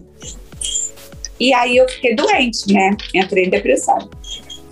E 1.39 1.53
aí 1.53 1.75
eu 1.75 1.89
fiquei 1.89 2.15
doente, 2.15 2.71
né? 2.71 2.95
Entrei 3.13 3.45
em 3.45 3.49
depressão. 3.49 3.97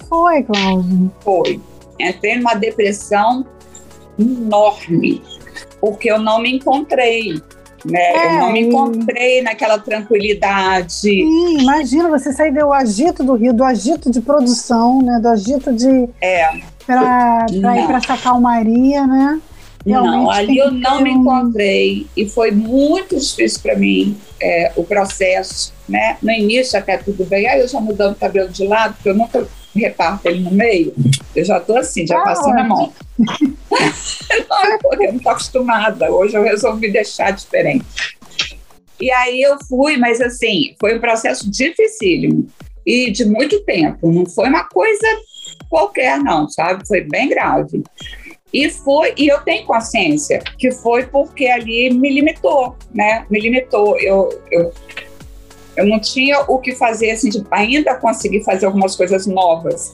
Foi, 0.07 0.43
Cláudio. 0.43 1.12
Foi. 1.22 1.59
Entrei 1.99 2.38
numa 2.38 2.53
depressão 2.53 3.45
enorme, 4.18 5.22
porque 5.80 6.09
eu 6.12 6.20
não 6.20 6.41
me 6.41 6.55
encontrei. 6.55 7.41
Né? 7.84 7.99
É, 7.99 8.28
eu 8.28 8.39
não 8.39 8.51
me 8.51 8.62
encontrei 8.62 9.41
naquela 9.41 9.80
tranquilidade. 9.80 10.93
Sim, 10.93 11.57
imagina 11.59 12.09
você 12.09 12.32
sair 12.32 12.53
do 12.53 12.72
agito 12.72 13.24
do 13.24 13.34
Rio, 13.34 13.53
do 13.53 13.64
agito 13.64 14.12
de 14.12 14.22
produção, 14.22 15.01
né? 15.01 15.20
Do 15.20 15.28
agito 15.28 15.74
de 15.74 16.07
É, 16.22 16.62
para 16.86 17.46
ir 17.52 17.86
para 17.88 17.98
essa 17.98 18.18
calmaria, 18.18 19.06
né? 19.08 19.42
Realmente 19.86 20.22
não, 20.24 20.30
ali 20.30 20.58
eu 20.58 20.72
não 20.72 20.98
ter 20.98 21.04
me 21.04 21.10
um- 21.12 21.22
encontrei 21.22 22.08
e 22.16 22.30
foi 22.30 22.52
muito 22.52 23.18
difícil 23.20 23.62
para 23.62 23.76
mim 23.76 24.16
é, 24.40 24.72
o 24.76 24.84
processo, 24.84 25.74
né? 25.90 26.18
No 26.22 26.32
início 26.32 26.78
até 26.78 26.98
tudo 26.98 27.26
bem, 27.26 27.48
aí 27.48 27.60
eu 27.62 27.68
já 27.68 27.80
mudando 27.82 28.14
o 28.14 28.20
cabelo 28.20 28.50
de 28.50 28.66
lado, 28.68 28.94
porque 28.96 29.10
eu 29.10 29.16
nunca 29.16 29.48
reparto 29.76 30.28
ele 30.28 30.42
no 30.42 30.52
meio, 30.52 30.94
eu 31.36 31.44
já 31.46 31.60
tô 31.60 31.78
assim, 31.78 32.06
já 32.06 32.18
Ah, 32.20 32.24
passando 32.24 32.60
a 32.60 32.64
mão. 32.64 32.94
não, 33.18 34.78
porque 34.82 35.06
eu 35.08 35.14
não 35.14 35.20
tô 35.20 35.30
acostumada, 35.30 36.12
hoje 36.12 36.36
eu 36.36 36.44
resolvi 36.44 36.92
deixar 36.92 37.32
diferente. 37.32 37.86
E 39.00 39.10
aí 39.12 39.42
eu 39.42 39.58
fui, 39.68 39.98
mas 39.98 40.22
assim, 40.22 40.76
foi 40.80 40.96
um 40.96 41.00
processo 41.02 41.50
dificílimo 41.50 42.48
e 42.86 43.10
de 43.12 43.26
muito 43.26 43.60
tempo, 43.64 44.12
não 44.12 44.26
foi 44.28 44.48
uma 44.50 44.64
coisa 44.66 45.08
qualquer 45.72 46.19
não, 46.19 46.49
sabe? 46.49 46.86
Foi 46.86 47.01
bem 47.01 47.30
grave. 47.30 47.82
E 48.53 48.69
foi, 48.69 49.13
e 49.17 49.30
eu 49.30 49.39
tenho 49.39 49.65
consciência 49.65 50.43
que 50.59 50.72
foi 50.72 51.05
porque 51.05 51.47
ali 51.47 51.89
me 51.89 52.13
limitou, 52.13 52.76
né? 52.93 53.26
Me 53.30 53.39
limitou. 53.39 53.97
Eu, 53.97 54.30
eu, 54.51 54.74
eu 55.78 55.88
não 55.88 56.01
tinha 56.01 56.41
o 56.41 56.59
que 56.59 56.76
fazer, 56.76 57.11
assim, 57.11 57.30
de 57.30 57.41
ainda 57.49 57.95
conseguir 57.95 58.43
fazer 58.43 58.65
algumas 58.65 58.95
coisas 58.97 59.26
novas. 59.26 59.93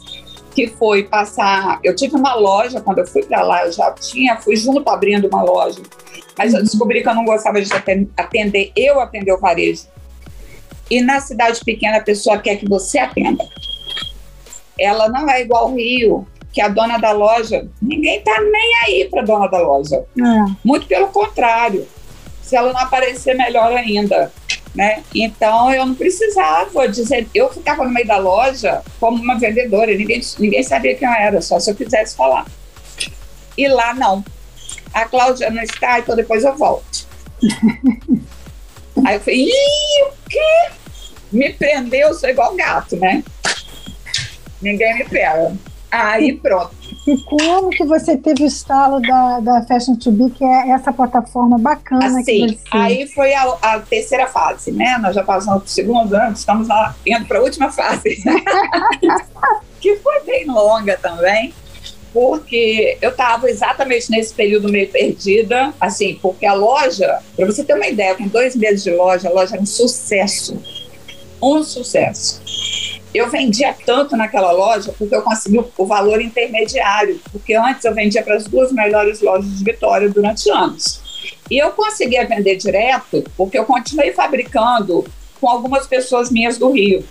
Que 0.56 0.66
foi 0.66 1.04
passar. 1.04 1.80
Eu 1.84 1.96
tive 1.96 2.16
uma 2.16 2.34
loja 2.34 2.82
quando 2.82 2.98
eu 2.98 3.06
fui 3.06 3.22
para 3.22 3.44
lá, 3.44 3.68
eu 3.68 3.72
já 3.72 3.92
tinha, 3.92 4.38
fui 4.38 4.56
junto 4.56 4.90
abrindo 4.90 5.28
uma 5.28 5.44
loja. 5.44 5.84
Mas 6.36 6.52
eu 6.56 6.64
descobri 6.64 7.04
que 7.04 7.10
eu 7.10 7.14
não 7.14 7.26
gostava 7.26 7.62
de 7.62 7.72
aten- 7.72 8.10
atender, 8.18 8.72
eu 8.76 9.00
atender 9.00 9.32
o 9.32 9.40
varejo. 9.40 9.84
E 10.90 11.00
na 11.00 11.20
cidade 11.20 11.60
pequena 11.64 11.98
a 11.98 12.04
pessoa 12.04 12.40
quer 12.40 12.56
que 12.56 12.68
você 12.68 12.98
atenda. 12.98 13.46
Ela 14.80 15.10
não 15.10 15.30
é 15.30 15.42
igual 15.42 15.66
ao 15.66 15.76
Rio, 15.76 16.28
que 16.52 16.62
a 16.62 16.68
dona 16.68 16.98
da 16.98 17.12
loja, 17.12 17.68
ninguém 17.82 18.22
tá 18.22 18.40
nem 18.42 18.76
aí 18.86 19.08
para 19.10 19.22
dona 19.24 19.48
da 19.48 19.60
loja. 19.60 20.04
É. 20.18 20.52
Muito 20.64 20.88
pelo 20.88 21.08
contrário. 21.08 21.88
Se 22.42 22.56
ela 22.56 22.72
não 22.72 22.80
aparecer, 22.80 23.36
melhor 23.36 23.72
ainda. 23.74 24.32
né? 24.74 25.04
Então 25.14 25.74
eu 25.74 25.86
não 25.86 25.96
precisava 25.96 26.88
dizer, 26.88 27.28
eu 27.34 27.52
ficava 27.52 27.84
no 27.84 27.92
meio 27.92 28.08
da 28.08 28.18
loja 28.18 28.82
como 29.00 29.22
uma 29.22 29.38
vendedora, 29.38 29.94
ninguém, 29.94 30.22
ninguém 30.40 30.64
sabia 30.64 30.96
quem 30.96 31.08
eu 31.08 31.14
era, 31.14 31.42
só 31.42 31.60
se 31.60 31.70
eu 31.72 31.76
quisesse 31.76 32.16
falar. 32.16 32.46
E 33.58 33.68
lá 33.68 33.94
não. 33.94 34.24
A 34.94 35.06
Cláudia 35.06 35.50
não 35.50 35.62
está, 35.62 36.00
então 36.00 36.16
depois 36.16 36.44
eu 36.44 36.56
volto. 36.56 37.08
Aí 39.06 39.16
eu 39.16 39.20
falei, 39.20 39.46
Ih, 39.46 40.04
o 40.04 40.30
quê? 40.30 40.70
Me 41.32 41.54
prendeu, 41.54 42.08
eu 42.10 42.14
sou 42.14 42.30
igual 42.30 42.56
gato, 42.56 42.96
né? 42.96 43.24
Ninguém 44.62 44.96
me 44.96 45.06
pega. 45.06 45.56
Aí 45.90 46.38
pronto. 46.38 46.72
E 47.08 47.18
como 47.24 47.70
que 47.70 47.86
você 47.86 48.18
teve 48.18 48.44
o 48.44 48.46
estalo 48.46 49.00
da, 49.02 49.40
da 49.40 49.62
Fashion 49.64 49.96
to 49.96 50.12
Be, 50.12 50.30
que 50.32 50.44
é 50.44 50.72
essa 50.72 50.92
plataforma 50.92 51.58
bacana 51.58 52.20
assim, 52.20 52.48
que 52.48 52.56
você... 52.56 52.78
aí 52.78 53.08
foi 53.08 53.34
a, 53.34 53.44
a, 53.62 53.80
terceira 53.80 54.28
fase, 54.28 54.72
né? 54.72 54.98
Nós 55.02 55.16
já 55.16 55.24
passamos 55.24 55.64
para 55.64 55.68
o 55.68 55.72
segundo 55.72 56.14
ano, 56.14 56.34
estamos 56.34 56.68
lá, 56.68 56.94
indo 57.06 57.26
para 57.26 57.40
a 57.40 57.42
última 57.42 57.72
fase. 57.72 58.18
que 59.80 59.96
foi 59.98 60.24
bem 60.26 60.46
longa 60.46 60.98
também, 60.98 61.54
porque 62.12 62.98
eu 63.02 63.12
estava 63.12 63.50
exatamente 63.50 64.12
nesse 64.12 64.34
período 64.34 64.70
meio 64.70 64.90
perdida, 64.90 65.74
assim, 65.80 66.20
porque 66.22 66.46
a 66.46 66.54
loja, 66.54 67.20
para 67.36 67.46
você 67.46 67.64
ter 67.64 67.76
uma 67.76 67.88
ideia, 67.88 68.14
com 68.14 68.28
dois 68.28 68.56
meses 68.58 68.84
de 68.84 68.92
loja, 68.92 69.30
a 69.30 69.32
loja 69.32 69.54
era 69.54 69.62
um 69.62 69.66
sucesso. 69.66 70.62
Um 71.42 71.64
sucesso. 71.64 72.42
Eu 73.14 73.30
vendia 73.30 73.76
tanto 73.86 74.16
naquela 74.16 74.52
loja 74.52 74.94
porque 74.98 75.16
eu 75.16 75.22
consegui 75.22 75.60
o 75.78 75.86
valor 75.86 76.22
intermediário, 76.22 77.20
porque 77.32 77.54
antes 77.54 77.84
eu 77.86 77.94
vendia 77.94 78.22
para 78.22 78.36
as 78.36 78.46
duas 78.46 78.72
melhores 78.72 79.22
lojas 79.22 79.58
de 79.58 79.64
Vitória 79.64 80.10
durante 80.10 80.50
anos. 80.50 81.02
E 81.50 81.58
eu 81.58 81.72
conseguia 81.72 82.28
vender 82.28 82.58
direto 82.58 83.24
porque 83.36 83.58
eu 83.58 83.66
continuei 83.66 84.14
fabricando 84.14 85.06
com 85.40 85.48
algumas 85.48 85.88
pessoas 85.88 86.30
minhas 86.30 86.58
do 86.58 86.72
Rio. 86.72 87.04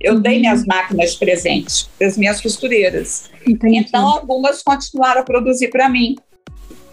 Eu 0.00 0.14
uhum. 0.14 0.20
dei 0.20 0.38
minhas 0.38 0.64
máquinas 0.64 1.12
de 1.12 1.18
presente 1.18 1.88
das 1.98 2.16
minhas 2.16 2.40
costureiras. 2.40 3.30
Entendi. 3.46 3.78
Então, 3.78 4.06
algumas 4.06 4.62
continuaram 4.62 5.22
a 5.22 5.24
produzir 5.24 5.68
para 5.68 5.88
mim. 5.88 6.16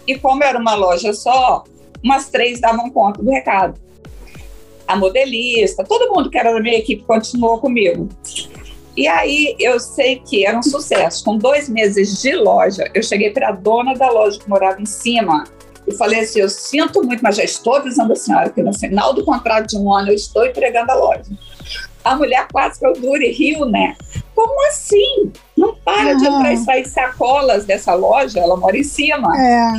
E 0.06 0.18
como 0.18 0.42
era 0.42 0.58
uma 0.58 0.74
loja 0.74 1.12
só, 1.12 1.64
umas 2.02 2.28
três 2.28 2.60
davam 2.60 2.90
conta 2.90 3.22
do 3.22 3.30
recado 3.30 3.85
a 4.86 4.96
modelista, 4.96 5.84
todo 5.84 6.12
mundo 6.12 6.30
que 6.30 6.38
era 6.38 6.52
da 6.52 6.60
minha 6.60 6.78
equipe 6.78 7.02
continuou 7.04 7.58
comigo. 7.58 8.08
E 8.96 9.06
aí 9.06 9.54
eu 9.58 9.78
sei 9.78 10.16
que 10.16 10.46
era 10.46 10.58
um 10.58 10.62
sucesso. 10.62 11.22
Com 11.24 11.36
dois 11.36 11.68
meses 11.68 12.22
de 12.22 12.34
loja, 12.34 12.90
eu 12.94 13.02
cheguei 13.02 13.30
para 13.30 13.50
a 13.50 13.52
dona 13.52 13.94
da 13.94 14.10
loja 14.10 14.38
que 14.38 14.48
morava 14.48 14.80
em 14.80 14.86
cima 14.86 15.44
e 15.86 15.94
falei 15.94 16.20
assim: 16.20 16.40
eu 16.40 16.48
sinto 16.48 17.02
muito, 17.02 17.22
mas 17.22 17.36
já 17.36 17.44
estou 17.44 17.76
avisando 17.76 18.14
a 18.14 18.16
senhora 18.16 18.50
que 18.50 18.62
no 18.62 18.72
final 18.72 19.12
do 19.12 19.24
contrato 19.24 19.68
de 19.68 19.76
um 19.76 19.92
ano 19.92 20.08
eu 20.08 20.14
estou 20.14 20.46
entregando 20.46 20.90
a 20.90 20.94
loja. 20.94 21.24
A 22.02 22.16
mulher 22.16 22.46
quase 22.50 22.78
que 22.78 22.86
eu 22.86 22.94
dure 22.94 23.30
riu, 23.32 23.66
né? 23.66 23.96
Como 24.34 24.66
assim? 24.68 25.32
Não 25.56 25.74
para 25.74 26.12
uhum. 26.12 26.16
de 26.16 26.26
entrar 26.26 26.52
e 26.52 26.56
sair 26.58 26.86
sacolas 26.86 27.64
dessa 27.64 27.94
loja, 27.94 28.38
ela 28.38 28.56
mora 28.56 28.78
em 28.78 28.84
cima. 28.84 29.28
É. 29.36 29.72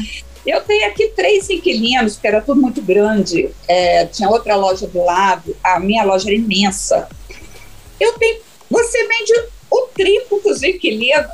Eu 0.47 0.61
tenho 0.61 0.87
aqui 0.87 1.09
três 1.09 1.49
inquilinos, 1.49 2.13
porque 2.13 2.27
era 2.27 2.39
tudo 2.39 2.61
muito 2.61 2.81
grande. 2.81 3.49
É, 3.67 4.05
tinha 4.05 4.29
outra 4.29 4.55
loja 4.55 4.87
do 4.87 5.03
lado, 5.03 5.53
a 5.61 5.77
minha 5.77 6.05
loja 6.05 6.29
era 6.29 6.35
imensa. 6.35 7.09
Eu 7.99 8.13
tenho. 8.13 8.39
Você 8.71 9.05
vende 9.07 9.33
o 9.69 9.81
triplo 9.93 10.39
dos 10.41 10.63
inquilinos 10.63 11.27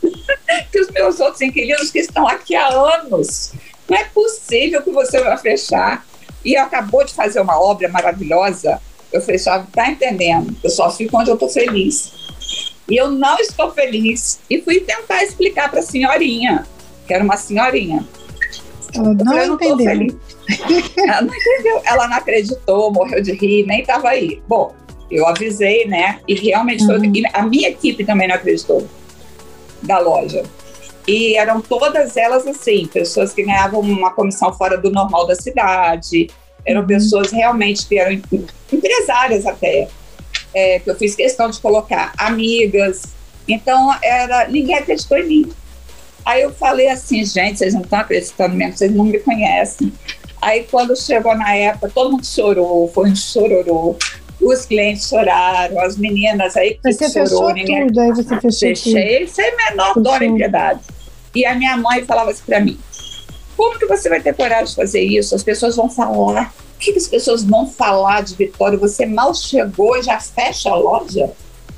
que 0.72 0.80
os 0.80 0.90
meus 0.90 1.20
outros 1.20 1.42
inquilinos 1.42 1.90
que 1.90 1.98
estão 1.98 2.26
aqui 2.26 2.54
há 2.54 2.68
anos. 2.68 3.52
Não 3.86 3.98
é 3.98 4.04
possível 4.04 4.82
que 4.82 4.90
você 4.90 5.20
vá 5.22 5.36
fechar. 5.36 6.06
E 6.42 6.56
acabou 6.56 7.04
de 7.04 7.12
fazer 7.12 7.40
uma 7.40 7.60
obra 7.60 7.90
maravilhosa. 7.90 8.80
Eu 9.12 9.20
só 9.38 9.66
tá 9.70 9.90
entendendo? 9.90 10.56
Eu 10.64 10.70
só 10.70 10.90
fico 10.90 11.18
onde 11.18 11.28
eu 11.28 11.34
estou 11.34 11.50
feliz. 11.50 12.10
E 12.88 12.96
eu 12.96 13.10
não 13.10 13.38
estou 13.38 13.70
feliz. 13.72 14.40
E 14.48 14.62
fui 14.62 14.80
tentar 14.80 15.22
explicar 15.22 15.70
para 15.70 15.80
a 15.80 15.82
senhorinha, 15.82 16.66
que 17.06 17.12
era 17.12 17.22
uma 17.22 17.36
senhorinha. 17.36 18.08
Ela 18.94 19.14
não, 19.14 19.36
eu 19.36 19.54
entendeu. 19.54 20.20
ela 20.98 21.22
não 21.22 21.34
entendeu. 21.34 21.82
Ela 21.84 22.08
não 22.08 22.16
acreditou, 22.16 22.92
morreu 22.92 23.22
de 23.22 23.32
rir, 23.32 23.66
nem 23.66 23.80
estava 23.80 24.08
aí. 24.08 24.42
Bom, 24.48 24.74
eu 25.10 25.26
avisei, 25.26 25.86
né? 25.86 26.20
E 26.26 26.34
realmente 26.34 26.82
uhum. 26.84 27.00
foi, 27.00 27.22
a 27.32 27.42
minha 27.42 27.68
equipe 27.68 28.04
também 28.04 28.28
não 28.28 28.34
acreditou 28.34 28.86
da 29.82 29.98
loja. 29.98 30.42
E 31.06 31.36
eram 31.36 31.60
todas 31.60 32.16
elas 32.16 32.46
assim, 32.46 32.86
pessoas 32.86 33.32
que 33.32 33.42
ganhavam 33.42 33.80
uma 33.80 34.12
comissão 34.12 34.52
fora 34.52 34.76
do 34.76 34.90
normal 34.90 35.26
da 35.26 35.34
cidade, 35.34 36.30
eram 36.64 36.82
uhum. 36.82 36.86
pessoas 36.86 37.32
realmente 37.32 37.86
que 37.86 37.98
eram 37.98 38.20
empresárias 38.72 39.46
até, 39.46 39.88
é, 40.54 40.78
que 40.78 40.90
eu 40.90 40.94
fiz 40.94 41.14
questão 41.14 41.50
de 41.50 41.58
colocar 41.60 42.12
amigas. 42.16 43.02
Então 43.48 43.92
era 44.02 44.46
ninguém 44.48 44.76
acreditou 44.76 45.18
em 45.18 45.26
mim. 45.26 45.52
Aí 46.24 46.42
eu 46.42 46.52
falei 46.52 46.88
assim, 46.88 47.24
gente, 47.24 47.58
vocês 47.58 47.74
não 47.74 47.82
estão 47.82 48.00
acreditando 48.00 48.54
mesmo, 48.54 48.76
vocês 48.76 48.92
não 48.92 49.04
me 49.04 49.18
conhecem. 49.18 49.92
Aí 50.40 50.66
quando 50.70 50.96
chegou 50.96 51.34
na 51.36 51.54
época, 51.54 51.90
todo 51.94 52.12
mundo 52.12 52.24
chorou, 52.24 52.88
foi 52.88 53.10
um 53.10 53.16
chororô. 53.16 53.96
Os 54.40 54.64
clientes 54.64 55.06
choraram, 55.06 55.78
as 55.80 55.98
meninas 55.98 56.56
aí 56.56 56.74
que 56.74 56.92
você 56.92 57.10
chorou. 57.10 57.26
Fechou 57.26 57.54
ninguém... 57.54 57.86
tudo, 57.86 58.00
aí 58.00 58.10
você 58.10 58.40
fechou 58.40 58.50
Fechei, 58.52 59.18
tudo. 59.20 59.28
sem 59.30 59.56
menor 59.56 59.88
Fechou. 59.88 60.02
dor 60.02 60.22
e 60.22 60.32
piedade. 60.34 60.80
E 61.34 61.44
a 61.44 61.54
minha 61.54 61.76
mãe 61.76 62.04
falava 62.04 62.30
assim 62.30 62.42
para 62.46 62.60
mim, 62.60 62.78
como 63.56 63.78
que 63.78 63.86
você 63.86 64.08
vai 64.08 64.20
ter 64.20 64.34
coragem 64.34 64.64
de 64.64 64.74
fazer 64.74 65.02
isso? 65.02 65.34
As 65.34 65.42
pessoas 65.42 65.76
vão 65.76 65.90
falar. 65.90 66.54
O 66.76 66.78
que, 66.78 66.92
que 66.92 66.98
as 66.98 67.06
pessoas 67.06 67.44
vão 67.44 67.66
falar 67.66 68.22
de 68.22 68.34
Vitória? 68.34 68.78
Você 68.78 69.04
mal 69.04 69.34
chegou 69.34 69.98
e 69.98 70.02
já 70.02 70.18
fecha 70.18 70.70
a 70.70 70.74
loja, 70.74 71.30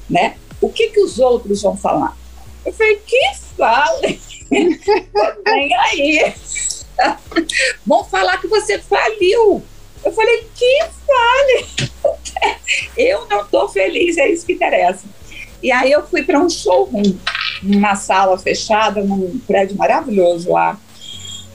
né? 0.08 0.36
O 0.60 0.68
que, 0.68 0.90
que 0.90 1.00
os 1.00 1.18
outros 1.18 1.60
vão 1.62 1.76
falar? 1.76 2.16
Eu 2.64 2.72
falei, 2.72 3.02
que 3.04 3.20
fale! 3.56 4.20
Vem 4.52 5.74
aí. 5.74 6.34
Vão 7.86 8.04
falar 8.04 8.38
que 8.38 8.46
você 8.46 8.78
faliu. 8.78 9.62
Eu 10.04 10.12
falei, 10.12 10.46
que 10.54 10.80
fale. 11.06 11.92
Eu 12.96 13.26
não 13.28 13.42
estou 13.42 13.68
feliz, 13.68 14.16
é 14.18 14.28
isso 14.28 14.44
que 14.44 14.54
interessa. 14.54 15.04
E 15.62 15.70
aí 15.70 15.92
eu 15.92 16.04
fui 16.06 16.22
para 16.22 16.40
um 16.40 16.50
showroom, 16.50 17.16
numa 17.62 17.94
sala 17.94 18.36
fechada, 18.38 19.02
num 19.02 19.38
prédio 19.46 19.76
maravilhoso 19.76 20.50
lá. 20.50 20.78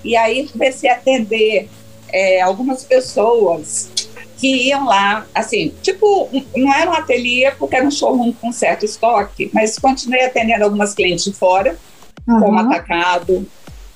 E 0.04 0.16
aí 0.16 0.48
comecei 0.48 0.90
a 0.90 0.94
atender 0.94 1.70
é, 2.10 2.42
algumas 2.42 2.84
pessoas 2.84 3.90
que 4.38 4.68
iam 4.68 4.86
lá, 4.86 5.26
assim, 5.34 5.74
tipo, 5.82 6.30
não 6.56 6.74
era 6.74 6.90
um 6.90 6.94
ateliê 6.94 7.52
porque 7.52 7.76
era 7.76 7.86
um 7.86 7.92
showroom 7.92 8.32
com 8.32 8.52
certo 8.52 8.86
estoque, 8.86 9.50
mas 9.52 9.78
continuei 9.80 10.24
atendendo 10.24 10.64
algumas 10.64 10.94
clientes 10.94 11.26
de 11.26 11.34
fora 11.34 11.78
uhum. 12.28 12.40
como 12.40 12.60
atacado. 12.60 13.48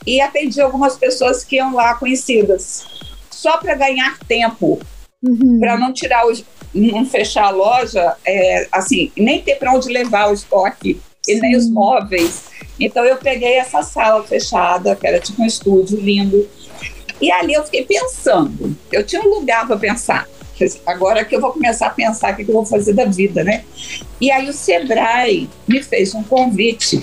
E 0.05 0.19
atendi 0.19 0.59
algumas 0.59 0.97
pessoas 0.97 1.43
que 1.43 1.57
iam 1.57 1.75
lá 1.75 1.93
conhecidas, 1.95 2.85
só 3.29 3.57
para 3.57 3.75
ganhar 3.75 4.17
tempo, 4.19 4.79
uhum. 5.21 5.59
para 5.59 5.77
não 5.77 5.93
tirar 5.93 6.25
os, 6.27 6.43
não 6.73 7.05
fechar 7.05 7.45
a 7.45 7.49
loja, 7.49 8.15
é, 8.25 8.67
assim, 8.71 9.11
nem 9.15 9.41
ter 9.41 9.55
para 9.55 9.73
onde 9.73 9.89
levar 9.89 10.29
o 10.29 10.33
estoque 10.33 10.99
Sim. 11.23 11.33
e 11.33 11.39
nem 11.39 11.55
os 11.55 11.69
móveis. 11.69 12.45
Então 12.79 13.05
eu 13.05 13.17
peguei 13.17 13.53
essa 13.55 13.83
sala 13.83 14.23
fechada, 14.23 14.95
que 14.95 15.05
era 15.05 15.19
tipo 15.19 15.43
um 15.43 15.45
estúdio 15.45 15.99
lindo, 15.99 16.47
e 17.21 17.31
ali 17.31 17.53
eu 17.53 17.63
fiquei 17.63 17.85
pensando. 17.85 18.75
Eu 18.91 19.05
tinha 19.05 19.21
um 19.21 19.29
lugar 19.29 19.67
para 19.67 19.77
pensar. 19.77 20.27
Agora 20.85 21.25
que 21.25 21.35
eu 21.35 21.41
vou 21.41 21.51
começar 21.51 21.87
a 21.87 21.91
pensar 21.91 22.33
o 22.33 22.35
que 22.35 22.43
eu 22.43 22.53
vou 22.53 22.65
fazer 22.65 22.93
da 22.93 23.05
vida, 23.05 23.43
né? 23.43 23.63
E 24.19 24.31
aí 24.31 24.47
o 24.47 24.53
Sebrae 24.53 25.49
me 25.67 25.81
fez 25.81 26.13
um 26.13 26.23
convite 26.23 27.01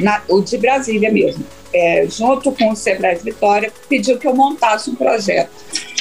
na, 0.00 0.22
o 0.28 0.40
de 0.40 0.56
Brasília 0.58 1.10
mesmo, 1.10 1.44
é, 1.72 2.06
junto 2.08 2.52
com 2.52 2.70
o 2.70 2.76
Sebrae 2.76 3.16
Vitória, 3.16 3.72
pediu 3.88 4.18
que 4.18 4.26
eu 4.26 4.34
montasse 4.34 4.90
um 4.90 4.94
projeto 4.94 5.50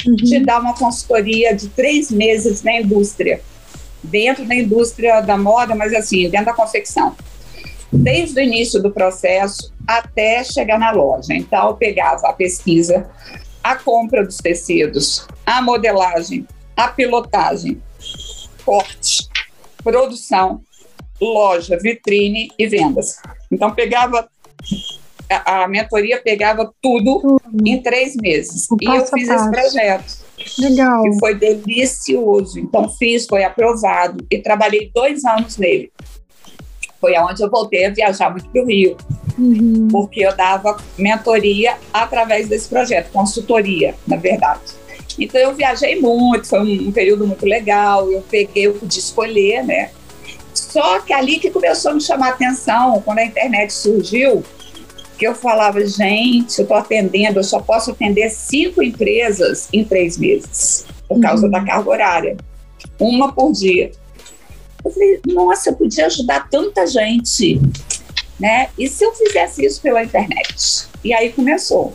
uhum. 0.05 0.15
de 0.15 0.39
dar 0.39 0.59
uma 0.59 0.75
consultoria 0.75 1.55
de 1.55 1.67
três 1.69 2.11
meses 2.11 2.63
na 2.63 2.79
indústria, 2.79 3.41
dentro 4.03 4.45
da 4.45 4.55
indústria 4.55 5.21
da 5.21 5.37
moda, 5.37 5.75
mas 5.75 5.93
assim, 5.93 6.29
dentro 6.29 6.47
da 6.47 6.53
confecção. 6.53 7.15
Desde 7.91 8.39
o 8.39 8.43
início 8.43 8.81
do 8.81 8.91
processo 8.91 9.73
até 9.87 10.43
chegar 10.43 10.77
na 10.77 10.91
loja. 10.91 11.33
Então, 11.33 11.69
eu 11.69 11.73
pegava 11.73 12.27
a 12.27 12.33
pesquisa, 12.33 13.09
a 13.63 13.75
compra 13.75 14.23
dos 14.23 14.37
tecidos, 14.37 15.27
a 15.45 15.61
modelagem, 15.61 16.47
a 16.77 16.87
pilotagem, 16.87 17.81
corte, 18.63 19.27
produção, 19.83 20.61
loja, 21.19 21.77
vitrine 21.77 22.49
e 22.57 22.67
vendas. 22.67 23.17
Então, 23.51 23.71
pegava 23.71 24.29
a, 25.29 25.63
a 25.63 25.67
mentoria 25.67 26.21
pegava 26.21 26.73
tudo 26.81 27.39
em 27.63 27.81
três 27.81 28.15
meses. 28.15 28.67
e 28.81 28.85
eu 28.85 29.05
fiz 29.05 29.29
esse 29.29 29.51
projeto. 29.51 30.17
Legal. 30.57 31.03
Que 31.03 31.19
foi 31.19 31.35
delicioso. 31.35 32.59
Então, 32.59 32.89
fiz, 32.89 33.25
foi 33.27 33.43
aprovado 33.43 34.25
e 34.29 34.39
trabalhei 34.39 34.91
dois 34.93 35.23
anos 35.25 35.57
nele. 35.57 35.91
Foi 36.99 37.15
aonde 37.15 37.41
eu 37.41 37.49
voltei 37.49 37.85
a 37.85 37.91
viajar 37.91 38.29
muito 38.29 38.49
para 38.49 38.61
o 38.61 38.65
Rio. 38.65 38.97
Uhum. 39.37 39.87
Porque 39.89 40.21
eu 40.21 40.35
dava 40.35 40.77
mentoria 40.97 41.77
através 41.93 42.49
desse 42.49 42.67
projeto, 42.67 43.11
consultoria, 43.11 43.95
na 44.05 44.17
verdade. 44.17 44.79
Então 45.17 45.39
eu 45.39 45.53
viajei 45.53 45.99
muito, 45.99 46.47
foi 46.47 46.59
um, 46.59 46.89
um 46.89 46.91
período 46.91 47.25
muito 47.25 47.45
legal. 47.45 48.11
Eu 48.11 48.21
peguei, 48.21 48.67
eu 48.67 48.73
pude 48.73 48.99
escolher, 48.99 49.63
né? 49.63 49.91
Só 50.69 50.99
que 50.99 51.11
ali 51.11 51.39
que 51.39 51.49
começou 51.49 51.91
a 51.91 51.93
me 51.95 52.01
chamar 52.01 52.27
a 52.27 52.29
atenção, 52.31 53.01
quando 53.01 53.19
a 53.19 53.25
internet 53.25 53.73
surgiu, 53.73 54.43
que 55.17 55.27
eu 55.27 55.33
falava, 55.33 55.83
gente, 55.85 56.59
eu 56.59 56.63
estou 56.63 56.77
atendendo, 56.77 57.39
eu 57.39 57.43
só 57.43 57.59
posso 57.59 57.91
atender 57.91 58.29
cinco 58.29 58.81
empresas 58.81 59.67
em 59.73 59.83
três 59.83 60.17
meses, 60.17 60.85
por 61.07 61.19
causa 61.19 61.45
uhum. 61.45 61.51
da 61.51 61.65
carga 61.65 61.89
horária, 61.89 62.37
uma 62.99 63.33
por 63.33 63.51
dia. 63.51 63.91
Eu 64.85 64.91
falei, 64.91 65.19
nossa, 65.27 65.71
eu 65.71 65.75
podia 65.75 66.05
ajudar 66.05 66.47
tanta 66.49 66.85
gente, 66.85 67.59
né? 68.39 68.69
E 68.77 68.87
se 68.87 69.03
eu 69.03 69.11
fizesse 69.13 69.65
isso 69.65 69.81
pela 69.81 70.03
internet? 70.03 70.87
E 71.03 71.13
aí 71.13 71.33
começou, 71.33 71.93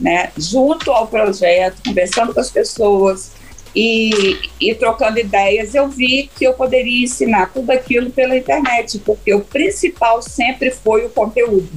né? 0.00 0.32
Junto 0.36 0.90
ao 0.90 1.06
projeto, 1.06 1.82
conversando 1.86 2.32
com 2.32 2.40
as 2.40 2.50
pessoas 2.50 3.35
e, 3.76 4.38
e 4.58 4.74
trocando 4.74 5.18
ideias, 5.18 5.74
eu 5.74 5.86
vi 5.86 6.30
que 6.34 6.46
eu 6.46 6.54
poderia 6.54 7.04
ensinar 7.04 7.52
tudo 7.52 7.70
aquilo 7.70 8.10
pela 8.10 8.34
internet, 8.34 8.98
porque 9.00 9.34
o 9.34 9.42
principal 9.42 10.22
sempre 10.22 10.70
foi 10.70 11.04
o 11.04 11.10
conteúdo. 11.10 11.68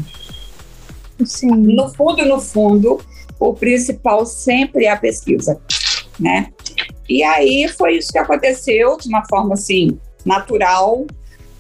Sim. 1.25 1.51
No 1.51 1.89
fundo, 1.89 2.25
no 2.25 2.39
fundo, 2.39 3.01
o 3.37 3.53
principal 3.53 4.25
sempre 4.25 4.85
é 4.85 4.91
a 4.91 4.95
pesquisa, 4.95 5.59
né? 6.17 6.53
E 7.09 7.21
aí 7.21 7.67
foi 7.67 7.97
isso 7.97 8.13
que 8.13 8.17
aconteceu 8.17 8.95
de 8.95 9.09
uma 9.09 9.27
forma 9.27 9.55
assim 9.55 9.99
natural. 10.25 11.05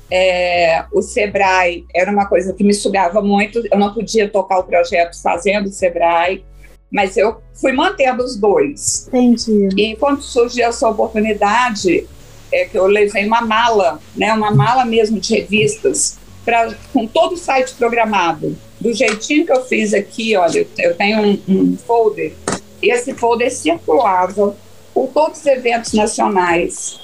É, 0.09 0.85
o 0.93 1.01
Sebrae 1.01 1.85
era 1.93 2.09
uma 2.09 2.27
coisa 2.27 2.53
que 2.53 2.63
me 2.63 2.73
sugava 2.73 3.21
muito. 3.21 3.61
Eu 3.69 3.77
não 3.77 3.93
podia 3.93 4.29
tocar 4.29 4.59
o 4.59 4.63
projeto 4.63 5.21
fazendo 5.21 5.65
o 5.67 5.71
Sebrae, 5.71 6.45
mas 6.91 7.17
eu 7.17 7.41
fui 7.53 7.71
mantendo 7.71 8.23
os 8.23 8.35
dois. 8.35 9.07
Entendi. 9.07 9.69
E 9.77 9.95
quando 9.95 10.21
surgiu 10.21 10.67
essa 10.67 10.87
oportunidade, 10.87 12.07
é 12.51 12.65
que 12.65 12.77
eu 12.77 12.87
levei 12.87 13.25
uma 13.25 13.41
mala, 13.41 13.99
né, 14.15 14.33
uma 14.33 14.51
mala 14.51 14.85
mesmo 14.85 15.19
de 15.19 15.35
revistas, 15.35 16.17
pra, 16.43 16.73
com 16.91 17.05
todo 17.05 17.33
o 17.33 17.37
site 17.37 17.73
programado 17.75 18.57
do 18.79 18.93
jeitinho 18.93 19.45
que 19.45 19.51
eu 19.51 19.65
fiz 19.65 19.93
aqui, 19.93 20.35
olha, 20.35 20.65
eu 20.77 20.95
tenho 20.95 21.21
um, 21.21 21.41
um 21.47 21.77
folder, 21.77 22.33
e 22.81 22.91
esse 22.91 23.13
folder 23.13 23.51
circulava 23.51 24.55
por 24.93 25.09
todos 25.09 25.39
os 25.39 25.45
eventos 25.45 25.93
nacionais. 25.93 26.99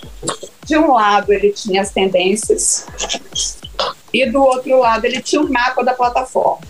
De 0.65 0.77
um 0.77 0.93
lado 0.93 1.31
ele 1.31 1.51
tinha 1.51 1.81
as 1.81 1.91
tendências 1.91 2.88
e 4.11 4.25
do 4.31 4.41
outro 4.41 4.79
lado 4.79 5.05
ele 5.05 5.21
tinha 5.21 5.41
o 5.41 5.45
um 5.45 5.51
mapa 5.51 5.83
da 5.83 5.93
plataforma. 5.93 6.65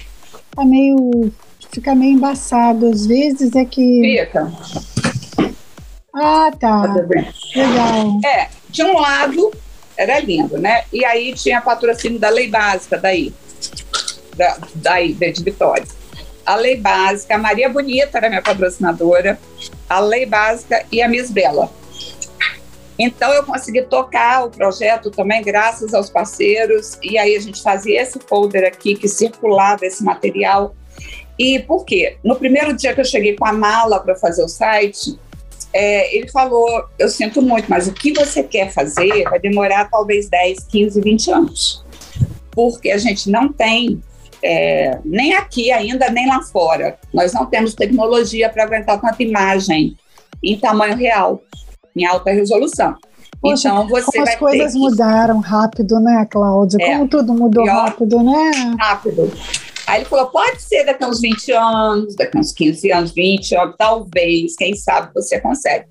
Tá 0.56 0.66
meio, 0.66 1.32
fica 1.76 1.94
meio 1.94 2.14
embaçado 2.14 2.88
às 2.88 3.06
vezes 3.06 3.56
é 3.56 3.66
que. 3.66 4.02
Fica. 4.02 4.52
Ah, 6.14 6.52
tá. 6.60 6.82
Legal. 6.84 8.20
É, 8.26 8.50
de 8.70 8.84
um 8.84 8.98
lado 8.98 9.52
era 9.98 10.20
lindo, 10.20 10.58
né? 10.58 10.84
E 10.92 11.06
aí 11.06 11.34
tinha 11.34 11.62
patrocínio 11.62 12.20
da 12.20 12.30
lei 12.30 12.50
básica 12.50 12.98
daí 12.98 13.34
da, 14.36 14.58
daí, 14.76 15.14
de 15.14 15.44
Vitória. 15.44 15.86
A 16.46 16.56
Lei 16.56 16.78
Básica, 16.78 17.36
a 17.36 17.38
Maria 17.40 17.70
Bonita 17.70 18.18
era 18.20 18.30
minha 18.30 18.42
patrocinadora, 18.42 19.40
a 19.90 20.00
Lei 20.00 20.26
Básica 20.26 20.86
e 20.92 21.02
a 21.02 21.08
Miss 21.08 21.32
Bela. 21.32 21.72
Então 23.00 23.34
eu 23.34 23.44
consegui 23.44 23.82
tocar 23.82 24.46
o 24.46 24.50
projeto 24.50 25.10
também 25.10 25.42
graças 25.42 25.94
aos 25.94 26.10
parceiros 26.10 26.98
e 27.02 27.18
aí 27.18 27.36
a 27.36 27.40
gente 27.40 27.62
fazia 27.62 28.02
esse 28.02 28.20
folder 28.20 28.66
aqui 28.66 28.96
que 28.96 29.08
circulava 29.08 29.86
esse 29.86 30.04
material. 30.04 30.76
E 31.38 31.60
por 31.60 31.86
quê? 31.86 32.18
No 32.24 32.36
primeiro 32.36 32.76
dia 32.76 32.94
que 32.94 33.02
eu 33.02 33.06
cheguei 33.06 33.36
com 33.36 33.46
a 33.46 33.54
mala 33.54 34.00
para 34.00 34.16
fazer 34.16 34.44
o 34.44 34.48
site, 34.48 35.18
é, 35.74 36.16
ele 36.16 36.30
falou: 36.30 36.86
Eu 36.98 37.10
sinto 37.10 37.42
muito, 37.42 37.70
mas 37.70 37.88
o 37.88 37.94
que 37.94 38.14
você 38.14 38.42
quer 38.44 38.72
fazer 38.72 39.24
vai 39.24 39.40
demorar 39.40 39.90
talvez 39.90 40.30
10, 40.30 40.60
15, 40.66 41.02
20 41.02 41.32
anos. 41.32 41.86
Porque 42.52 42.90
a 42.90 42.98
gente 42.98 43.30
não 43.30 43.52
tem 43.52 44.02
é, 44.42 45.00
nem 45.04 45.34
aqui 45.34 45.72
ainda, 45.72 46.10
nem 46.10 46.28
lá 46.28 46.42
fora. 46.42 46.98
Nós 47.14 47.34
não 47.34 47.46
temos 47.46 47.74
tecnologia 47.74 48.50
para 48.50 48.64
aguentar 48.64 49.02
tanta 49.02 49.22
imagem 49.22 49.98
em 50.42 50.58
tamanho 50.58 50.96
real, 50.96 51.44
em 51.96 52.06
alta 52.06 52.32
resolução. 52.32 52.96
Poxa, 53.42 53.70
então 53.70 53.88
você 53.88 54.06
como 54.06 54.24
as 54.24 54.36
coisas 54.36 54.74
que... 54.74 54.80
mudaram 54.80 55.40
rápido, 55.40 56.00
né, 56.00 56.26
Cláudia? 56.30 56.78
É, 56.82 56.94
como 56.94 57.08
tudo 57.08 57.34
mudou 57.34 57.66
rápido, 57.66 58.24
né? 58.24 58.52
Rápido. 58.80 59.32
Aí 59.88 60.02
ele 60.02 60.06
falou: 60.06 60.28
pode 60.28 60.62
ser 60.62 60.84
daqui 60.86 61.04
a 61.04 61.08
uns 61.08 61.22
20 61.22 61.52
anos, 61.52 62.16
daqui 62.16 62.38
a 62.38 62.40
uns 62.40 62.52
15 62.52 62.92
anos, 62.92 63.12
20 63.12 63.56
anos, 63.56 63.76
talvez, 63.78 64.56
quem 64.56 64.76
sabe 64.76 65.14
você 65.14 65.40
consegue. 65.40 65.86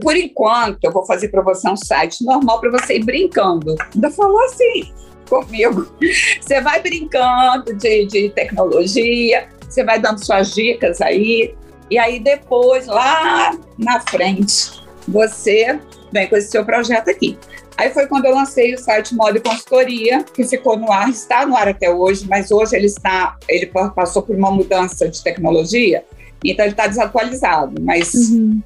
Por 0.00 0.16
enquanto, 0.16 0.84
eu 0.84 0.92
vou 0.92 1.04
fazer 1.04 1.28
para 1.28 1.42
você 1.42 1.68
um 1.68 1.76
site 1.76 2.24
normal 2.24 2.60
para 2.60 2.70
você 2.70 2.96
ir 2.96 3.04
brincando. 3.04 3.76
Ainda 3.94 4.10
falou 4.10 4.40
assim 4.44 4.92
comigo. 5.28 5.88
Você 6.40 6.60
vai 6.60 6.82
brincando 6.82 7.74
de, 7.76 8.04
de 8.04 8.28
tecnologia, 8.28 9.48
você 9.66 9.82
vai 9.82 9.98
dando 9.98 10.22
suas 10.22 10.54
dicas 10.54 11.00
aí, 11.00 11.54
e 11.90 11.98
aí 11.98 12.20
depois, 12.20 12.86
lá 12.86 13.56
na 13.78 14.00
frente, 14.00 14.82
você 15.08 15.78
vem 16.12 16.28
com 16.28 16.36
esse 16.36 16.50
seu 16.50 16.64
projeto 16.64 17.08
aqui. 17.08 17.38
Aí 17.76 17.90
foi 17.90 18.06
quando 18.06 18.26
eu 18.26 18.34
lancei 18.34 18.74
o 18.74 18.78
site 18.78 19.14
Moda 19.14 19.38
e 19.38 19.40
Consultoria, 19.40 20.22
que 20.22 20.44
ficou 20.44 20.78
no 20.78 20.92
ar, 20.92 21.08
está 21.08 21.44
no 21.44 21.56
ar 21.56 21.68
até 21.68 21.90
hoje, 21.90 22.26
mas 22.28 22.50
hoje 22.50 22.76
ele 22.76 22.86
está, 22.86 23.36
ele 23.48 23.66
passou 23.66 24.22
por 24.22 24.36
uma 24.36 24.50
mudança 24.50 25.08
de 25.08 25.22
tecnologia, 25.22 26.04
então 26.44 26.64
ele 26.64 26.72
está 26.72 26.86
desatualizado, 26.86 27.80
mas 27.80 28.14
está 28.14 28.34
uhum. 28.34 28.62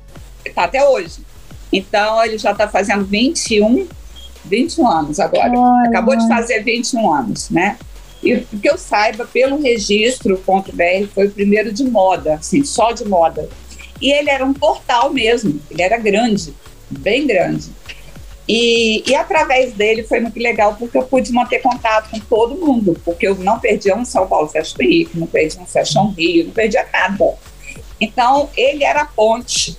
Tá 0.54 0.64
até 0.64 0.86
hoje. 0.86 1.20
Então 1.72 2.24
ele 2.24 2.38
já 2.38 2.52
está 2.52 2.68
fazendo 2.68 3.04
21 3.04 3.86
21 4.44 4.86
anos 4.86 5.20
agora. 5.20 5.52
Acabou 5.86 6.16
de 6.16 6.26
fazer 6.26 6.62
21 6.62 7.12
anos, 7.12 7.50
né? 7.50 7.76
E 8.22 8.38
que 8.40 8.68
eu 8.68 8.76
saiba, 8.76 9.26
pelo 9.26 9.60
registro 9.60 10.42
.br, 10.44 11.06
foi 11.14 11.26
o 11.26 11.30
primeiro 11.30 11.72
de 11.72 11.84
moda, 11.84 12.34
assim, 12.34 12.64
só 12.64 12.92
de 12.92 13.04
moda. 13.06 13.48
E 14.00 14.10
ele 14.12 14.30
era 14.30 14.44
um 14.44 14.52
portal 14.52 15.12
mesmo, 15.12 15.60
ele 15.70 15.82
era 15.82 15.98
grande, 15.98 16.52
bem 16.90 17.26
grande. 17.26 17.70
E, 18.48 19.02
e 19.06 19.14
através 19.14 19.74
dele 19.74 20.02
foi 20.04 20.20
muito 20.20 20.38
legal 20.40 20.74
porque 20.78 20.96
eu 20.96 21.02
pude 21.02 21.30
manter 21.32 21.60
contato 21.60 22.10
com 22.10 22.18
todo 22.18 22.54
mundo, 22.54 22.98
porque 23.04 23.28
eu 23.28 23.34
não 23.34 23.58
perdia 23.58 23.94
um 23.94 24.04
São 24.04 24.26
Paulo 24.26 24.48
Fashion 24.48 24.76
Week, 24.78 25.18
não 25.18 25.26
perdia 25.26 25.60
um 25.60 25.66
Fashion 25.66 26.14
Rio, 26.16 26.46
não 26.46 26.52
perdia 26.52 26.86
nada. 26.90 27.34
Então, 28.00 28.48
ele 28.56 28.84
era 28.84 29.02
a 29.02 29.06
ponte 29.06 29.76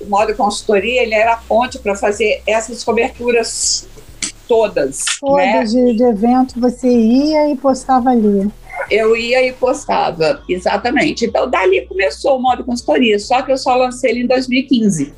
o 0.00 0.08
modo 0.08 0.34
consultoria, 0.34 1.02
ele 1.02 1.14
era 1.14 1.34
a 1.34 1.36
ponte 1.36 1.78
para 1.78 1.94
fazer 1.94 2.42
essas 2.46 2.82
coberturas 2.82 3.86
todas. 4.48 5.04
Todas 5.20 5.74
né? 5.74 5.86
de, 5.86 5.96
de 5.96 6.02
evento, 6.02 6.58
você 6.58 6.88
ia 6.88 7.50
e 7.50 7.56
postava 7.56 8.10
ali. 8.10 8.50
Eu 8.90 9.16
ia 9.16 9.46
e 9.46 9.52
postava, 9.52 10.42
exatamente. 10.48 11.26
Então, 11.26 11.48
dali 11.48 11.86
começou 11.86 12.38
o 12.38 12.42
modo 12.42 12.64
consultoria, 12.64 13.18
só 13.18 13.42
que 13.42 13.52
eu 13.52 13.58
só 13.58 13.74
lancei 13.76 14.10
ele 14.10 14.22
em 14.22 14.26
2015. 14.26 15.12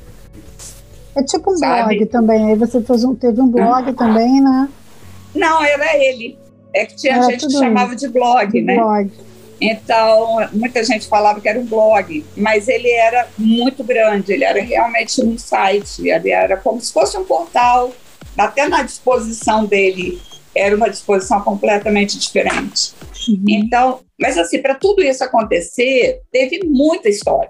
É 1.15 1.23
tipo 1.23 1.51
um 1.51 1.57
Sabe? 1.57 1.95
blog 1.95 2.05
também, 2.07 2.49
aí 2.49 2.55
você 2.55 2.81
fez 2.81 3.03
um, 3.03 3.15
teve 3.15 3.39
um 3.41 3.47
blog 3.47 3.89
ah. 3.89 3.93
também, 3.93 4.41
né? 4.41 4.69
Não, 5.35 5.63
era 5.63 5.97
ele. 5.97 6.37
É 6.73 6.85
que 6.85 6.95
tinha 6.95 7.13
era 7.13 7.23
gente 7.25 7.47
que 7.47 7.53
chamava 7.53 7.95
de 7.95 8.07
blog, 8.07 8.61
né? 8.61 8.75
Blog. 8.75 9.11
Então, 9.61 10.45
muita 10.51 10.83
gente 10.83 11.07
falava 11.07 11.39
que 11.39 11.47
era 11.47 11.59
um 11.59 11.65
blog, 11.65 12.25
mas 12.35 12.67
ele 12.67 12.89
era 12.89 13.27
muito 13.37 13.83
grande, 13.83 14.33
ele 14.33 14.43
era 14.43 14.61
realmente 14.61 15.23
um 15.23 15.37
site, 15.37 16.07
ele 16.07 16.31
era 16.31 16.57
como 16.57 16.81
se 16.81 16.91
fosse 16.91 17.17
um 17.17 17.23
portal, 17.23 17.91
até 18.37 18.67
na 18.67 18.83
disposição 18.83 19.65
dele 19.65 20.21
era 20.55 20.75
uma 20.75 20.89
disposição 20.89 21.41
completamente 21.41 22.17
diferente. 22.19 22.93
Uhum. 23.27 23.43
Então, 23.47 23.99
mas 24.19 24.37
assim, 24.37 24.61
para 24.61 24.75
tudo 24.75 25.01
isso 25.01 25.23
acontecer, 25.23 26.21
teve 26.31 26.61
muita 26.65 27.09
história. 27.09 27.49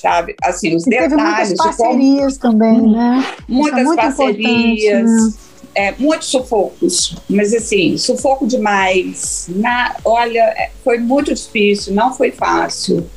Sabe? 0.00 0.34
Assim, 0.42 0.74
os 0.74 0.86
e 0.86 0.90
detalhes. 0.90 1.10
Teve 1.10 1.22
muitas 1.22 1.54
parcerias 1.54 2.38
como... 2.38 2.52
também, 2.52 2.92
né? 2.92 3.26
Muitas 3.48 3.92
é 3.92 3.96
parcerias. 3.96 5.10
Né? 5.10 5.32
é, 5.74 5.94
muitos 5.98 6.28
sufocos, 6.28 7.16
mas 7.28 7.54
assim, 7.54 7.96
sufoco 7.96 8.46
demais. 8.46 9.46
Na, 9.48 9.96
olha, 10.04 10.40
é, 10.56 10.70
foi 10.82 10.98
muito 10.98 11.32
difícil, 11.32 11.94
não 11.94 12.12
foi 12.14 12.30
fácil. 12.30 13.08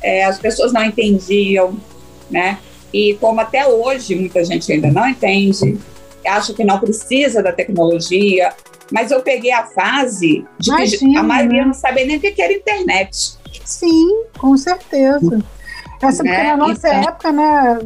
É, 0.00 0.24
as 0.24 0.38
pessoas 0.38 0.72
não 0.72 0.82
entendiam, 0.84 1.76
né? 2.30 2.58
E 2.92 3.14
como 3.14 3.40
até 3.40 3.66
hoje 3.66 4.14
muita 4.14 4.44
gente 4.44 4.70
ainda 4.72 4.90
não 4.90 5.08
entende, 5.08 5.78
acha 6.26 6.52
que 6.52 6.64
não 6.64 6.78
precisa 6.78 7.42
da 7.42 7.52
tecnologia, 7.52 8.52
mas 8.90 9.10
eu 9.10 9.20
peguei 9.20 9.52
a 9.52 9.64
fase 9.66 10.44
de 10.58 10.70
Imagina, 10.70 10.98
que 10.98 11.16
a 11.16 11.22
maioria 11.22 11.64
não 11.64 11.74
sabia 11.74 12.04
nem 12.04 12.16
o 12.16 12.20
que 12.20 12.40
era 12.40 12.52
internet. 12.52 13.34
Sim, 13.64 14.24
com 14.38 14.56
certeza. 14.56 15.42
Essa, 16.02 16.22
né? 16.22 16.42
na 16.48 16.56
nossa 16.56 16.88
então, 16.88 17.00
época, 17.08 17.32
né, 17.32 17.78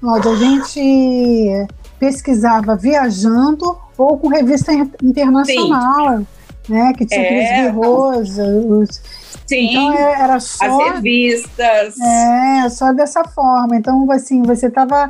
Cláudia, 0.00 0.30
a 0.32 0.36
gente 0.36 1.66
pesquisava 1.98 2.76
viajando 2.76 3.78
ou 3.96 4.18
com 4.18 4.28
revista 4.28 4.72
internacional. 5.02 6.18
Sim. 6.18 6.26
né? 6.68 6.92
Que 6.98 7.06
tinha 7.06 7.20
É, 7.20 7.24
aqueles 7.24 7.72
birros, 7.72 8.38
os- 8.38 9.00
Sim, 9.46 9.70
então 9.70 9.92
é- 9.92 10.20
era 10.20 10.40
só 10.40 10.64
as 10.88 10.94
revistas. 10.94 11.94
É, 12.00 12.68
só 12.68 12.92
dessa 12.92 13.22
forma. 13.24 13.76
Então, 13.76 14.10
assim, 14.10 14.42
você 14.42 14.66
estava 14.66 15.08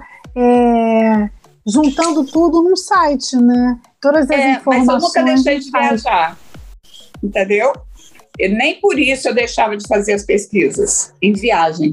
juntando 1.67 2.25
tudo 2.25 2.63
num 2.63 2.77
site, 2.77 3.37
né? 3.37 3.79
Todas 4.01 4.31
as 4.31 4.39
É, 4.39 4.47
mas 4.49 4.57
informações. 4.83 4.89
eu 4.89 5.01
nunca 5.01 5.23
deixei 5.23 5.59
de 5.61 5.71
viajar, 5.71 6.37
entendeu? 7.23 7.73
E 8.39 8.49
nem 8.49 8.81
por 8.81 8.99
isso 8.99 9.29
eu 9.29 9.35
deixava 9.35 9.77
de 9.77 9.87
fazer 9.87 10.13
as 10.13 10.25
pesquisas 10.25 11.13
em 11.21 11.33
viagem. 11.33 11.93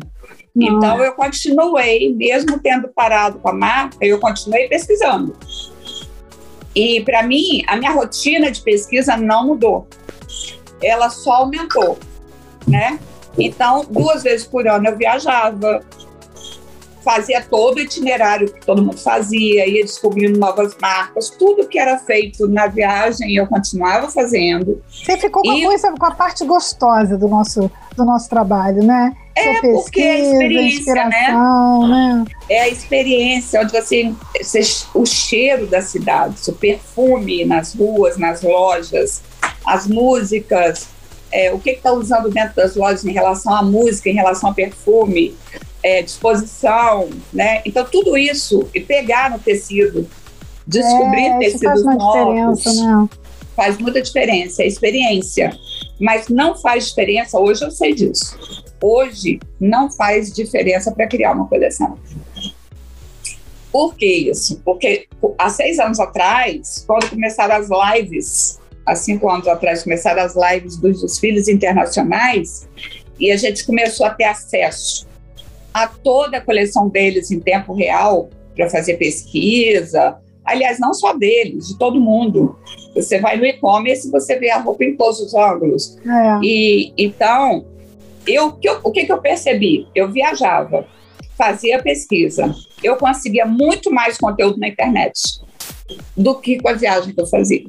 Não. 0.56 0.78
Então 0.78 1.04
eu 1.04 1.14
continuei, 1.14 2.14
mesmo 2.14 2.60
tendo 2.60 2.88
parado 2.88 3.40
com 3.40 3.50
a 3.50 3.54
marca, 3.54 3.98
eu 4.02 4.20
continuei 4.20 4.68
pesquisando. 4.68 5.36
E 6.76 7.02
para 7.02 7.24
mim, 7.24 7.64
a 7.68 7.76
minha 7.76 7.92
rotina 7.92 8.52
de 8.52 8.62
pesquisa 8.62 9.16
não 9.16 9.48
mudou. 9.48 9.88
Ela 10.82 11.10
só 11.10 11.34
aumentou, 11.34 11.98
né? 12.68 13.00
Então, 13.38 13.86
duas 13.90 14.24
vezes 14.24 14.46
por 14.46 14.68
ano 14.68 14.88
eu 14.88 14.98
viajava, 14.98 15.84
fazia 17.04 17.42
todo 17.42 17.78
o 17.78 17.80
itinerário 17.80 18.52
que 18.52 18.66
todo 18.66 18.82
mundo 18.82 18.98
fazia, 18.98 19.68
ia 19.68 19.84
descobrindo 19.84 20.40
novas 20.40 20.76
marcas, 20.82 21.30
tudo 21.30 21.68
que 21.68 21.78
era 21.78 21.98
feito 21.98 22.48
na 22.48 22.68
viagem 22.68 23.36
eu 23.36 23.46
continuava 23.48 24.10
fazendo. 24.10 24.82
Você 24.90 25.18
ficou 25.18 25.44
com 25.44 25.52
a, 25.52 25.58
E- 25.58 25.66
coisa, 25.66 25.92
com 25.92 26.06
a 26.06 26.12
parte 26.12 26.46
gostosa 26.46 27.18
do 27.18 27.28
nosso, 27.28 27.70
do 27.96 28.06
nosso 28.06 28.30
trabalho, 28.30 28.84
né? 28.84 29.14
É, 29.36 29.44
Sua 29.44 29.54
porque 29.62 30.02
é 30.02 30.14
pesquisa, 30.16 30.34
experiência, 30.34 30.94
né? 30.94 31.28
né? 31.90 32.26
é 32.50 32.62
a 32.62 32.70
experiência 32.70 33.62
onde 33.62 33.72
você, 33.72 34.14
você 34.40 34.62
o 34.94 35.06
cheiro 35.06 35.66
da 35.66 35.82
cidade, 35.82 36.36
o 36.48 36.54
perfume 36.54 37.44
nas 37.44 37.74
ruas, 37.74 38.18
nas 38.18 38.44
lojas, 38.44 39.24
as 39.66 39.88
músicas, 39.88 40.88
é, 41.32 41.52
o 41.52 41.58
que 41.58 41.72
está 41.72 41.92
usando 41.92 42.30
dentro 42.30 42.56
das 42.56 42.76
lojas 42.76 43.04
em 43.04 43.12
relação 43.12 43.56
à 43.56 43.64
música, 43.64 44.08
em 44.08 44.14
relação 44.14 44.50
ao 44.50 44.56
perfume, 44.56 45.36
é, 45.84 46.02
disposição, 46.02 47.10
né? 47.32 47.62
Então 47.66 47.86
tudo 47.86 48.18
isso 48.18 48.68
e 48.74 48.80
pegar 48.80 49.30
no 49.30 49.38
tecido, 49.38 50.10
descobrir 50.66 51.26
é, 51.26 51.40
tecidos 51.40 51.84
faz 51.84 51.98
novos, 51.98 52.66
né? 52.66 53.10
faz 53.56 53.78
muita 53.78 54.02
diferença, 54.02 54.64
é 54.64 54.68
experiência. 54.68 55.56
Mas 56.00 56.30
não 56.30 56.58
faz 56.58 56.88
diferença, 56.88 57.38
hoje 57.38 57.64
eu 57.64 57.70
sei 57.70 57.94
disso. 57.94 58.38
Hoje 58.82 59.40
não 59.60 59.92
faz 59.92 60.34
diferença 60.34 60.92
para 60.92 61.08
criar 61.08 61.34
uma 61.34 61.48
coleção. 61.48 61.98
Por 63.72 63.96
que 63.96 64.30
isso? 64.30 64.62
Porque 64.64 65.08
há 65.38 65.50
seis 65.50 65.80
anos 65.80 66.00
atrás, 66.00 66.84
quando 66.88 67.10
começaram 67.10 67.56
as 67.56 67.68
lives, 67.70 68.60
há 68.86 68.96
cinco 68.96 69.30
anos 69.30 69.48
atrás 69.48 69.84
começaram 69.84 70.22
as 70.22 70.36
lives 70.36 70.78
dos 70.78 71.02
desfiles 71.02 71.48
internacionais, 71.48 72.68
e 73.20 73.32
a 73.32 73.38
gente 73.38 73.66
começou 73.66 74.06
a 74.06 74.10
ter 74.10 74.26
acesso 74.26 75.08
a 75.74 75.88
toda 75.88 76.38
a 76.38 76.42
coleção 76.42 76.88
deles 76.88 77.32
em 77.32 77.40
tempo 77.40 77.74
real 77.74 78.30
para 78.56 78.70
fazer 78.70 78.98
pesquisa. 78.98 80.18
Aliás, 80.46 80.80
não 80.80 80.94
só 80.94 81.14
deles, 81.14 81.70
de 81.70 81.78
todo 81.78 82.00
mundo. 82.00 82.58
Você 82.94 83.20
vai 83.20 83.38
no 83.38 83.46
e-commerce 83.46 84.08
e 84.08 84.12
você 84.12 84.38
vê 84.38 84.52
a 84.52 84.60
roupa 84.60 84.84
em 84.84 84.96
todos 84.96 85.20
os 85.20 85.34
ângulos. 85.34 85.98
É. 86.06 86.40
E 86.44 86.94
então, 86.98 87.66
eu, 88.28 88.58
o 88.84 88.92
que, 88.92 89.06
que 89.06 89.12
eu 89.12 89.20
percebi? 89.20 89.88
Eu 89.96 90.12
viajava, 90.12 90.86
fazia 91.38 91.82
pesquisa, 91.82 92.54
eu 92.84 92.96
conseguia 92.98 93.46
muito 93.46 93.92
mais 93.92 94.18
conteúdo 94.18 94.60
na 94.60 94.68
internet 94.68 95.42
do 96.16 96.36
que 96.36 96.60
com 96.60 96.70
a 96.70 96.74
viagem 96.74 97.14
que 97.14 97.22
eu 97.22 97.28
fazia. 97.28 97.66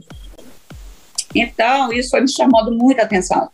Então, 1.35 1.93
isso 1.93 2.11
foi 2.11 2.21
me 2.21 2.31
chamando 2.31 2.73
muita 2.73 3.03
atenção. 3.03 3.49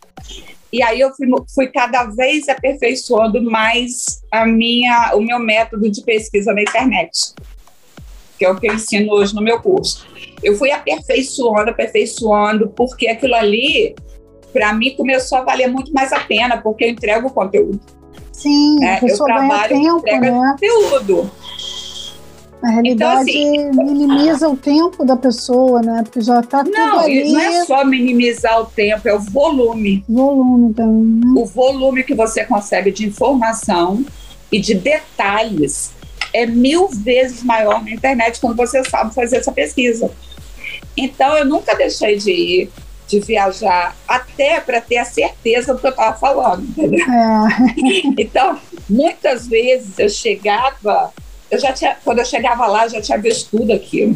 E 0.71 0.81
aí 0.81 0.99
eu 1.01 1.13
fui, 1.13 1.27
fui 1.53 1.67
cada 1.67 2.05
vez 2.05 2.47
aperfeiçoando 2.47 3.41
mais 3.41 4.21
a 4.31 4.45
minha, 4.45 5.11
o 5.15 5.21
meu 5.21 5.37
método 5.37 5.89
de 5.89 6.01
pesquisa 6.03 6.53
na 6.53 6.61
internet, 6.61 7.33
que 8.37 8.45
é 8.45 8.49
o 8.49 8.57
que 8.57 8.67
eu 8.67 8.73
ensino 8.73 9.11
hoje 9.11 9.35
no 9.35 9.41
meu 9.41 9.61
curso. 9.61 10.07
Eu 10.41 10.55
fui 10.57 10.71
aperfeiçoando, 10.71 11.71
aperfeiçoando, 11.71 12.69
porque 12.69 13.07
aquilo 13.07 13.35
ali, 13.35 13.95
para 14.53 14.73
mim, 14.73 14.95
começou 14.95 15.39
a 15.39 15.43
valer 15.43 15.67
muito 15.67 15.91
mais 15.93 16.13
a 16.13 16.21
pena, 16.21 16.57
porque 16.57 16.85
eu 16.85 16.89
entrego 16.89 17.27
o 17.27 17.31
conteúdo. 17.31 17.79
Sim, 18.31 18.83
É, 18.83 18.99
pessoa 18.99 19.29
eu 19.29 19.35
trabalho, 19.35 19.75
tempo, 19.75 19.99
entrega 19.99 20.31
né? 20.31 20.55
conteúdo. 20.57 21.31
Na 22.61 22.69
realidade, 22.69 23.29
assim, 23.29 23.71
minimiza 23.71 24.47
o 24.47 24.55
tempo 24.55 25.03
da 25.03 25.15
pessoa, 25.17 25.81
né? 25.81 26.01
Porque 26.03 26.21
já 26.21 26.39
está 26.39 26.63
tudo 26.63 26.75
Não, 26.75 26.99
ali, 26.99 27.29
e 27.29 27.31
não 27.33 27.39
é 27.39 27.65
só 27.65 27.83
minimizar 27.83 28.61
o 28.61 28.65
tempo, 28.65 29.07
é 29.07 29.13
o 29.13 29.19
volume. 29.19 30.03
volume 30.07 30.73
também, 30.73 31.21
né? 31.25 31.33
O 31.41 31.45
volume 31.45 32.03
que 32.03 32.13
você 32.13 32.43
consegue 32.45 32.91
de 32.91 33.05
informação 33.07 34.05
e 34.51 34.59
de 34.59 34.75
detalhes 34.75 35.91
é 36.33 36.45
mil 36.45 36.87
vezes 36.87 37.43
maior 37.43 37.83
na 37.83 37.91
internet 37.91 38.39
quando 38.39 38.55
você 38.55 38.83
sabe 38.83 39.13
fazer 39.13 39.37
essa 39.37 39.51
pesquisa. 39.51 40.11
Então, 40.95 41.35
eu 41.37 41.45
nunca 41.45 41.75
deixei 41.75 42.17
de 42.17 42.31
ir, 42.31 42.69
de 43.07 43.19
viajar, 43.19 43.95
até 44.07 44.59
para 44.59 44.79
ter 44.79 44.97
a 44.97 45.05
certeza 45.05 45.73
do 45.73 45.79
que 45.79 45.87
eu 45.87 45.91
estava 45.91 46.17
falando, 46.17 46.63
entendeu? 46.63 47.05
É, 47.05 47.47
Então, 48.21 48.57
muitas 48.89 49.47
vezes 49.47 49.97
eu 49.99 50.09
chegava, 50.09 51.11
eu 51.51 51.59
já 51.59 51.73
tinha, 51.73 51.95
quando 52.03 52.19
eu 52.19 52.25
chegava 52.25 52.65
lá, 52.67 52.85
eu 52.85 52.89
já 52.89 53.01
tinha 53.01 53.17
visto 53.17 53.55
tudo 53.57 53.73
aquilo. 53.73 54.15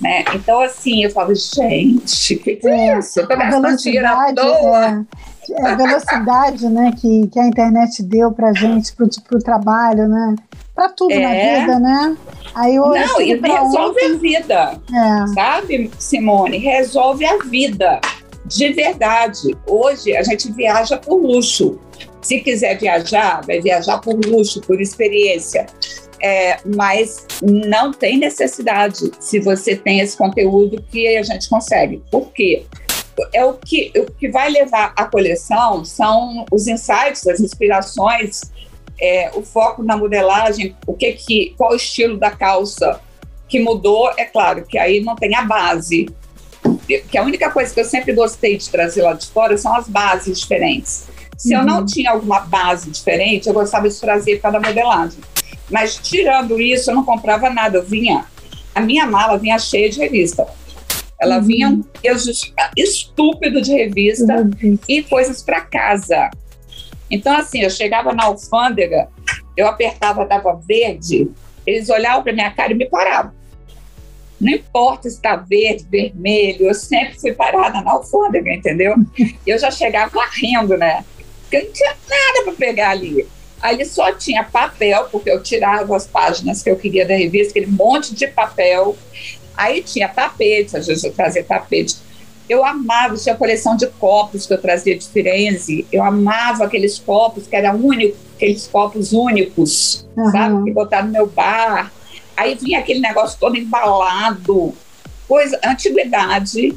Né? 0.00 0.24
Então, 0.34 0.60
assim, 0.60 1.04
eu 1.04 1.10
falava, 1.10 1.34
gente, 1.34 2.34
o 2.34 2.38
que, 2.40 2.56
que 2.56 2.68
é, 2.68 2.88
É, 2.88 2.98
isso? 2.98 3.18
Eu 3.20 3.26
tô 3.28 3.36
gastando 3.36 3.76
dinheiro 3.78 4.06
à 4.06 4.32
toa. 4.34 5.06
é, 5.48 5.62
é 5.62 5.66
a 5.70 5.74
velocidade 5.74 6.68
né, 6.68 6.92
que, 7.00 7.26
que 7.28 7.40
a 7.40 7.46
internet 7.46 8.02
deu 8.02 8.30
pra 8.30 8.52
gente, 8.52 8.94
pro, 8.94 9.08
pro 9.26 9.38
trabalho, 9.38 10.06
né? 10.06 10.34
Pra 10.74 10.90
tudo 10.90 11.12
É. 11.12 11.20
na 11.20 11.60
vida, 11.60 11.78
né? 11.78 12.16
Aí 12.54 12.78
hoje 12.78 13.06
Não, 13.06 13.20
e 13.22 13.34
resolve 13.40 13.78
ontem, 13.78 14.14
a 14.14 14.18
vida, 14.18 14.80
é. 14.92 15.26
sabe, 15.34 15.90
Simone? 15.98 16.58
Resolve 16.58 17.24
a 17.24 17.38
vida, 17.38 17.98
de 18.44 18.72
verdade. 18.74 19.56
Hoje 19.66 20.14
a 20.14 20.22
gente 20.22 20.52
viaja 20.52 20.98
por 20.98 21.16
luxo. 21.16 21.78
Se 22.26 22.40
quiser 22.40 22.76
viajar, 22.76 23.40
vai 23.46 23.60
viajar 23.60 23.98
por 23.98 24.18
luxo, 24.26 24.60
por 24.60 24.80
experiência. 24.80 25.64
É, 26.20 26.58
mas 26.64 27.24
não 27.40 27.92
tem 27.92 28.18
necessidade 28.18 29.12
se 29.20 29.38
você 29.38 29.76
tem 29.76 30.00
esse 30.00 30.16
conteúdo 30.16 30.82
que 30.90 31.16
a 31.16 31.22
gente 31.22 31.48
consegue. 31.48 32.02
Por 32.10 32.32
quê? 32.32 32.64
É 33.32 33.44
o 33.44 33.52
que, 33.54 33.92
o 33.96 34.10
que 34.10 34.28
vai 34.28 34.50
levar 34.50 34.92
a 34.96 35.04
coleção 35.04 35.84
são 35.84 36.44
os 36.50 36.66
insights, 36.66 37.28
as 37.28 37.38
inspirações, 37.38 38.40
é, 39.00 39.30
o 39.32 39.42
foco 39.42 39.84
na 39.84 39.96
modelagem, 39.96 40.74
o 40.84 40.94
que 40.94 41.12
que, 41.12 41.54
qual 41.56 41.74
o 41.74 41.76
estilo 41.76 42.18
da 42.18 42.32
calça 42.32 43.00
que 43.48 43.60
mudou. 43.60 44.10
É 44.16 44.24
claro 44.24 44.64
que 44.66 44.76
aí 44.76 45.00
não 45.00 45.14
tem 45.14 45.32
a 45.36 45.42
base, 45.42 46.08
que 47.08 47.16
a 47.16 47.22
única 47.22 47.52
coisa 47.52 47.72
que 47.72 47.78
eu 47.78 47.84
sempre 47.84 48.12
gostei 48.12 48.56
de 48.56 48.68
trazer 48.68 49.02
lá 49.02 49.12
de 49.12 49.28
fora 49.28 49.56
são 49.56 49.76
as 49.76 49.86
bases 49.86 50.40
diferentes. 50.40 51.06
Se 51.36 51.52
eu 51.52 51.64
não 51.64 51.84
tinha 51.84 52.10
alguma 52.10 52.40
base 52.40 52.90
diferente, 52.90 53.46
eu 53.46 53.54
gostava 53.54 53.88
de 53.88 54.00
trazer 54.00 54.40
para 54.40 54.56
a 54.56 54.60
modelagem. 54.60 55.18
Mas 55.70 55.96
tirando 55.96 56.60
isso, 56.60 56.90
eu 56.90 56.94
não 56.94 57.04
comprava 57.04 57.50
nada. 57.50 57.78
Eu 57.78 57.84
vinha, 57.84 58.24
a 58.74 58.80
minha 58.80 59.06
mala 59.06 59.38
vinha 59.38 59.58
cheia 59.58 59.90
de 59.90 59.98
revista. 59.98 60.46
Ela 61.20 61.38
vinha 61.40 61.68
um 61.68 61.82
peso 61.82 62.30
estúpido 62.76 63.60
de 63.60 63.72
revista 63.72 64.48
e 64.88 65.02
coisas 65.02 65.42
para 65.42 65.62
casa. 65.62 66.30
Então, 67.10 67.36
assim, 67.36 67.60
eu 67.60 67.70
chegava 67.70 68.12
na 68.12 68.24
alfândega, 68.24 69.08
eu 69.56 69.66
apertava, 69.66 70.26
dava 70.26 70.60
verde, 70.66 71.30
eles 71.66 71.88
olhavam 71.88 72.22
para 72.22 72.32
minha 72.32 72.50
cara 72.50 72.72
e 72.72 72.74
me 72.74 72.86
paravam. 72.86 73.32
Não 74.40 74.52
importa 74.52 75.08
se 75.08 75.16
está 75.16 75.36
verde, 75.36 75.86
vermelho, 75.90 76.66
eu 76.66 76.74
sempre 76.74 77.18
fui 77.18 77.32
parada 77.32 77.80
na 77.80 77.92
alfândega, 77.92 78.52
entendeu? 78.52 78.94
Eu 79.46 79.58
já 79.58 79.70
chegava 79.70 80.20
rindo, 80.34 80.76
né? 80.76 81.02
Porque 81.48 81.64
não 81.64 81.72
tinha 81.72 81.90
nada 82.08 82.44
para 82.44 82.52
pegar 82.52 82.90
ali. 82.90 83.26
Ali 83.62 83.84
só 83.84 84.12
tinha 84.12 84.44
papel, 84.44 85.08
porque 85.10 85.30
eu 85.30 85.42
tirava 85.42 85.96
as 85.96 86.06
páginas 86.06 86.62
que 86.62 86.70
eu 86.70 86.76
queria 86.76 87.06
da 87.06 87.14
revista, 87.16 87.50
aquele 87.50 87.66
monte 87.72 88.14
de 88.14 88.26
papel. 88.26 88.96
Aí 89.56 89.82
tinha 89.82 90.08
tapete, 90.08 90.76
às 90.76 90.86
vezes 90.86 91.02
eu 91.04 91.12
trazia 91.12 91.42
tapete. 91.42 91.96
Eu 92.48 92.64
amava, 92.64 93.16
tinha 93.16 93.34
coleção 93.34 93.76
de 93.76 93.86
copos 93.86 94.46
que 94.46 94.52
eu 94.52 94.60
trazia 94.60 94.96
de 94.96 95.08
Firenze. 95.08 95.86
Eu 95.90 96.04
amava 96.04 96.64
aqueles 96.64 96.98
copos 96.98 97.46
que 97.46 97.56
eram 97.56 97.76
únicos, 97.76 98.18
aqueles 98.36 98.66
copos 98.66 99.12
únicos, 99.12 100.06
Uhum. 100.16 100.30
sabe? 100.30 100.64
Que 100.64 100.70
botar 100.70 101.02
no 101.02 101.10
meu 101.10 101.26
bar. 101.26 101.90
Aí 102.36 102.54
vinha 102.54 102.78
aquele 102.78 103.00
negócio 103.00 103.38
todo 103.40 103.56
embalado, 103.56 104.74
coisa, 105.26 105.58
antiguidade 105.64 106.76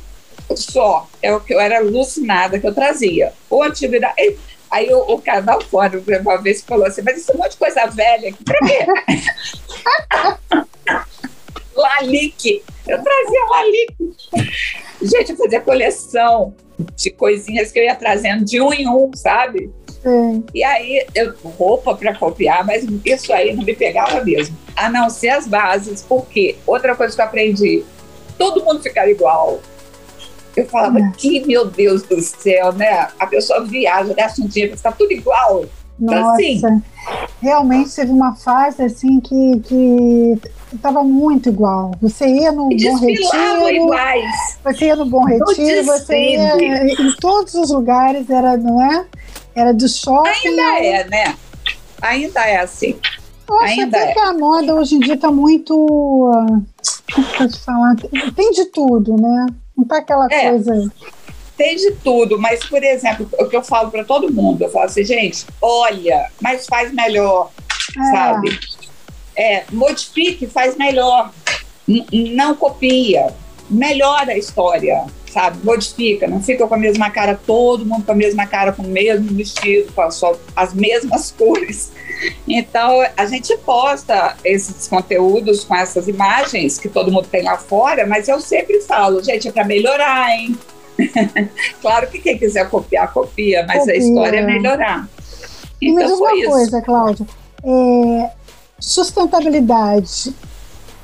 só. 0.56 1.08
É 1.22 1.32
o 1.34 1.40
que 1.40 1.54
eu 1.54 1.60
era 1.60 1.78
alucinada 1.80 2.58
que 2.60 2.66
eu 2.66 2.74
trazia. 2.74 3.34
Ou 3.50 3.62
antiguidade. 3.62 4.14
Aí, 4.72 4.94
o, 4.94 5.00
o 5.00 5.22
canal 5.22 5.62
fora 5.62 6.02
uma 6.22 6.38
vez 6.38 6.62
falou 6.62 6.86
assim: 6.86 7.02
Mas 7.02 7.18
isso 7.18 7.32
é 7.32 7.36
um 7.36 7.38
monte 7.38 7.52
de 7.52 7.58
coisa 7.58 7.86
velha 7.88 8.30
aqui, 8.30 8.44
pra 8.44 8.58
quê? 8.60 8.86
Lalique. 11.76 12.64
Eu 12.88 13.02
trazia 13.02 13.46
Lalique. 13.50 14.14
Gente, 15.02 15.32
eu 15.32 15.38
fazia 15.38 15.62
coleção 15.62 16.54
de 16.96 17.10
coisinhas 17.10 17.72
que 17.72 17.80
eu 17.80 17.84
ia 17.84 17.96
trazendo 17.96 18.44
de 18.46 18.62
um 18.62 18.74
em 18.74 18.88
um, 18.88 19.12
sabe? 19.14 19.72
Sim. 20.02 20.44
E 20.54 20.64
aí, 20.64 21.06
eu, 21.14 21.34
roupa 21.44 21.96
para 21.96 22.16
copiar, 22.16 22.66
mas 22.66 22.86
isso 23.06 23.34
aí 23.34 23.54
não 23.54 23.64
me 23.64 23.76
pegava 23.76 24.24
mesmo. 24.24 24.58
A 24.76 24.90
não 24.90 25.10
ser 25.10 25.30
as 25.30 25.48
bases, 25.48 26.02
porque 26.08 26.56
outra 26.66 26.96
coisa 26.96 27.16
que 27.16 27.22
eu 27.22 27.26
aprendi, 27.26 27.84
todo 28.38 28.64
mundo 28.64 28.82
ficava 28.82 29.10
igual. 29.10 29.60
Eu 30.56 30.66
falava, 30.66 31.00
é. 31.00 31.12
que 31.18 31.46
meu 31.46 31.66
Deus 31.66 32.04
do 32.04 32.20
céu, 32.22 32.74
né? 32.74 33.08
A 33.20 33.28
pessoa 33.28 33.64
viaja, 33.66 34.14
gasta 34.14 34.42
um 34.42 34.48
dinheiro, 34.48 34.74
está 34.74 34.92
tudo 34.92 35.12
igual. 35.12 35.66
Então, 36.02 36.22
Nossa, 36.22 36.42
assim, 36.42 36.84
realmente 37.42 37.94
teve 37.94 38.12
uma 38.12 38.34
fase 38.36 38.82
assim 38.84 39.20
que, 39.20 39.60
que 39.60 40.40
estava 40.74 41.04
muito 41.04 41.50
igual. 41.50 41.92
Você 42.02 42.26
ia 42.26 42.52
no 42.52 42.70
Bom 42.70 42.96
Retiro, 42.98 43.70
iguais. 43.70 44.58
você 44.64 44.86
ia 44.86 44.96
no 44.96 45.06
Bom 45.06 45.26
Retiro, 45.26 45.84
você 45.86 46.18
ia 46.18 46.56
em 46.94 47.16
todos 47.20 47.54
os 47.54 47.70
lugares, 47.72 48.30
era, 48.30 48.56
não 48.56 48.82
é? 48.82 49.06
Era 49.54 49.74
do 49.74 49.90
shopping. 49.90 50.30
Ainda 50.30 50.86
é, 50.86 51.08
né? 51.10 51.36
Ainda 52.02 52.48
é 52.48 52.62
assim. 52.62 52.96
Acho 53.62 53.82
Ainda 53.82 53.98
até 53.98 54.12
é. 54.12 54.14
que 54.14 54.20
a 54.20 54.34
moda 54.34 54.76
hoje 54.76 54.96
em 54.96 55.00
dia 55.00 55.16
está 55.16 55.32
muito. 55.32 55.76
Como 57.14 57.28
pode 57.38 57.60
falar? 57.60 57.96
Tem 58.36 58.52
de 58.52 58.66
tudo, 58.66 59.18
né? 59.20 59.48
Não 59.80 59.86
tá 59.86 59.98
aquela 59.98 60.28
é. 60.30 60.50
coisa 60.50 60.92
tem 61.60 61.76
de 61.76 61.92
tudo, 62.02 62.40
mas, 62.40 62.64
por 62.64 62.82
exemplo, 62.82 63.30
o 63.38 63.46
que 63.46 63.56
eu 63.58 63.62
falo 63.62 63.92
para 63.92 64.06
todo 64.06 64.32
mundo, 64.32 64.62
eu 64.62 64.72
falo 64.72 64.86
assim, 64.86 65.04
gente, 65.04 65.46
olha, 65.62 66.32
mas 66.42 66.66
faz 66.66 66.94
melhor, 66.94 67.52
é. 67.98 68.12
sabe? 68.12 68.60
É, 69.36 69.64
modifique, 69.70 70.48
faz 70.48 70.78
melhor, 70.78 71.34
não 72.14 72.56
copia, 72.56 73.34
melhora 73.70 74.32
a 74.32 74.38
história, 74.38 75.06
sabe? 75.30 75.60
Modifica, 75.64 76.28
não 76.28 76.42
fica 76.42 76.68
com 76.68 76.76
a 76.76 76.78
mesma 76.78 77.10
cara, 77.10 77.40
todo 77.46 77.86
mundo 77.86 78.06
com 78.06 78.12
a 78.12 78.16
mesma 78.16 78.46
cara, 78.46 78.72
com 78.72 78.84
o 78.84 78.88
mesmo 78.88 79.36
vestido, 79.36 79.92
com 79.94 80.02
as, 80.02 80.22
as 80.56 80.74
mesmas 80.74 81.32
cores. 81.38 81.92
Então, 82.48 83.02
a 83.16 83.26
gente 83.26 83.56
posta 83.58 84.36
esses 84.44 84.88
conteúdos 84.88 85.64
com 85.64 85.76
essas 85.76 86.08
imagens 86.08 86.78
que 86.78 86.90
todo 86.90 87.12
mundo 87.12 87.28
tem 87.28 87.44
lá 87.44 87.58
fora, 87.58 88.06
mas 88.06 88.28
eu 88.28 88.42
sempre 88.42 88.82
falo, 88.82 89.24
gente, 89.24 89.48
é 89.48 89.52
para 89.52 89.64
melhorar, 89.64 90.32
hein? 90.32 90.58
claro 91.82 92.08
que 92.08 92.20
quem 92.20 92.38
quiser 92.38 92.70
copiar, 92.70 93.14
copia, 93.14 93.66
mas 93.66 93.80
copia. 93.80 93.94
a 93.94 93.98
história 93.98 94.40
é 94.40 94.46
melhorar. 94.46 95.08
E 95.82 95.90
então, 95.90 95.96
me 95.96 96.12
diz 96.12 96.20
uma 96.20 96.52
coisa, 96.52 96.82
Cláudia. 96.82 97.26
É, 97.64 98.30
sustentabilidade. 98.80 100.34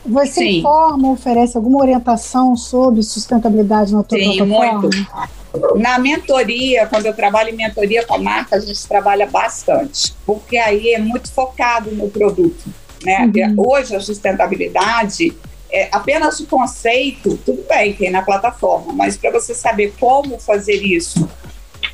Você 0.06 0.42
Sim. 0.42 0.60
informa, 0.60 1.12
oferece 1.12 1.58
alguma 1.58 1.80
orientação 1.80 2.56
sobre 2.56 3.02
sustentabilidade 3.02 3.94
na 3.94 4.04
tua 4.04 4.18
Sim, 4.18 4.42
muito. 4.44 4.90
Na 5.76 5.98
mentoria, 5.98 6.86
quando 6.88 7.06
eu 7.06 7.14
trabalho 7.14 7.50
em 7.50 7.56
mentoria 7.56 8.06
com 8.06 8.16
a 8.16 8.20
marca, 8.20 8.58
a 8.58 8.60
gente 8.60 8.88
trabalha 8.88 9.26
bastante, 9.26 10.14
porque 10.26 10.58
aí 10.58 10.94
é 10.94 11.00
muito 11.00 11.32
focado 11.32 11.92
no 11.92 12.10
produto. 12.10 12.66
Né? 13.04 13.32
Uhum. 13.36 13.56
Hoje 13.68 13.96
a 13.96 14.00
sustentabilidade 14.00 15.36
é, 15.72 15.90
apenas 15.92 16.40
o 16.40 16.48
conceito, 16.48 17.38
tudo 17.46 17.66
bem, 17.68 17.94
tem 17.94 18.10
na 18.10 18.22
plataforma, 18.22 18.94
mas 18.94 19.18
para 19.18 19.32
você 19.32 19.54
saber 19.54 19.94
como 20.00 20.40
fazer 20.40 20.82
isso 20.82 21.28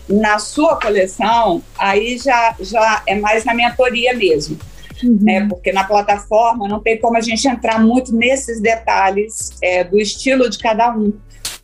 na 0.07 0.39
sua 0.39 0.75
coleção, 0.79 1.63
aí 1.77 2.17
já, 2.17 2.55
já 2.59 3.01
é 3.07 3.15
mais 3.15 3.45
na 3.45 3.53
mentoria 3.53 4.13
mesmo. 4.13 4.57
Uhum. 5.03 5.17
Né? 5.21 5.47
Porque 5.47 5.71
na 5.71 5.83
plataforma 5.83 6.67
não 6.67 6.79
tem 6.79 6.99
como 6.99 7.17
a 7.17 7.21
gente 7.21 7.47
entrar 7.47 7.79
muito 7.79 8.15
nesses 8.15 8.61
detalhes 8.61 9.51
é, 9.61 9.83
do 9.83 9.99
estilo 9.99 10.49
de 10.49 10.57
cada 10.57 10.95
um 10.95 11.13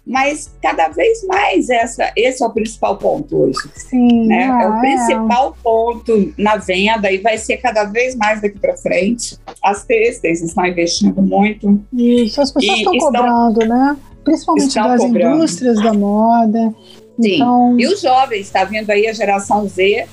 mas 0.08 0.56
cada 0.62 0.88
vez 0.88 1.22
mais 1.26 1.70
essa, 1.70 2.12
esse 2.16 2.42
é 2.42 2.46
o 2.46 2.50
principal 2.50 2.98
ponto 2.98 3.36
hoje. 3.36 3.60
Sim, 3.76 4.28
né? 4.28 4.44
é, 4.44 4.64
é 4.64 4.70
o 4.70 4.80
principal 4.80 5.58
ponto 5.62 6.34
na 6.38 6.56
venda 6.56 7.12
e 7.12 7.18
vai 7.18 7.38
ser 7.38 7.58
cada 7.58 7.84
vez 7.84 8.16
mais 8.16 8.42
daqui 8.42 8.58
para 8.58 8.78
frente. 8.78 9.38
As 9.62 9.84
têxteis 9.84 10.42
estão 10.42 10.66
investindo 10.66 11.22
muito. 11.22 11.82
Isso, 11.92 12.42
as 12.42 12.52
pessoas 12.52 12.78
estão 12.78 12.98
cobrando, 12.98 13.66
né? 13.66 13.98
Principalmente 14.24 14.76
das 14.76 15.02
cobrando. 15.02 15.36
indústrias 15.36 15.84
da 15.84 15.94
moda. 15.94 16.74
Sim. 17.22 17.36
Então... 17.36 17.78
E 17.78 17.86
os 17.88 18.02
jovens, 18.02 18.42
está 18.42 18.64
vindo 18.64 18.90
aí 18.90 19.08
a 19.08 19.14
geração 19.14 19.68
Z, 19.68 20.08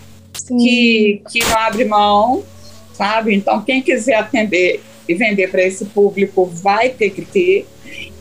que, 0.49 1.23
que 1.31 1.39
não 1.45 1.57
abre 1.59 1.85
mão, 1.85 2.43
sabe? 2.95 3.35
Então, 3.35 3.63
quem 3.63 3.83
quiser 3.83 4.15
atender 4.15 4.83
e 5.09 5.15
vender 5.15 5.51
para 5.51 5.63
esse 5.63 5.85
público 5.87 6.47
vai 6.47 6.89
ter 6.89 7.11
que 7.11 7.23
ter. 7.23 7.67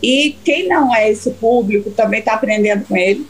E 0.02 0.36
quem 0.44 0.68
não 0.68 0.94
é 0.94 1.10
esse 1.10 1.32
público 1.32 1.92
também 1.92 2.20
está 2.20 2.34
aprendendo 2.34 2.86
com 2.86 2.98
ele. 2.98 3.26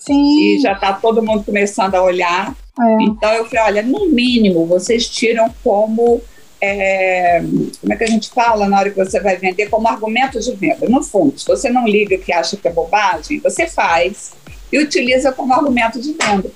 Sim. 0.00 0.56
E 0.56 0.60
já 0.60 0.72
está 0.72 0.92
todo 0.92 1.22
mundo 1.22 1.44
começando 1.44 1.94
a 1.94 2.02
olhar. 2.02 2.56
É. 2.78 3.02
Então 3.02 3.32
eu 3.32 3.44
falei, 3.44 3.64
olha, 3.64 3.82
no 3.82 4.08
mínimo 4.08 4.66
vocês 4.66 5.08
tiram 5.08 5.52
como 5.62 6.20
é, 6.60 7.40
como 7.80 7.92
é 7.92 7.96
que 7.96 8.04
a 8.04 8.08
gente 8.08 8.28
fala 8.30 8.68
na 8.68 8.78
hora 8.78 8.90
que 8.90 8.96
você 8.96 9.18
vai 9.20 9.36
vender 9.36 9.68
como 9.68 9.88
argumento 9.88 10.38
de 10.38 10.52
venda. 10.52 10.88
No 10.88 11.02
fundo, 11.02 11.38
se 11.38 11.46
você 11.46 11.70
não 11.70 11.86
liga 11.86 12.18
que 12.18 12.32
acha 12.32 12.56
que 12.56 12.68
é 12.68 12.72
bobagem, 12.72 13.38
você 13.40 13.66
faz 13.66 14.32
e 14.72 14.78
utiliza 14.78 15.32
como 15.32 15.54
argumento 15.54 16.00
de 16.00 16.12
venda, 16.12 16.50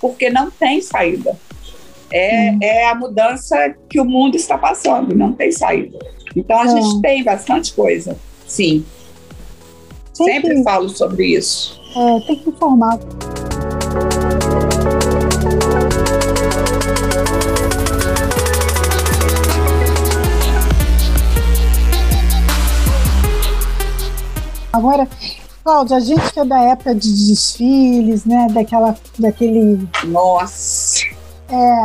porque 0.00 0.30
não 0.30 0.50
tem 0.50 0.80
saída. 0.80 1.36
É, 2.10 2.50
hum. 2.52 2.58
é 2.60 2.88
a 2.88 2.94
mudança 2.94 3.74
que 3.88 4.00
o 4.00 4.04
mundo 4.04 4.36
está 4.36 4.56
passando, 4.58 5.14
não 5.14 5.32
tem 5.32 5.50
saída. 5.50 5.98
Então 6.36 6.58
a 6.58 6.64
é. 6.64 6.68
gente 6.68 7.00
tem 7.00 7.24
bastante 7.24 7.72
coisa. 7.72 8.16
Sim. 8.46 8.84
Sempre, 10.12 10.62
falo 10.62 10.88
sobre 10.88 11.26
isso. 11.26 11.80
É, 11.96 12.20
tem 12.26 12.36
que 12.36 12.50
informar. 12.50 12.98
Agora, 24.72 25.08
Cláudia, 25.62 25.96
a 25.96 26.00
gente 26.00 26.32
que 26.32 26.40
é 26.40 26.44
da 26.44 26.60
época 26.60 26.94
de 26.94 27.28
desfiles, 27.28 28.24
né? 28.24 28.48
Daquela, 28.50 28.96
daquele. 29.18 29.88
Nossa! 30.04 31.13
É, 31.48 31.84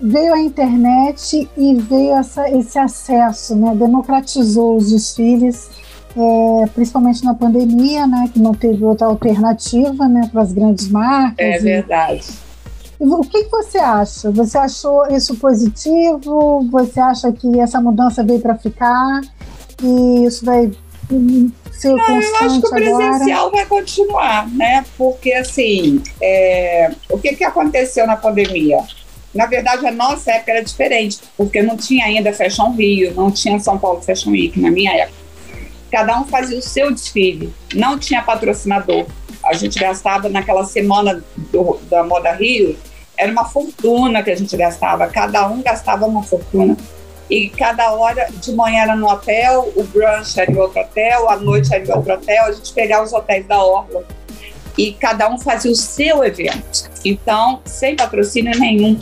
veio 0.00 0.34
a 0.34 0.40
internet 0.40 1.48
e 1.56 1.74
veio 1.76 2.14
essa, 2.14 2.50
esse 2.50 2.78
acesso, 2.78 3.54
né? 3.54 3.74
democratizou 3.74 4.76
os 4.76 4.90
desfiles, 4.90 5.70
é, 6.16 6.66
principalmente 6.74 7.24
na 7.24 7.34
pandemia, 7.34 8.06
né? 8.06 8.28
que 8.32 8.40
não 8.40 8.52
teve 8.52 8.84
outra 8.84 9.06
alternativa 9.06 10.08
né? 10.08 10.28
para 10.30 10.42
as 10.42 10.52
grandes 10.52 10.88
marcas. 10.88 11.46
É 11.46 11.58
verdade. 11.58 12.26
E, 13.00 13.04
o 13.04 13.20
que, 13.20 13.44
que 13.44 13.50
você 13.50 13.78
acha? 13.78 14.30
Você 14.32 14.58
achou 14.58 15.06
isso 15.08 15.36
positivo? 15.36 16.66
Você 16.70 17.00
acha 17.00 17.30
que 17.32 17.60
essa 17.60 17.80
mudança 17.80 18.24
veio 18.24 18.40
para 18.40 18.56
ficar? 18.56 19.20
E 19.82 20.24
isso 20.24 20.44
vai 20.44 20.70
ser 21.72 21.88
Não, 21.88 22.20
eu 22.20 22.36
acho 22.36 22.60
que 22.60 22.66
o 22.66 22.70
presencial 22.70 23.46
agora. 23.46 23.50
vai 23.50 23.66
continuar, 23.66 24.48
né? 24.50 24.84
Porque, 24.96 25.32
assim, 25.32 26.02
é, 26.20 26.92
o 27.10 27.18
que, 27.18 27.34
que 27.34 27.44
aconteceu 27.44 28.06
na 28.06 28.16
pandemia? 28.16 28.78
Na 29.34 29.46
verdade, 29.46 29.86
a 29.86 29.90
nossa 29.90 30.30
época 30.30 30.52
era 30.52 30.62
diferente, 30.62 31.18
porque 31.36 31.60
não 31.60 31.76
tinha 31.76 32.06
ainda 32.06 32.32
Fashion 32.32 32.70
Rio, 32.70 33.12
não 33.14 33.30
tinha 33.30 33.58
São 33.58 33.76
Paulo 33.76 34.00
Fashion 34.00 34.30
Week 34.30 34.58
na 34.60 34.70
minha 34.70 34.92
época. 34.92 35.24
Cada 35.90 36.20
um 36.20 36.24
fazia 36.24 36.58
o 36.58 36.62
seu 36.62 36.92
desfile, 36.92 37.52
não 37.74 37.98
tinha 37.98 38.22
patrocinador. 38.22 39.06
A 39.44 39.52
gente 39.54 39.78
gastava 39.78 40.28
naquela 40.28 40.64
semana 40.64 41.22
do, 41.52 41.78
da 41.90 42.04
Moda 42.04 42.32
Rio, 42.32 42.76
era 43.16 43.30
uma 43.30 43.44
fortuna 43.44 44.22
que 44.22 44.30
a 44.30 44.36
gente 44.36 44.56
gastava, 44.56 45.06
cada 45.08 45.48
um 45.48 45.62
gastava 45.62 46.06
uma 46.06 46.22
fortuna 46.22 46.76
e 47.30 47.48
cada 47.48 47.92
hora, 47.92 48.28
de 48.30 48.52
manhã 48.52 48.82
era 48.82 48.96
no 48.96 49.08
hotel, 49.08 49.72
o 49.74 49.82
brunch 49.84 50.38
era 50.38 50.50
em 50.50 50.56
outro 50.56 50.80
hotel, 50.80 51.28
à 51.30 51.36
noite 51.36 51.72
era 51.74 51.84
em 51.84 51.90
outro 51.90 52.12
hotel, 52.12 52.44
a 52.44 52.52
gente 52.52 52.72
pegava 52.72 53.04
os 53.04 53.12
hotéis 53.12 53.46
da 53.46 53.62
Orla 53.62 54.04
e 54.76 54.92
cada 54.92 55.28
um 55.30 55.38
fazia 55.38 55.70
o 55.70 55.74
seu 55.74 56.24
evento. 56.24 56.90
Então, 57.04 57.60
sem 57.64 57.96
patrocínio 57.96 58.58
nenhum. 58.58 58.98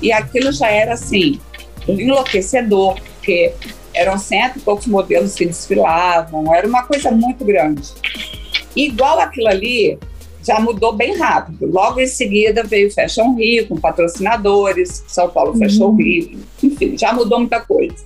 E 0.00 0.12
aquilo 0.12 0.52
já 0.52 0.68
era 0.68 0.94
assim, 0.94 1.38
enlouquecedor, 1.86 2.94
porque 3.00 3.52
eram 3.92 4.16
cento 4.18 4.58
e 4.58 4.60
poucos 4.60 4.86
modelos 4.86 5.34
que 5.34 5.44
desfilavam, 5.44 6.54
era 6.54 6.66
uma 6.66 6.84
coisa 6.84 7.10
muito 7.10 7.44
grande. 7.44 7.90
igual 8.74 9.18
aquilo 9.18 9.48
ali, 9.48 9.98
já 10.42 10.60
mudou 10.60 10.92
bem 10.92 11.16
rápido. 11.16 11.66
Logo 11.66 12.00
em 12.00 12.06
seguida 12.06 12.62
veio 12.62 12.92
Fashion 12.92 13.34
Rio, 13.34 13.66
com 13.68 13.76
patrocinadores, 13.76 15.04
São 15.06 15.28
Paulo 15.28 15.56
Fashion 15.58 15.88
uhum. 15.88 15.96
Rio, 15.96 16.38
enfim, 16.62 16.96
já 16.96 17.12
mudou 17.12 17.40
muita 17.40 17.60
coisa. 17.60 18.04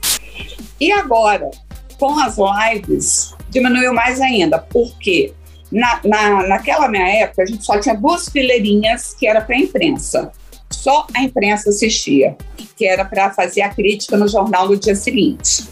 E 0.80 0.90
agora, 0.92 1.50
com 1.98 2.18
as 2.18 2.36
lives, 2.36 3.34
diminuiu 3.50 3.94
mais 3.94 4.20
ainda. 4.20 4.58
Por 4.58 4.98
quê? 4.98 5.32
Na, 5.70 6.00
na, 6.04 6.46
naquela 6.46 6.88
minha 6.88 7.08
época, 7.22 7.42
a 7.42 7.46
gente 7.46 7.64
só 7.64 7.78
tinha 7.78 7.94
duas 7.94 8.28
fileirinhas 8.28 9.14
que 9.14 9.26
era 9.26 9.40
para 9.40 9.56
a 9.56 9.58
imprensa. 9.58 10.32
Só 10.70 11.06
a 11.14 11.22
imprensa 11.22 11.70
assistia, 11.70 12.36
que 12.76 12.84
era 12.84 13.04
para 13.04 13.30
fazer 13.30 13.62
a 13.62 13.68
crítica 13.68 14.16
no 14.16 14.28
jornal 14.28 14.68
no 14.68 14.76
dia 14.76 14.94
seguinte. 14.94 15.64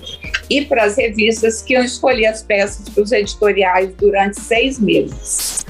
e 0.49 0.65
para 0.65 0.85
as 0.85 0.97
revistas 0.97 1.63
que 1.63 1.75
iam 1.75 1.83
escolher 1.83 2.27
as 2.27 2.43
peças 2.43 2.89
para 2.89 3.03
os 3.03 3.11
editoriais 3.13 3.93
durante 3.95 4.41
seis 4.41 4.79
meses. 4.79 5.65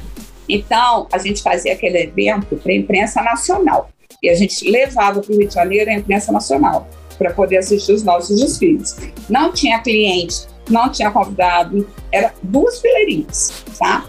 Então, 0.49 1.07
a 1.12 1.18
gente 1.18 1.43
fazia 1.43 1.72
aquele 1.72 2.03
evento 2.03 2.57
para 2.57 2.72
a 2.72 2.74
imprensa 2.74 3.22
nacional. 3.22 3.88
E 4.22 4.28
a 4.28 4.34
gente 4.34 4.70
levava 4.70 5.20
para 5.20 5.32
o 5.32 5.38
Rio 5.38 5.49
de 5.49 5.55
Janeiro 5.55 5.90
a 5.90 5.95
imprensa 5.95 6.30
nacional 6.30 6.86
para 7.18 7.32
poder 7.32 7.59
assistir 7.59 7.93
os 7.93 8.03
nossos 8.03 8.40
desfiles. 8.40 8.97
Não 9.28 9.53
tinha 9.53 9.80
cliente, 9.80 10.47
não 10.68 10.88
tinha 10.90 11.11
convidado, 11.11 11.88
era 12.11 12.32
duas 12.43 12.80
fileirinhas, 12.80 13.64
tá? 13.78 14.05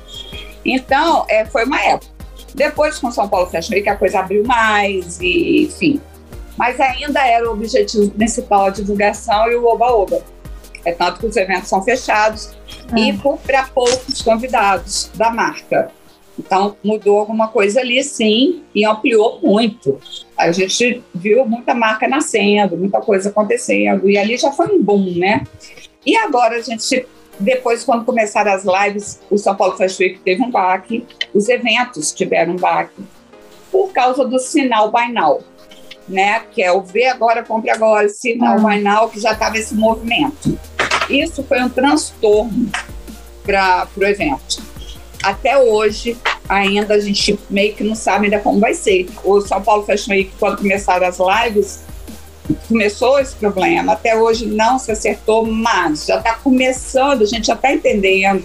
Então, 0.65 1.25
é, 1.29 1.45
foi 1.45 1.65
uma 1.65 1.81
época. 1.81 2.11
Depois, 2.55 2.99
com 2.99 3.11
São 3.11 3.27
Paulo 3.27 3.49
Fashion 3.49 3.73
Week, 3.73 3.89
a 3.89 3.95
coisa 3.95 4.19
abriu 4.19 4.43
mais, 4.45 5.19
e, 5.19 5.63
enfim. 5.63 5.99
Mas 6.57 6.79
ainda 6.79 7.25
era 7.25 7.49
o 7.49 7.53
objetivo 7.53 8.09
principal 8.11 8.65
a 8.65 8.69
divulgação 8.69 9.51
e 9.51 9.55
o 9.55 9.65
oba-oba. 9.65 10.21
É 10.86 10.91
tanto 10.91 11.19
que 11.19 11.25
os 11.25 11.36
eventos 11.36 11.69
são 11.69 11.81
fechados 11.81 12.53
é. 12.95 12.99
e 12.99 13.13
para 13.45 13.63
poucos 13.63 14.21
convidados 14.21 15.09
da 15.15 15.31
marca. 15.31 15.91
Então, 16.38 16.75
mudou 16.84 17.19
alguma 17.19 17.47
coisa 17.47 17.79
ali, 17.79 18.03
sim, 18.03 18.63
e 18.73 18.86
ampliou 18.86 19.39
muito. 19.41 19.99
A 20.38 20.51
gente 20.51 21.03
viu 21.13 21.45
muita 21.45 21.75
marca 21.75 22.07
nascendo, 22.07 22.75
muita 22.75 22.99
coisa 22.99 23.29
acontecendo, 23.29 24.09
e 24.09 24.17
ali 24.17 24.36
já 24.38 24.51
foi 24.51 24.67
um 24.67 24.81
boom, 24.81 25.13
né? 25.15 25.43
E 26.05 26.17
agora 26.17 26.57
a 26.57 26.61
gente, 26.61 27.05
depois, 27.39 27.84
quando 27.84 28.03
começaram 28.03 28.51
as 28.51 28.63
lives, 28.65 29.19
o 29.29 29.38
São 29.38 29.55
Paulo 29.55 29.77
Fashion 29.77 30.03
Week 30.03 30.19
teve 30.21 30.41
um 30.41 30.49
baque, 30.49 31.05
os 31.34 31.47
eventos 31.49 32.11
tiveram 32.11 32.53
um 32.53 32.57
baque, 32.57 33.03
por 33.71 33.91
causa 33.91 34.25
do 34.25 34.39
sinal 34.39 34.91
Now, 35.11 35.41
né? 36.07 36.41
Que 36.51 36.63
é 36.63 36.71
o 36.71 36.81
ver 36.81 37.07
agora, 37.07 37.43
compre 37.43 37.69
agora, 37.69 38.09
sinal. 38.09 38.59
Buy 38.59 38.81
Now, 38.81 39.07
que 39.07 39.19
já 39.19 39.34
estava 39.34 39.57
esse 39.57 39.75
movimento. 39.75 40.57
Isso 41.09 41.43
foi 41.43 41.61
um 41.61 41.69
transtorno 41.69 42.69
para 43.45 43.88
o 43.95 44.03
evento 44.03 44.72
até 45.24 45.57
hoje, 45.57 46.17
ainda 46.47 46.95
a 46.95 46.99
gente 46.99 47.39
meio 47.49 47.74
que 47.74 47.84
não 47.84 47.95
sabe 47.95 48.26
ainda 48.26 48.39
como 48.39 48.59
vai 48.59 48.74
ser. 48.74 49.07
O 49.24 49.39
São 49.41 49.61
Paulo 49.61 49.86
Fashion 49.86 50.11
Week, 50.11 50.32
quando 50.38 50.57
começaram 50.57 51.07
as 51.07 51.17
lives, 51.17 51.80
começou 52.67 53.19
esse 53.19 53.36
problema. 53.36 53.93
Até 53.93 54.15
hoje 54.15 54.45
não 54.45 54.78
se 54.78 54.91
acertou, 54.91 55.45
mas 55.45 56.05
já 56.05 56.17
está 56.17 56.34
começando, 56.36 57.24
a 57.24 57.26
gente 57.26 57.47
já 57.47 57.53
está 57.53 57.74
entendendo 57.74 58.43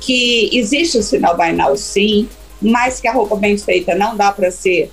que 0.00 0.48
existe 0.52 0.96
o 0.96 1.02
sinal 1.02 1.36
bainal 1.36 1.76
sim, 1.76 2.28
mas 2.62 3.00
que 3.00 3.08
a 3.08 3.12
roupa 3.12 3.36
bem 3.36 3.58
feita 3.58 3.94
não 3.94 4.16
dá 4.16 4.32
para 4.32 4.50
ser 4.50 4.90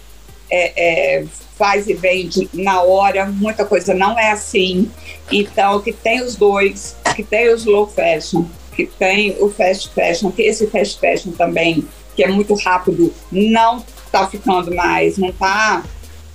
é, 0.50 1.20
é, 1.20 1.26
faz 1.58 1.88
e 1.88 1.93
vende 1.93 2.50
na 2.54 2.82
hora, 2.82 3.26
muita 3.26 3.66
coisa 3.66 3.93
não 3.93 4.18
é 4.18 4.32
assim. 4.32 4.89
Então, 5.32 5.80
que 5.82 5.93
tem 5.93 6.22
os 6.22 6.36
dois, 6.36 6.95
que 7.16 7.24
tem 7.24 7.54
os 7.54 7.66
low 7.66 7.88
fashion, 7.88 8.45
que 8.78 8.86
tem 8.86 9.36
o 9.40 9.50
fast 9.50 9.90
fashion, 9.90 10.30
que 10.32 10.44
esse 10.44 10.68
fast 10.68 11.00
fashion 11.00 11.32
também, 11.32 11.84
que 12.16 12.24
é 12.24 12.28
muito 12.28 12.54
rápido, 12.54 13.12
não 13.32 13.84
está 14.06 14.28
ficando 14.28 14.74
mais, 14.76 15.18
não 15.18 15.32
tá, 15.32 15.84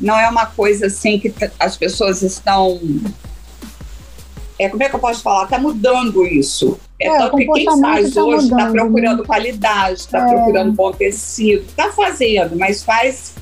não 0.01 0.19
é 0.19 0.29
uma 0.29 0.47
coisa 0.47 0.87
assim 0.87 1.21
que 1.21 1.33
as 1.61 1.77
pessoas 1.77 2.21
estão 2.23 2.81
é, 4.59 4.69
como 4.69 4.83
é 4.83 4.89
que 4.89 4.95
eu 4.95 5.01
posso 5.01 5.23
falar? 5.23 5.45
Está 5.45 5.59
mudando 5.59 6.27
isso. 6.27 6.79
É, 7.01 7.09
é 7.09 7.19
tanto 7.19 7.37
que 7.37 7.47
quem 7.47 7.81
faz 7.81 8.15
tá 8.15 8.23
hoje 8.23 8.45
está 8.45 8.71
procurando 8.71 9.21
né? 9.21 9.27
qualidade, 9.27 10.01
está 10.01 10.19
é. 10.19 10.35
procurando 10.35 10.73
bom 10.73 10.93
tecido, 10.93 11.65
está 11.65 11.91
fazendo, 11.93 12.57
mas 12.57 12.83
faz 12.83 13.35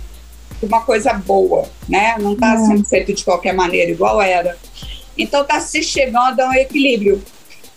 uma 0.63 0.83
coisa 0.83 1.15
boa, 1.15 1.67
né? 1.89 2.17
Não 2.19 2.35
está 2.35 2.55
é. 2.55 2.59
sendo 2.59 2.85
feito 2.85 3.13
de 3.13 3.25
qualquer 3.25 3.55
maneira, 3.55 3.91
igual 3.91 4.21
era. 4.21 4.57
Então 5.17 5.43
está 5.43 5.61
se 5.61 5.83
chegando 5.83 6.41
a 6.41 6.49
um 6.49 6.55
equilíbrio 6.55 7.23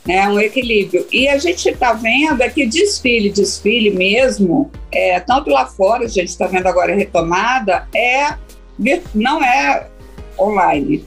né, 0.05 0.27
um 0.27 0.39
equilíbrio. 0.39 1.05
E 1.11 1.27
a 1.27 1.37
gente 1.37 1.69
está 1.69 1.93
vendo 1.93 2.41
é 2.41 2.49
que 2.49 2.65
desfile, 2.65 3.29
desfile 3.29 3.89
mesmo, 3.91 4.69
é, 4.91 5.19
tanto 5.19 5.49
lá 5.49 5.65
fora, 5.65 6.05
a 6.05 6.07
gente 6.07 6.29
está 6.29 6.47
vendo 6.47 6.67
agora 6.67 6.93
a 6.93 6.95
retomada, 6.95 7.87
é, 7.93 8.35
não 9.13 9.43
é 9.43 9.87
online. 10.37 11.05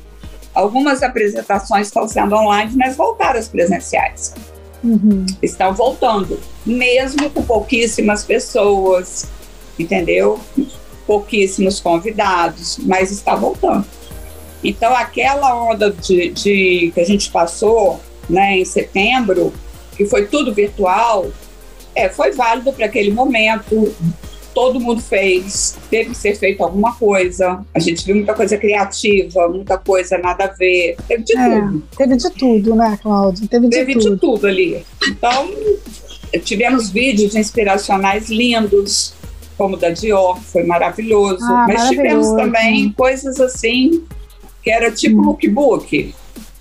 Algumas 0.55 1.03
apresentações 1.03 1.89
estão 1.89 2.09
sendo 2.09 2.35
online, 2.35 2.73
mas 2.77 2.97
voltaram 2.97 3.39
às 3.39 3.49
presenciais. 3.49 4.35
Uhum. 4.83 5.27
Estão 5.43 5.75
voltando, 5.75 6.41
mesmo 6.65 7.29
com 7.31 7.43
pouquíssimas 7.43 8.25
pessoas, 8.25 9.29
entendeu? 9.79 10.41
Pouquíssimos 11.07 11.81
convidados, 11.81 12.79
mas 12.79 13.11
está 13.11 13.35
voltando. 13.35 13.85
Então, 14.65 14.95
aquela 14.97 15.55
onda 15.71 15.91
de, 15.91 16.31
de 16.31 16.91
que 16.95 17.01
a 17.01 17.05
gente 17.05 17.31
passou 17.31 18.01
né, 18.29 18.59
em 18.59 18.65
setembro, 18.65 19.53
que 19.97 20.07
foi 20.07 20.27
tudo 20.27 20.53
virtual, 20.53 21.27
é, 21.95 22.09
foi 22.09 22.31
válido 22.33 22.73
para 22.73 22.87
aquele 22.87 23.11
momento. 23.11 23.93
Todo 24.55 24.81
mundo 24.81 25.03
fez, 25.03 25.77
teve 25.91 26.11
que 26.11 26.17
ser 26.17 26.35
feito 26.35 26.63
alguma 26.63 26.95
coisa. 26.95 27.65
A 27.75 27.79
gente 27.79 28.05
viu 28.05 28.17
muita 28.17 28.35
coisa 28.35 28.57
criativa, 28.57 29.49
muita 29.49 29.77
coisa 29.77 30.17
nada 30.17 30.45
a 30.45 30.49
ver. 30.49 30.97
Teve 31.07 31.23
de 31.23 31.37
é, 31.37 31.61
tudo. 31.61 31.83
Teve 31.97 32.17
de 32.17 32.31
tudo, 32.31 32.75
né, 32.75 32.99
Cláudia? 33.03 33.49
Teve, 33.49 33.69
de, 33.69 33.77
teve 33.77 33.93
tudo. 33.95 34.15
de 34.15 34.21
tudo 34.21 34.47
ali. 34.47 34.85
Então, 35.09 35.51
tivemos 36.43 36.91
vídeos 36.91 37.35
inspiracionais 37.35 38.29
lindos, 38.31 39.15
como 39.59 39.77
o 39.77 39.79
da 39.79 39.91
Dior, 39.91 40.39
foi 40.41 40.65
maravilhoso. 40.65 41.45
Ah, 41.45 41.67
Mas 41.69 41.77
maravilhoso. 41.79 41.91
tivemos 41.91 42.29
também 42.31 42.93
coisas 42.93 43.41
assim, 43.41 44.05
que 44.63 44.71
era 44.71 44.91
tipo 44.91 45.21
hum. 45.21 45.25
lookbook 45.25 46.15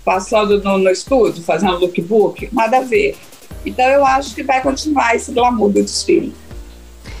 passando 0.06 0.62
no, 0.62 0.78
no 0.78 0.88
estúdio, 0.88 1.42
fazendo 1.42 1.78
lookbook, 1.78 2.48
nada 2.52 2.78
a 2.78 2.80
ver. 2.80 3.16
Então 3.66 3.84
eu 3.86 4.06
acho 4.06 4.36
que 4.36 4.44
vai 4.44 4.62
continuar 4.62 5.16
esse 5.16 5.32
glamour 5.32 5.68
do 5.68 5.82
desfile. 5.82 6.32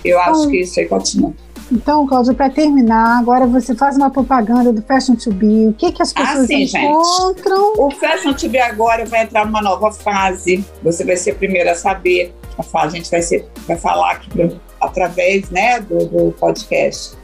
Eu 0.04 0.20
acho 0.20 0.38
então, 0.38 0.50
que 0.50 0.60
isso 0.60 0.78
aí 0.78 0.86
continua. 0.86 1.34
Então, 1.72 2.06
Cláudia, 2.06 2.32
para 2.32 2.48
terminar, 2.48 3.18
agora 3.18 3.44
você 3.44 3.74
faz 3.74 3.96
uma 3.96 4.08
propaganda 4.08 4.72
do 4.72 4.80
Fashion 4.82 5.16
to 5.16 5.32
Be. 5.32 5.66
O 5.66 5.72
que, 5.72 5.90
que 5.90 6.00
as 6.00 6.12
ah, 6.14 6.20
pessoas 6.20 6.44
ah, 6.44 6.46
sim, 6.46 6.62
encontram? 6.62 7.74
Gente. 7.74 7.80
O 7.80 7.90
Fashion 7.90 8.32
to 8.34 8.48
Be 8.48 8.58
agora 8.60 9.04
vai 9.04 9.24
entrar 9.24 9.44
numa 9.44 9.60
nova 9.60 9.90
fase. 9.90 10.64
Você 10.84 11.04
vai 11.04 11.16
ser 11.16 11.32
a 11.32 11.34
primeira 11.34 11.72
a 11.72 11.74
saber. 11.74 12.32
A 12.72 12.88
gente 12.88 13.10
vai, 13.10 13.20
ser, 13.20 13.48
vai 13.66 13.76
falar 13.76 14.12
aqui 14.12 14.30
pra, 14.30 14.48
através 14.80 15.50
né, 15.50 15.80
do, 15.80 16.06
do 16.06 16.32
podcast. 16.38 17.16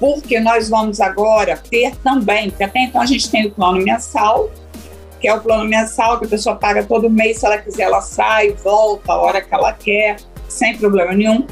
Porque 0.00 0.40
nós 0.40 0.70
vamos 0.70 0.98
agora 0.98 1.56
ter 1.56 1.94
também, 1.96 2.48
porque 2.48 2.64
até 2.64 2.84
então 2.84 3.02
a 3.02 3.06
gente 3.06 3.30
tem 3.30 3.46
o 3.46 3.50
plano 3.50 3.84
mensal, 3.84 4.50
que 5.24 5.28
é 5.28 5.32
o 5.32 5.40
plano 5.40 5.64
mensal, 5.64 6.18
que 6.18 6.26
a 6.26 6.28
pessoa 6.28 6.54
paga 6.54 6.84
todo 6.84 7.08
mês, 7.08 7.38
se 7.38 7.46
ela 7.46 7.56
quiser, 7.56 7.84
ela 7.84 8.02
sai, 8.02 8.50
volta 8.50 9.10
a 9.10 9.16
hora 9.16 9.40
que 9.40 9.54
ela 9.54 9.72
quer, 9.72 10.16
sem 10.46 10.76
problema 10.76 11.14
nenhum. 11.14 11.46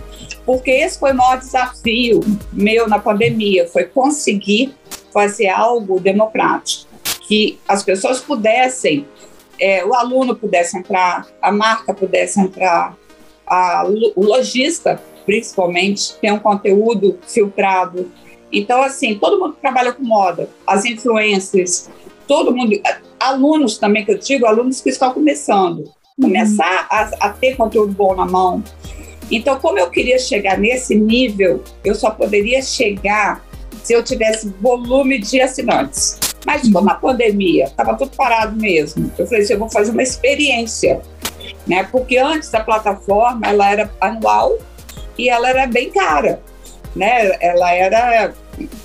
Porque 0.45 0.71
esse 0.71 0.99
foi 0.99 1.13
o 1.13 1.15
maior 1.15 1.39
desafio 1.39 2.21
meu 2.53 2.87
na 2.87 2.99
pandemia, 2.99 3.67
foi 3.67 3.85
conseguir 3.85 4.75
fazer 5.11 5.49
algo 5.49 5.99
democrático, 5.99 6.87
que 7.27 7.59
as 7.67 7.83
pessoas 7.83 8.21
pudessem, 8.21 9.09
é, 9.59 9.83
o 9.87 9.95
aluno 9.95 10.37
pudesse 10.37 10.77
entrar, 10.77 11.27
a 11.41 11.51
marca 11.51 11.95
pudesse 11.95 12.39
entrar, 12.39 12.95
a, 13.47 13.87
o 14.15 14.23
lojista, 14.23 15.01
principalmente, 15.25 16.13
ter 16.21 16.31
um 16.31 16.39
conteúdo 16.39 17.19
filtrado. 17.27 18.13
Então, 18.53 18.83
assim, 18.83 19.15
todo 19.15 19.41
mundo 19.41 19.55
que 19.55 19.63
trabalha 19.63 19.95
com 19.95 20.03
moda, 20.03 20.51
as 20.67 20.85
influências, 20.85 21.89
todo 22.27 22.55
mundo, 22.55 22.81
alunos 23.19 23.79
também, 23.79 24.05
que 24.05 24.13
eu 24.13 24.19
digo, 24.19 24.47
alunos 24.47 24.81
que 24.81 24.91
estão 24.91 25.13
começando, 25.13 25.91
começar 26.21 26.87
a, 26.91 27.27
a 27.27 27.31
ter 27.31 27.57
conteúdo 27.57 27.93
bom 27.93 28.15
na 28.15 28.25
mão. 28.25 28.63
Então, 29.31 29.59
como 29.59 29.79
eu 29.79 29.91
queria 29.91 30.19
chegar 30.19 30.59
nesse 30.59 30.95
nível, 30.95 31.63
eu 31.85 31.95
só 31.95 32.11
poderia 32.11 32.61
chegar 32.61 33.43
se 33.83 33.93
eu 33.93 34.03
tivesse 34.03 34.49
volume 34.61 35.19
de 35.19 35.41
assinantes. 35.41 36.19
Mas 36.45 36.71
como 36.71 36.91
a 36.91 36.95
pandemia 36.95 37.65
estava 37.65 37.95
tudo 37.95 38.11
parado 38.17 38.57
mesmo, 38.57 39.11
eu 39.17 39.27
falei 39.27 39.43
assim, 39.43 39.53
eu 39.53 39.59
vou 39.59 39.71
fazer 39.71 39.93
uma 39.93 40.03
experiência, 40.03 41.01
né? 41.67 41.85
Porque 41.85 42.19
antes 42.19 42.53
a 42.53 42.61
plataforma 42.61 43.47
ela 43.47 43.71
era 43.71 43.91
anual 44.01 44.59
e 45.17 45.29
ela 45.29 45.49
era 45.49 45.67
bem 45.67 45.91
cara, 45.91 46.43
né? 46.97 47.37
Ela 47.41 47.73
era 47.73 48.35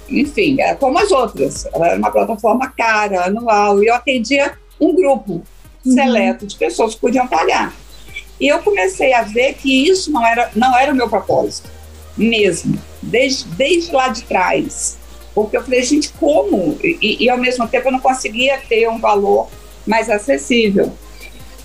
enfim, 0.09 0.59
era 0.59 0.75
como 0.75 0.97
as 0.99 1.11
outras. 1.11 1.65
Ela 1.73 1.87
era 1.89 1.97
uma 1.97 2.11
plataforma 2.11 2.71
cara, 2.75 3.25
anual, 3.25 3.83
e 3.83 3.87
eu 3.87 3.95
atendia 3.95 4.53
um 4.79 4.95
grupo 4.95 5.43
uhum. 5.85 5.93
seleto 5.93 6.45
de 6.45 6.55
pessoas 6.55 6.95
que 6.95 7.01
podiam 7.01 7.27
pagar. 7.27 7.73
E 8.39 8.47
eu 8.47 8.59
comecei 8.59 9.13
a 9.13 9.23
ver 9.23 9.55
que 9.55 9.89
isso 9.89 10.11
não 10.11 10.25
era, 10.25 10.51
não 10.55 10.77
era 10.77 10.91
o 10.91 10.95
meu 10.95 11.09
propósito, 11.09 11.69
mesmo, 12.15 12.79
desde, 13.01 13.45
desde 13.49 13.91
lá 13.91 14.09
de 14.09 14.23
trás. 14.23 14.97
Porque 15.33 15.57
eu 15.57 15.63
falei, 15.63 15.83
gente, 15.83 16.09
como? 16.19 16.77
E, 16.83 17.25
e 17.25 17.29
ao 17.29 17.37
mesmo 17.37 17.67
tempo 17.67 17.87
eu 17.87 17.91
não 17.91 17.99
conseguia 17.99 18.59
ter 18.69 18.87
um 18.89 18.99
valor 18.99 19.49
mais 19.85 20.09
acessível. 20.09 20.91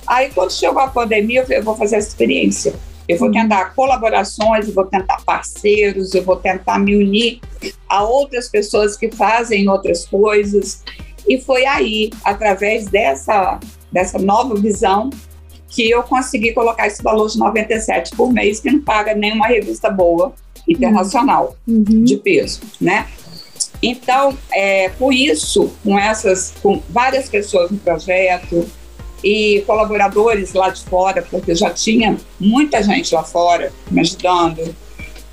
Aí, 0.07 0.31
quando 0.31 0.53
chegou 0.53 0.81
a 0.81 0.89
pandemia, 0.89 1.41
eu 1.41 1.45
falei, 1.45 1.59
eu 1.59 1.65
vou 1.65 1.77
fazer 1.77 1.97
essa 1.97 2.09
experiência. 2.09 2.75
Eu 3.09 3.19
vou 3.19 3.31
tentar 3.31 3.75
colaborações, 3.75 4.69
eu 4.69 4.75
vou 4.75 4.85
tentar 4.87 5.21
parceiros, 5.25 6.15
eu 6.15 6.23
vou 6.23 6.37
tentar 6.37 6.79
me 6.79 6.97
unir 6.97 7.41
a 7.89 8.03
outras 8.03 8.49
pessoas 8.49 8.97
que 8.97 9.11
fazem 9.11 9.69
outras 9.69 10.07
coisas. 10.07 10.83
E 11.29 11.41
foi 11.41 11.67
aí, 11.67 12.11
através 12.25 12.87
dessa 12.87 13.59
dessa 13.91 14.19
nova 14.19 14.55
visão, 14.55 15.11
que 15.69 15.91
eu 15.91 16.03
consegui 16.03 16.53
colocar 16.53 16.87
esse 16.87 17.03
valor 17.03 17.29
de 17.29 17.39
97 17.39 18.17
por 18.17 18.33
mês, 18.33 18.61
que 18.61 18.71
não 18.71 18.81
paga 18.81 19.15
nenhuma 19.15 19.47
revista 19.47 19.91
boa 19.91 20.33
internacional 20.67 21.57
Uhum. 21.67 22.05
de 22.05 22.17
peso, 22.17 22.61
né? 22.81 23.07
Então, 23.83 24.37
é, 24.53 24.89
com 24.91 25.13
isso, 25.13 25.73
com 25.83 25.99
essas, 25.99 26.55
com 26.63 26.81
várias 26.89 27.29
pessoas 27.29 27.71
no 27.71 27.79
projeto 27.79 28.67
e 29.23 29.63
colaboradores 29.67 30.53
lá 30.53 30.69
de 30.71 30.83
fora, 30.85 31.23
porque 31.23 31.55
já 31.55 31.71
tinha 31.71 32.17
muita 32.41 32.83
gente 32.83 33.15
lá 33.15 33.23
fora 33.23 33.73
me 33.91 34.01
ajudando. 34.01 34.75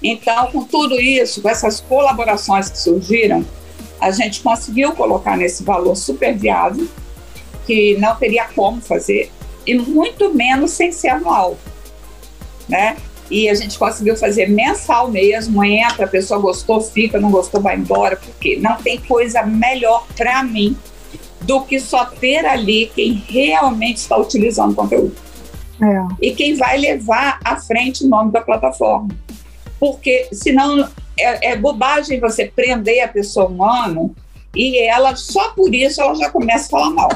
Então, 0.02 0.52
com 0.52 0.64
tudo 0.64 1.00
isso, 1.00 1.42
com 1.42 1.50
essas 1.50 1.82
colaborações 1.82 2.70
que 2.70 2.78
surgiram, 2.78 3.46
a 4.00 4.12
gente 4.12 4.42
conseguiu 4.42 4.94
colocar 4.94 5.36
nesse 5.36 5.64
valor 5.64 5.96
super 5.96 6.38
viável, 6.38 6.88
que 7.66 7.98
não 7.98 8.16
teria 8.16 8.46
como 8.56 8.80
fazer, 8.82 9.32
e 9.66 9.78
muito 9.78 10.34
menos 10.34 10.72
sem 10.72 10.92
ser 10.92 11.10
anual, 11.10 11.58
né? 12.68 12.96
E 13.30 13.48
a 13.48 13.54
gente 13.54 13.78
conseguiu 13.78 14.16
fazer 14.16 14.50
mensal 14.50 15.12
mesmo, 15.12 15.64
entra, 15.64 16.06
a 16.06 16.10
pessoa 16.10 16.40
gostou, 16.40 16.82
fica, 16.82 17.20
não 17.20 17.30
gostou, 17.30 17.62
vai 17.62 17.76
embora, 17.76 18.16
porque 18.16 18.58
não 18.58 18.78
tem 18.78 19.00
coisa 19.00 19.44
melhor 19.44 20.08
para 20.16 20.42
mim 20.44 20.76
do 21.50 21.62
que 21.62 21.80
só 21.80 22.06
ter 22.06 22.45
ali 22.45 22.91
quem 22.93 23.14
realmente 23.28 23.97
está 23.97 24.16
utilizando 24.16 24.74
o 24.74 24.76
conteúdo 24.76 25.16
É. 25.82 26.28
e 26.28 26.36
quem 26.36 26.54
vai 26.54 26.78
levar 26.78 27.39
à 27.43 27.56
frente 27.56 28.06
o 28.06 28.08
nome 28.08 28.32
da 28.32 28.39
plataforma. 28.39 29.10
Porque 29.80 30.30
senão 30.32 30.88
é, 31.18 31.54
é 31.54 31.56
bobagem 31.56 32.20
você 32.20 32.45
prender 32.45 33.04
a 33.04 33.08
pessoa 33.08 33.50
um 33.50 33.64
ano 33.64 34.16
e 34.56 34.78
ela, 34.80 35.16
só 35.16 35.50
por 35.54 35.74
isso, 35.74 36.00
ela 36.00 36.14
já 36.14 36.30
começa 36.30 36.68
a 36.68 36.70
falar 36.70 36.89
mal. 36.91 37.10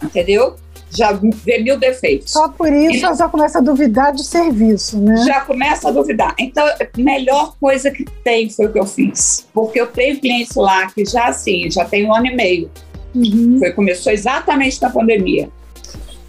Entendeu? 0.00 0.54
Já 0.88 1.10
vê 1.10 1.58
mil 1.58 1.78
defeitos. 1.80 2.32
Só 2.32 2.50
por 2.50 2.72
isso 2.72 3.04
ela 3.04 3.16
já 3.16 3.28
começa 3.28 3.58
a 3.58 3.62
duvidar 3.62 4.12
do 4.12 4.22
serviço, 4.22 4.96
né? 5.00 5.16
já 5.24 5.40
começa 5.40 5.88
a 5.88 5.90
duvidar. 5.90 6.36
Então, 6.38 6.64
a 6.64 6.76
melhor 6.96 7.56
coisa 7.58 7.90
que 7.90 8.04
tem 8.22 8.48
foi 8.48 8.66
o 8.66 8.72
que 8.72 8.78
eu 8.78 8.86
fiz. 8.86 9.48
Porque 9.52 9.80
eu 9.80 9.88
tenho 9.88 10.20
clientes 10.20 10.54
lá 10.54 10.86
que 10.88 11.04
já 11.04 11.26
assim, 11.26 11.68
já 11.68 11.84
tem 11.84 12.06
um 12.06 12.14
ano 12.14 12.26
e 12.26 12.36
meio. 12.36 12.70
Uhum. 13.14 13.58
Foi, 13.58 13.72
começou 13.72 14.12
exatamente 14.12 14.80
na 14.80 14.90
pandemia. 14.90 15.50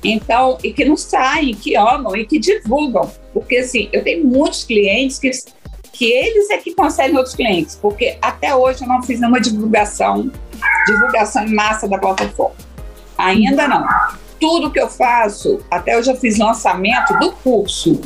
Então, 0.04 0.58
e 0.64 0.74
que 0.74 0.84
não 0.84 0.98
saem, 0.98 1.54
que 1.54 1.76
amam 1.76 2.16
e 2.16 2.26
que 2.26 2.38
divulgam. 2.38 3.10
Porque 3.34 3.58
assim, 3.58 3.90
eu 3.94 4.04
tenho 4.04 4.26
muitos 4.26 4.64
clientes 4.66 5.18
que, 5.18 5.32
que 5.94 6.12
eles 6.12 6.50
é 6.50 6.58
que 6.58 6.74
conseguem 6.74 7.16
outros 7.16 7.36
clientes. 7.36 7.78
Porque 7.82 8.18
até 8.22 8.54
hoje 8.54 8.84
eu 8.84 8.88
não 8.88 9.02
fiz 9.02 9.20
nenhuma 9.20 9.40
divulgação, 9.40 10.30
divulgação 10.86 11.46
em 11.46 11.54
massa 11.54 11.88
da 11.88 11.98
plataforma. 11.98 12.56
Ainda 13.18 13.68
não. 13.68 13.88
Tudo 14.40 14.72
que 14.72 14.80
eu 14.80 14.90
faço, 14.90 15.62
até 15.72 15.98
hoje 15.98 16.12
eu 16.12 16.18
fiz 16.18 16.38
lançamento 16.38 17.18
do 17.20 17.32
curso. 17.32 18.02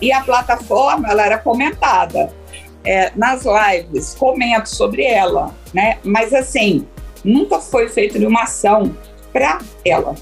E 0.00 0.12
a 0.12 0.20
plataforma, 0.20 1.08
ela 1.08 1.26
era 1.26 1.38
comentada. 1.38 2.32
É, 2.82 3.12
nas 3.14 3.44
lives, 3.44 4.14
comento 4.14 4.70
sobre 4.70 5.04
ela, 5.04 5.54
né? 5.74 5.98
Mas 6.02 6.32
assim, 6.32 6.86
nunca 7.24 7.60
foi 7.60 7.88
feita 7.88 8.18
nenhuma 8.18 8.42
ação 8.42 8.94
para 9.32 9.58
ela. 9.84 10.14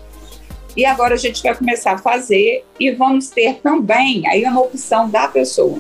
E 0.77 0.85
agora 0.85 1.15
a 1.15 1.19
gente 1.19 1.43
vai 1.43 1.55
começar 1.55 1.93
a 1.93 1.99
fazer 1.99 2.65
e 2.79 2.91
vamos 2.93 3.31
ter 3.31 3.61
também 3.61 4.27
aí 4.29 4.45
uma 4.45 4.61
opção 4.61 5.09
da 5.09 5.27
pessoa. 5.27 5.79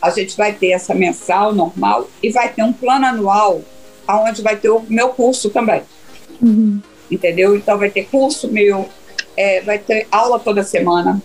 A 0.00 0.10
gente 0.10 0.36
vai 0.36 0.52
ter 0.52 0.72
essa 0.72 0.94
mensal 0.94 1.54
normal 1.54 2.08
e 2.22 2.30
vai 2.30 2.52
ter 2.52 2.62
um 2.62 2.72
plano 2.72 3.06
anual 3.06 3.62
aonde 4.06 4.42
vai 4.42 4.56
ter 4.56 4.68
o 4.68 4.84
meu 4.88 5.08
curso 5.08 5.50
também. 5.50 5.82
Uhum. 6.40 6.80
Entendeu? 7.10 7.56
Então 7.56 7.78
vai 7.78 7.90
ter 7.90 8.06
curso 8.06 8.48
meu, 8.52 8.88
é, 9.36 9.62
vai 9.62 9.78
ter 9.78 10.06
aula 10.10 10.38
toda 10.38 10.62
semana, 10.62 11.22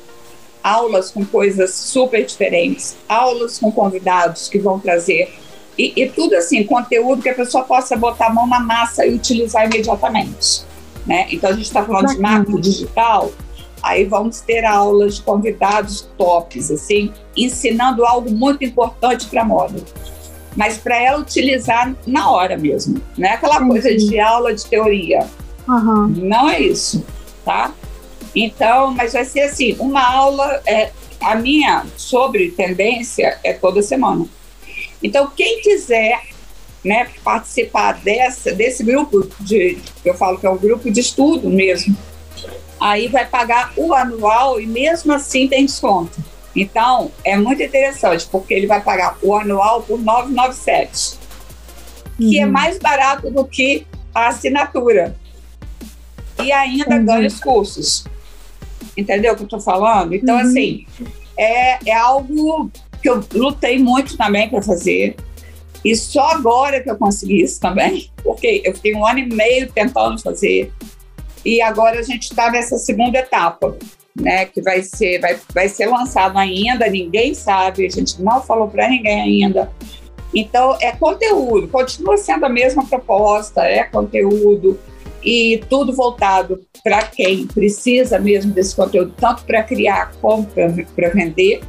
aulas 0.63 1.11
com 1.11 1.25
coisas 1.25 1.73
super 1.73 2.25
diferentes, 2.25 2.95
aulas 3.09 3.59
com 3.59 3.71
convidados 3.71 4.47
que 4.47 4.57
vão 4.57 4.79
trazer 4.79 5.33
e, 5.81 6.03
e 6.03 6.09
tudo 6.09 6.35
assim, 6.35 6.63
conteúdo 6.63 7.23
que 7.23 7.29
a 7.29 7.33
pessoa 7.33 7.63
possa 7.63 7.95
botar 7.95 8.27
a 8.27 8.33
mão 8.33 8.45
na 8.45 8.59
massa 8.59 9.05
e 9.05 9.15
utilizar 9.15 9.65
imediatamente. 9.65 10.63
Né? 11.07 11.27
Então 11.31 11.49
a 11.49 11.53
gente 11.53 11.65
está 11.65 11.83
falando 11.83 12.09
de 12.09 12.19
marketing 12.19 12.59
digital, 12.59 13.31
aí 13.81 14.05
vamos 14.05 14.41
ter 14.41 14.63
aulas 14.63 15.15
de 15.15 15.21
convidados 15.23 16.07
tops, 16.17 16.69
assim, 16.69 17.11
ensinando 17.35 18.05
algo 18.05 18.29
muito 18.31 18.63
importante 18.63 19.25
para 19.25 19.41
a 19.41 19.45
moda. 19.45 19.81
Mas 20.55 20.77
para 20.77 21.01
ela 21.01 21.19
utilizar 21.19 21.95
na 22.05 22.29
hora 22.29 22.57
mesmo, 22.57 23.01
não 23.17 23.27
é 23.27 23.33
aquela 23.33 23.55
Entendi. 23.55 23.71
coisa 23.71 23.95
de 23.95 24.19
aula 24.19 24.53
de 24.53 24.65
teoria. 24.65 25.25
Aham. 25.67 26.13
Não 26.17 26.49
é 26.49 26.59
isso, 26.59 27.03
tá? 27.43 27.73
Então, 28.35 28.93
mas 28.93 29.13
vai 29.13 29.25
ser 29.25 29.41
assim, 29.41 29.75
uma 29.79 30.05
aula, 30.05 30.61
é, 30.65 30.91
a 31.19 31.35
minha 31.35 31.85
sobre 31.97 32.51
tendência 32.51 33.39
é 33.43 33.53
toda 33.53 33.81
semana. 33.81 34.27
Então, 35.03 35.29
quem 35.35 35.61
quiser 35.61 36.21
né, 36.83 37.09
participar 37.23 37.93
dessa, 38.01 38.51
desse 38.53 38.83
grupo 38.83 39.29
de, 39.39 39.77
eu 40.03 40.13
falo 40.15 40.37
que 40.39 40.45
é 40.45 40.49
um 40.49 40.57
grupo 40.57 40.89
de 40.91 40.99
estudo 40.99 41.49
mesmo, 41.49 41.95
aí 42.79 43.07
vai 43.07 43.25
pagar 43.25 43.73
o 43.77 43.93
anual 43.93 44.59
e 44.59 44.65
mesmo 44.65 45.13
assim 45.13 45.47
tem 45.47 45.65
desconto. 45.65 46.19
Então, 46.55 47.11
é 47.23 47.37
muito 47.37 47.61
interessante, 47.61 48.27
porque 48.29 48.53
ele 48.53 48.67
vai 48.67 48.81
pagar 48.81 49.17
o 49.21 49.35
anual 49.35 49.83
por 49.83 49.99
997, 49.99 51.17
que 52.17 52.39
é 52.39 52.45
Uhum. 52.45 52.51
mais 52.51 52.77
barato 52.77 53.29
do 53.31 53.45
que 53.45 53.85
a 54.13 54.27
assinatura. 54.27 55.15
E 56.43 56.51
ainda 56.51 56.95
Uhum. 56.95 57.05
ganha 57.05 57.27
os 57.27 57.39
cursos. 57.39 58.03
Entendeu 58.97 59.33
o 59.33 59.35
que 59.35 59.43
eu 59.43 59.45
estou 59.45 59.61
falando? 59.61 60.13
Então, 60.13 60.35
Uhum. 60.35 60.41
assim, 60.41 60.85
é, 61.37 61.89
é 61.89 61.93
algo 61.95 62.69
que 63.01 63.09
eu 63.09 63.23
lutei 63.33 63.79
muito 63.79 64.17
também 64.17 64.49
para 64.49 64.61
fazer. 64.61 65.15
E 65.83 65.95
só 65.95 66.31
agora 66.31 66.81
que 66.81 66.89
eu 66.89 66.97
consegui 66.97 67.41
isso 67.41 67.59
também, 67.59 68.09
porque 68.23 68.61
eu 68.63 68.73
fiquei 68.75 68.95
um 68.95 69.05
ano 69.05 69.19
e 69.19 69.25
meio 69.25 69.71
tentando 69.71 70.21
fazer. 70.21 70.71
E 71.43 71.61
agora 71.61 71.99
a 71.99 72.03
gente 72.03 72.23
está 72.23 72.51
nessa 72.51 72.77
segunda 72.77 73.17
etapa, 73.17 73.75
né? 74.15 74.45
Que 74.45 74.61
vai 74.61 74.83
ser, 74.83 75.19
vai, 75.19 75.39
vai 75.53 75.67
ser 75.67 75.87
lançado 75.87 76.37
ainda, 76.37 76.87
ninguém 76.87 77.33
sabe, 77.33 77.85
a 77.85 77.89
gente 77.89 78.21
não 78.21 78.41
falou 78.41 78.67
para 78.67 78.87
ninguém 78.87 79.21
ainda. 79.21 79.71
Então, 80.33 80.77
é 80.79 80.91
conteúdo, 80.91 81.67
continua 81.67 82.15
sendo 82.15 82.45
a 82.45 82.49
mesma 82.49 82.85
proposta, 82.85 83.63
é 83.63 83.83
conteúdo, 83.83 84.79
e 85.23 85.61
tudo 85.69 85.93
voltado 85.93 86.61
para 86.83 87.03
quem 87.03 87.45
precisa 87.45 88.17
mesmo 88.17 88.51
desse 88.51 88.75
conteúdo, 88.75 89.13
tanto 89.17 89.43
para 89.43 89.63
criar 89.63 90.11
como 90.21 90.45
para 90.45 91.09
vender, 91.09 91.61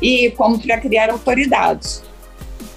e 0.00 0.30
como 0.32 0.58
para 0.58 0.78
criar 0.78 1.10
autoridades. 1.10 2.02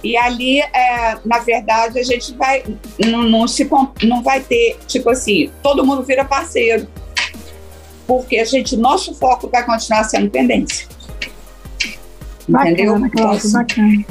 E 0.02 0.16
ali, 0.18 0.60
é, 0.60 1.16
na 1.24 1.38
verdade, 1.38 1.98
a 1.98 2.02
gente 2.02 2.34
vai 2.34 2.62
não, 2.98 3.22
não, 3.22 3.48
se, 3.48 3.68
não 4.02 4.22
vai 4.22 4.40
ter, 4.40 4.78
tipo 4.86 5.08
assim, 5.08 5.50
todo 5.62 5.84
mundo 5.84 6.02
vira 6.02 6.24
parceiro. 6.24 6.86
Porque 8.06 8.36
a 8.38 8.44
gente, 8.44 8.76
nosso 8.76 9.14
foco 9.14 9.48
vai 9.48 9.64
continuar 9.64 10.04
sendo. 10.04 10.26
Entendeu? 10.26 10.66
Bacana, 12.46 12.76
Então, 12.78 13.10
Cláudia, 13.10 13.38
assim, 13.38 13.52
bacana. 13.52 14.04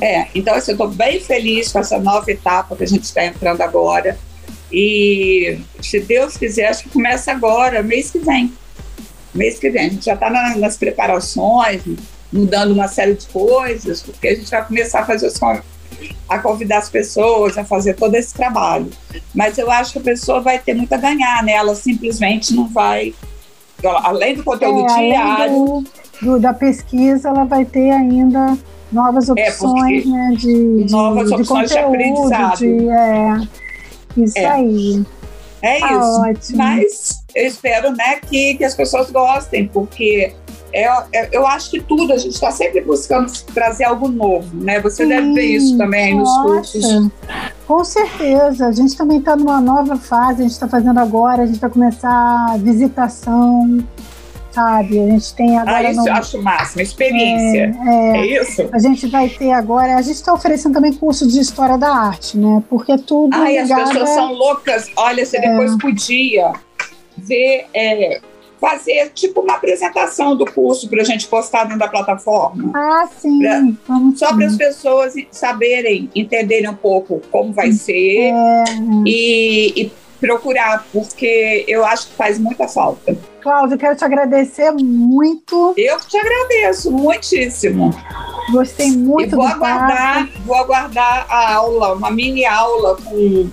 é, 0.00 0.28
então 0.34 0.54
assim, 0.54 0.70
eu 0.70 0.74
estou 0.74 0.88
bem 0.88 1.18
feliz 1.18 1.72
com 1.72 1.80
essa 1.80 1.98
nova 1.98 2.30
etapa 2.30 2.76
que 2.76 2.84
a 2.84 2.86
gente 2.86 3.02
está 3.02 3.24
entrando 3.24 3.60
agora. 3.60 4.16
E 4.70 5.58
se 5.82 5.98
Deus 6.00 6.36
quiser, 6.36 6.68
acho 6.68 6.84
que 6.84 6.90
começa 6.90 7.32
agora, 7.32 7.82
mês 7.82 8.10
que 8.12 8.18
vem. 8.20 8.52
Mês 9.34 9.58
que 9.58 9.68
vem. 9.70 9.86
A 9.86 9.88
gente 9.88 10.04
já 10.04 10.14
está 10.14 10.30
nas 10.30 10.76
preparações, 10.76 11.82
mudando 12.32 12.72
uma 12.72 12.88
série 12.88 13.14
de 13.14 13.26
coisas, 13.28 14.02
porque 14.02 14.28
a 14.28 14.34
gente 14.34 14.50
vai 14.50 14.64
começar 14.66 15.00
a 15.00 15.04
fazer 15.06 15.32
con- 15.38 15.60
a 16.28 16.38
convidar 16.38 16.78
as 16.78 16.88
pessoas 16.88 17.56
a 17.56 17.64
fazer 17.64 17.94
todo 17.94 18.14
esse 18.14 18.34
trabalho. 18.34 18.90
Mas 19.34 19.56
eu 19.58 19.70
acho 19.70 19.92
que 19.92 19.98
a 19.98 20.02
pessoa 20.02 20.40
vai 20.40 20.58
ter 20.58 20.74
muito 20.74 20.92
a 20.92 20.96
ganhar, 20.98 21.42
né? 21.42 21.52
Ela 21.52 21.74
simplesmente 21.74 22.54
não 22.54 22.68
vai. 22.68 23.14
Além 24.02 24.34
do 24.34 24.44
conteúdo 24.44 24.90
É, 24.92 25.08
diário, 25.08 25.54
do, 25.54 25.84
do- 26.22 26.40
da 26.40 26.52
pesquisa, 26.52 27.28
ela 27.28 27.44
vai 27.44 27.64
ter 27.64 27.90
ainda 27.90 28.58
novas 28.92 29.28
É, 29.28 29.32
opções, 29.32 30.02
porque 30.04 30.08
né? 30.08 30.30
De, 30.36 30.84
de, 30.84 30.90
novas 30.92 31.28
de 31.28 31.34
opções 31.34 31.70
de 31.70 31.76
conteúdo, 31.76 31.88
aprendizado. 31.88 32.58
de- 32.58 32.88
é, 32.88 33.48
isso 34.16 34.38
É. 34.38 34.46
aí. 34.46 35.06
É 35.62 35.80
Tá 35.80 35.86
isso. 35.92 36.20
ótimo. 36.20 36.58
Mas 36.58 37.24
eu 37.34 37.46
espero 37.46 37.90
né, 37.92 38.16
que, 38.28 38.54
que 38.56 38.64
as 38.64 38.74
pessoas 38.74 39.10
gostem, 39.10 39.66
porque 39.66 40.32
é, 40.84 41.06
é- 41.12 41.28
eu 41.32 41.46
acho 41.46 41.70
que 41.70 41.80
tudo, 41.80 42.12
a 42.12 42.16
gente 42.16 42.34
está 42.34 42.50
sempre 42.50 42.80
buscando 42.80 43.30
trazer 43.54 43.84
algo 43.84 44.08
novo, 44.08 44.48
né? 44.56 44.80
Você 44.80 45.06
deve 45.06 45.32
ver 45.32 45.42
isso 45.46 45.76
também 45.78 46.04
aí 46.06 46.14
nos 46.14 46.28
Nossa, 46.28 46.42
cursos. 46.48 47.08
Com 47.66 47.84
certeza. 47.84 48.66
A 48.66 48.72
gente 48.72 48.96
também 48.96 49.18
está 49.18 49.36
numa 49.36 49.60
nova 49.60 49.96
fase, 49.96 50.40
a 50.40 50.42
gente 50.44 50.52
está 50.52 50.68
fazendo 50.68 50.98
agora, 51.00 51.42
a 51.42 51.46
gente 51.46 51.58
vai 51.60 51.70
começar 51.70 52.46
a 52.50 52.56
visitação, 52.56 53.78
sabe? 54.50 54.98
A 55.00 55.06
gente 55.10 55.34
tem 55.34 55.58
agora. 55.58 55.76
Ah, 55.88 55.90
isso 55.90 56.00
no- 56.00 56.08
eu 56.08 56.12
acho 56.14 56.42
máximo, 56.42 56.82
experiência. 56.82 57.74
é, 57.86 58.16
É, 58.16 58.42
isso? 58.42 58.68
A 58.72 58.78
gente 58.78 59.06
vai 59.08 59.28
ter 59.28 59.52
agora, 59.52 59.96
a 59.96 60.02
gente 60.02 60.14
está 60.16 60.32
oferecendo 60.32 60.74
também 60.74 60.92
curso 60.94 61.26
de 61.28 61.38
história 61.40 61.76
da 61.76 61.90
arte, 61.94 62.36
né? 62.38 62.62
Porque 62.70 62.96
tudo 62.98 63.34
Ai, 63.36 63.58
as 63.58 63.68
ligado 63.68 63.88
pessoas 63.90 64.10
a- 64.10 64.14
são 64.14 64.32
loucas. 64.32 64.86
Olha, 64.96 65.24
você 65.24 65.40
depois 65.40 65.76
podia 65.78 66.52
é, 67.74 68.20
fazer 68.60 69.10
tipo 69.14 69.40
uma 69.40 69.54
apresentação 69.54 70.36
do 70.36 70.44
curso 70.44 70.88
para 70.88 71.02
a 71.02 71.04
gente 71.04 71.26
postar 71.28 71.64
dentro 71.64 71.78
da 71.78 71.88
plataforma. 71.88 72.72
Ah, 72.74 73.08
sim. 73.18 73.38
Pra, 73.38 73.62
só 74.16 74.34
para 74.34 74.46
as 74.46 74.56
pessoas 74.56 75.14
saberem, 75.30 76.10
entenderem 76.14 76.68
um 76.68 76.74
pouco 76.74 77.20
como 77.30 77.52
vai 77.52 77.72
ser 77.72 78.32
É, 78.32 78.64
e, 79.06 79.82
e 79.82 79.92
procurar, 80.20 80.84
porque 80.92 81.64
eu 81.68 81.84
acho 81.84 82.08
que 82.08 82.14
faz 82.14 82.38
muita 82.38 82.66
falta. 82.66 83.16
Cláudia, 83.40 83.74
eu 83.74 83.78
quero 83.78 83.96
te 83.96 84.04
agradecer 84.04 84.72
muito. 84.72 85.74
Eu 85.76 86.00
te 86.00 86.16
agradeço 86.16 86.90
muitíssimo. 86.90 87.90
Gostei 88.50 88.90
muito 88.90 89.32
e 89.32 89.36
vou 89.36 89.46
do 89.46 89.52
aguardar, 89.52 90.26
papo. 90.26 90.38
vou 90.44 90.56
aguardar 90.56 91.26
a 91.28 91.54
aula, 91.54 91.94
uma 91.94 92.10
mini 92.10 92.44
aula 92.44 92.96
com, 92.96 93.48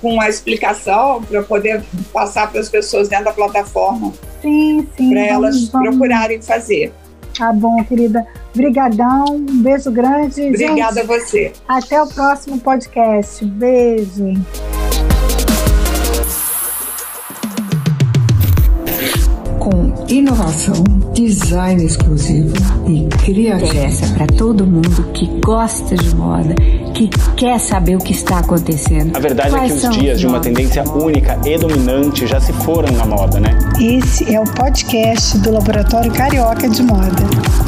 com 0.00 0.20
a 0.20 0.28
explicação 0.28 1.22
para 1.22 1.42
poder 1.42 1.82
passar 2.12 2.50
para 2.50 2.60
as 2.60 2.68
pessoas 2.68 3.08
dentro 3.08 3.26
da 3.26 3.32
plataforma, 3.32 4.12
Sim, 4.42 4.86
sim. 4.96 5.10
para 5.10 5.20
elas 5.26 5.68
vamos- 5.68 5.88
procurarem 5.88 6.40
fazer. 6.40 6.92
Tá 7.36 7.52
bom, 7.52 7.82
querida. 7.84 8.26
Brigadão, 8.54 9.26
um 9.28 9.62
beijo 9.62 9.90
grande. 9.92 10.42
Obrigada 10.48 10.94
Gente, 10.94 11.12
a 11.12 11.16
você. 11.18 11.52
até 11.68 12.02
o 12.02 12.06
próximo 12.08 12.58
podcast. 12.58 13.44
Beijo. 13.44 14.34
Inovação, 20.08 20.82
design 21.12 21.84
exclusivo 21.84 22.54
e 22.86 23.06
criatividade. 23.24 23.76
Interessa 23.76 24.14
para 24.14 24.26
todo 24.26 24.66
mundo 24.66 25.10
que 25.12 25.26
gosta 25.44 25.96
de 25.96 26.14
moda, 26.14 26.54
que 26.94 27.08
quer 27.36 27.58
saber 27.60 27.96
o 27.96 27.98
que 27.98 28.12
está 28.12 28.38
acontecendo. 28.38 29.14
A 29.16 29.20
verdade 29.20 29.48
é 29.48 29.58
Quais 29.58 29.80
que 29.80 29.86
os 29.86 29.96
dias 29.96 30.20
de 30.20 30.26
uma 30.26 30.40
tendência 30.40 30.82
única 30.88 31.38
e 31.44 31.58
dominante 31.58 32.26
já 32.26 32.40
se 32.40 32.52
foram 32.52 32.90
na 32.92 33.04
moda, 33.04 33.38
né? 33.38 33.58
Esse 33.80 34.34
é 34.34 34.40
o 34.40 34.44
podcast 34.44 35.38
do 35.38 35.52
Laboratório 35.52 36.10
Carioca 36.12 36.68
de 36.68 36.82
Moda. 36.82 37.67